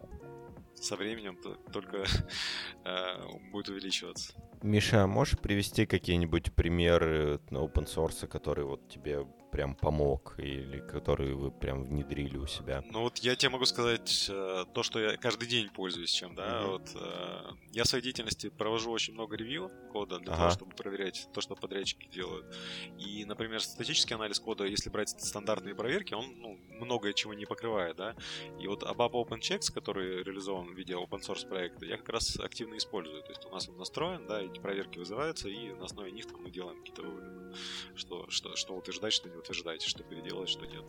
[0.75, 1.39] со временем
[1.73, 2.05] только
[2.85, 3.16] э,
[3.53, 4.35] будет увеличиваться.
[4.62, 11.32] Миша, а можешь привести какие-нибудь примеры open source, которые вот тебе прям помог или который
[11.32, 12.82] вы прям внедрили у себя?
[12.90, 16.44] Ну вот я тебе могу сказать э, то, что я каждый день пользуюсь чем, да.
[16.44, 16.66] Mm-hmm.
[16.66, 20.39] Вот э, я в своей деятельности провожу очень много ревью кода для ага.
[20.39, 22.52] того, чтобы проверять то, что подрядчики делают.
[22.98, 27.94] И, например, статический анализ кода, если брать стандартные проверки, он ну, многое чего не покрывает,
[27.97, 28.16] да.
[28.59, 32.76] И вот ABAP OpenChecks, который реализован в виде open source проекта, я как раз активно
[32.76, 33.22] использую.
[33.22, 36.51] То есть у нас он настроен, да, эти проверки вызываются, и на основе них мы
[36.51, 37.56] делаем какие-то выводы,
[37.94, 40.85] что, что, что утверждать, что не утверждать, что переделать, что нет.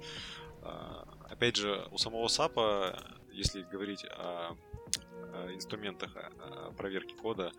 [0.61, 2.99] А, опять же, у самого SAP,
[3.31, 4.55] если говорить о
[5.53, 6.15] инструментах
[6.77, 7.51] проверки кода.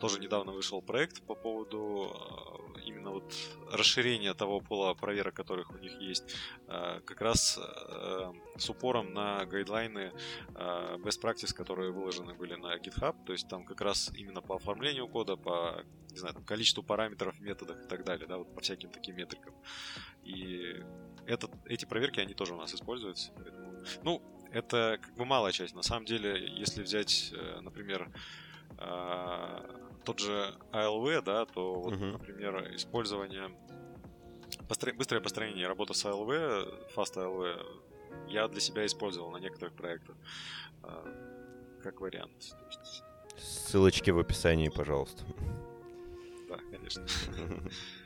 [0.00, 3.34] Тоже недавно вышел проект по поводу а, именно вот
[3.72, 6.36] расширения того пола проверок, которых у них есть,
[6.68, 7.58] а, как раз
[8.56, 10.12] с упором на гайдлайны
[10.54, 13.16] best practice, которые выложены были на GitHub.
[13.26, 15.84] То есть там как раз именно по оформлению кода, по
[16.16, 19.54] не знаю, там, количеству параметров, методах и так далее, да, вот по всяким таким метрикам.
[20.26, 20.82] И
[21.26, 23.32] этот, эти проверки, они тоже у нас используются.
[23.36, 24.22] Поэтому, ну,
[24.52, 25.74] это как бы малая часть.
[25.74, 28.10] На самом деле, если взять, э, например,
[28.78, 32.12] э, тот же ALV, да, то, вот, uh-huh.
[32.12, 33.50] например, использование
[34.68, 34.92] постро...
[34.92, 40.16] быстрое построение и работа с ALV, Fast ALV, я для себя использовал на некоторых проектах
[40.82, 42.32] э, как вариант.
[42.66, 43.02] Есть...
[43.36, 45.24] Ссылочки в описании, пожалуйста.
[46.48, 47.04] Да, конечно.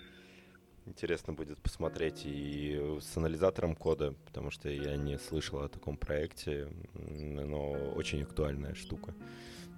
[0.91, 6.69] Интересно будет посмотреть и с анализатором кода, потому что я не слышал о таком проекте,
[6.95, 9.15] но очень актуальная штука.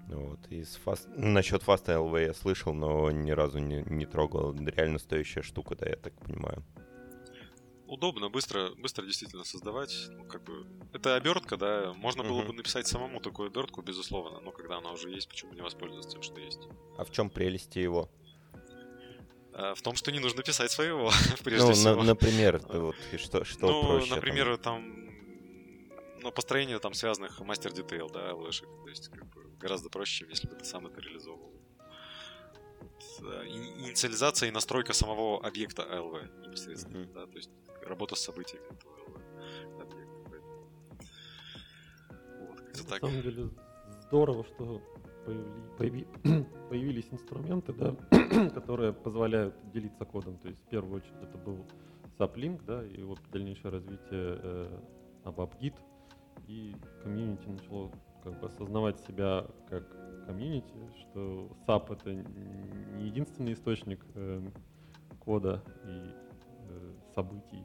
[0.08, 0.38] Вот.
[0.48, 1.06] И с fast...
[1.14, 4.54] насчет Fast LV я слышал, но ни разу не, не трогал.
[4.54, 6.64] Реально стоящая штука, да, я так понимаю.
[7.86, 9.94] Удобно, быстро, быстро действительно создавать.
[10.12, 11.92] Ну, как бы, это обертка, да.
[11.92, 15.60] Можно было бы написать самому такую обертку, безусловно, но когда она уже есть, почему не
[15.60, 16.62] воспользоваться тем, что есть.
[16.96, 18.08] А в чем прелести его?
[19.54, 21.10] Э, в том, что не нужно писать своего,
[21.44, 21.96] прежде ну, всего.
[21.96, 24.14] На, например, вот, что, что ну, проще?
[24.14, 24.82] например, там,
[26.22, 28.68] ну, построение там связанных мастер-детейл, да, лэшек.
[28.82, 31.52] То есть, как бы, гораздо проще, если бы ты сам это реализовывал.
[33.20, 37.12] И, инициализация и настройка самого объекта LV непосредственно, mm-hmm.
[37.12, 37.50] да, то есть
[37.82, 40.12] работа с событиями этого LV объекта.
[42.40, 43.02] Вот, как-то так.
[43.02, 43.50] На самом деле
[44.08, 44.82] здорово, что
[45.78, 46.06] появи,
[46.68, 47.94] появились инструменты, да,
[48.54, 50.38] которые позволяют делиться кодом.
[50.38, 51.64] То есть в первую очередь это был
[52.18, 54.80] SAP да, и вот дальнейшее развитие э,
[56.48, 57.90] и комьюнити начало
[58.22, 59.84] как бы осознавать себя как
[60.26, 64.42] комьюнити, что SAP это не единственный источник э,
[65.20, 66.10] кода и
[66.68, 67.64] э, событий.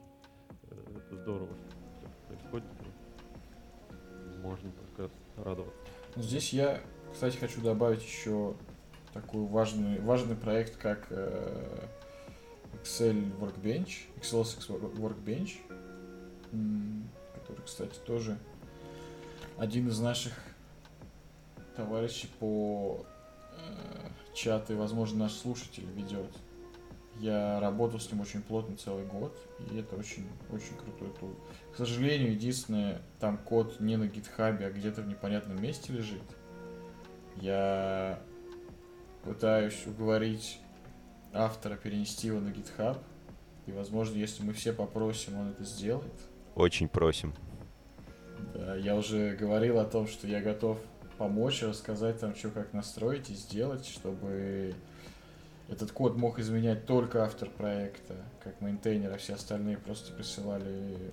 [0.63, 1.55] Э, это здорово,
[1.99, 2.67] что происходит.
[4.41, 5.81] Можно только радоваться.
[6.15, 6.81] Здесь я
[7.11, 8.55] кстати, хочу добавить еще
[9.13, 11.87] такой важный, важный проект, как э,
[12.83, 14.43] Excel Workbench, Excel
[14.95, 15.57] Workbench,
[17.33, 18.37] который, кстати, тоже
[19.57, 20.33] один из наших
[21.75, 23.05] товарищей по
[23.53, 26.31] э, чату и, возможно, наш слушатель ведет.
[27.19, 29.35] Я работал с ним очень плотно целый год,
[29.71, 31.35] и это очень, очень крутой тул.
[31.73, 36.21] К сожалению, единственное, там код не на гитхабе, а где-то в непонятном месте лежит.
[37.41, 38.19] Я
[39.23, 40.59] пытаюсь уговорить
[41.33, 42.97] автора перенести его на GitHub.
[43.65, 46.13] И, возможно, если мы все попросим, он это сделает.
[46.55, 47.33] Очень просим.
[48.53, 50.79] Да, я уже говорил о том, что я готов
[51.17, 54.75] помочь, рассказать там, что как настроить и сделать, чтобы
[55.67, 61.11] этот код мог изменять только автор проекта, как maintainer, а все остальные просто присылали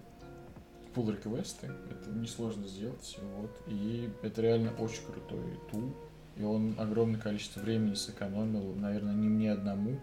[0.95, 1.71] pull request ы.
[1.91, 3.19] Это несложно сделать.
[3.37, 3.51] Вот.
[3.67, 5.95] И это реально очень крутой tool.
[6.37, 10.01] И он огромное количество времени сэкономил, наверное, не мне одному,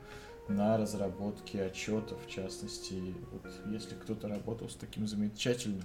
[0.48, 3.16] на разработке отчетов, в частности.
[3.32, 5.84] Вот если кто-то работал с таким замечательным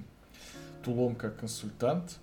[0.85, 2.19] тулом, как консультант,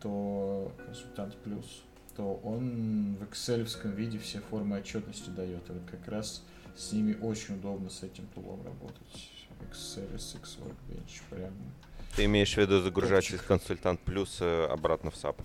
[0.00, 1.82] то консультант плюс,
[2.16, 5.68] то он в excel виде все формы отчетности дает.
[5.68, 6.42] И вот как раз
[6.76, 9.30] с ними очень удобно с этим тулом работать.
[9.70, 11.52] Excel, X Workbench, прям.
[12.14, 15.36] Ты имеешь в виду загружать из консультант плюс э, обратно в SAP?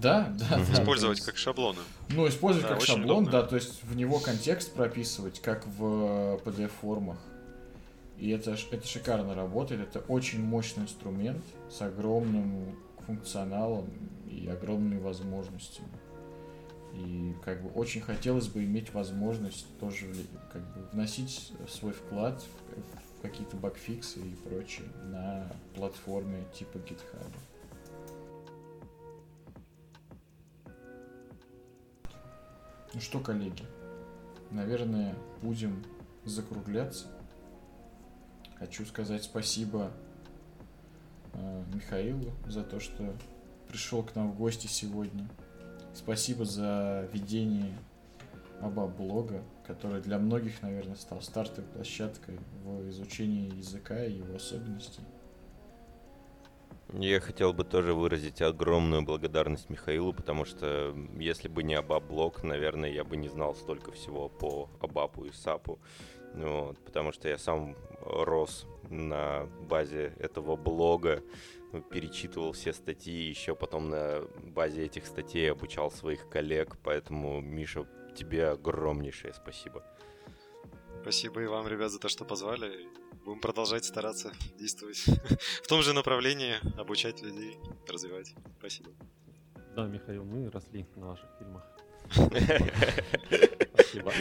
[0.00, 0.62] Да, да.
[0.72, 1.80] Использовать да, как шаблоны.
[2.10, 3.30] Ну, использовать да, как шаблон, удобно.
[3.30, 7.18] да, то есть в него контекст прописывать, как в PDF-формах.
[8.18, 12.76] И это, это шикарно работает, это очень мощный инструмент с огромным
[13.06, 13.90] функционалом
[14.30, 15.88] и огромными возможностями.
[16.94, 20.06] И как бы очень хотелось бы иметь возможность тоже
[20.52, 27.32] как бы вносить свой вклад в, в какие-то багфиксы и прочее на платформе типа GitHub.
[32.94, 33.64] Ну что, коллеги,
[34.52, 35.84] наверное, будем
[36.24, 37.06] закругляться.
[38.56, 39.90] Хочу сказать спасибо
[41.32, 43.12] э, Михаилу за то, что
[43.66, 45.28] пришел к нам в гости сегодня.
[45.92, 47.76] Спасибо за ведение
[48.62, 55.02] оба блога, который для многих, наверное, стал стартовой площадкой в изучении языка и его особенностей.
[56.92, 62.90] Я хотел бы тоже выразить огромную благодарность Михаилу, потому что если бы не Абап-блог, наверное,
[62.90, 65.80] я бы не знал столько всего по Абапу и Сапу.
[66.34, 71.22] Вот, потому что я сам рос на базе этого блога,
[71.90, 78.48] перечитывал все статьи, еще потом на базе этих статей обучал своих коллег, поэтому, Миша, тебе
[78.48, 79.84] огромнейшее спасибо.
[81.04, 82.88] Спасибо и вам, ребят, за то, что позвали.
[83.26, 84.96] Будем продолжать стараться действовать
[85.62, 88.34] в том же направлении, обучать людей, развивать.
[88.58, 88.90] Спасибо.
[89.76, 91.62] Да, Михаил, мы росли на ваших фильмах.
[93.74, 94.14] Спасибо.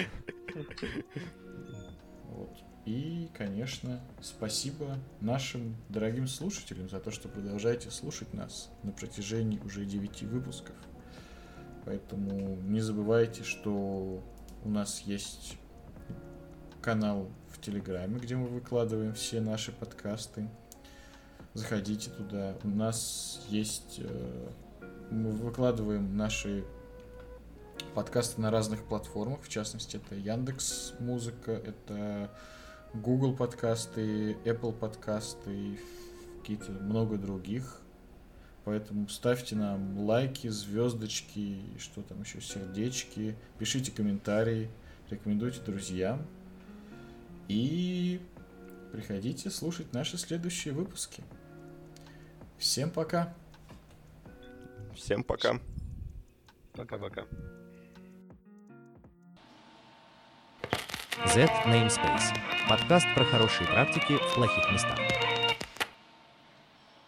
[2.26, 2.52] Вот.
[2.86, 9.86] И, конечно, спасибо нашим дорогим слушателям за то, что продолжаете слушать нас на протяжении уже
[9.86, 10.76] 9 выпусков.
[11.86, 14.22] Поэтому не забывайте, что
[14.66, 15.58] у нас есть
[16.84, 20.50] канал в Телеграме, где мы выкладываем все наши подкасты.
[21.54, 22.56] Заходите туда.
[22.64, 24.02] У нас есть...
[24.04, 24.50] Э,
[25.10, 26.66] мы выкладываем наши
[27.96, 29.42] подкасты на разных платформах.
[29.44, 32.30] В частности, это Яндекс Музыка, это
[32.94, 35.80] Google подкасты, Apple подкасты,
[36.42, 37.80] какие-то много других.
[38.66, 44.70] Поэтому ставьте нам лайки, звездочки, что там еще, сердечки, пишите комментарии,
[45.10, 46.26] рекомендуйте друзьям.
[47.48, 48.22] И
[48.92, 51.24] приходите слушать наши следующие выпуски.
[52.58, 53.34] Всем пока.
[54.96, 55.60] Всем пока.
[56.74, 57.26] Пока-пока.
[61.28, 62.34] Z Namespace.
[62.70, 64.98] Подкаст про хорошие практики в плохих местах.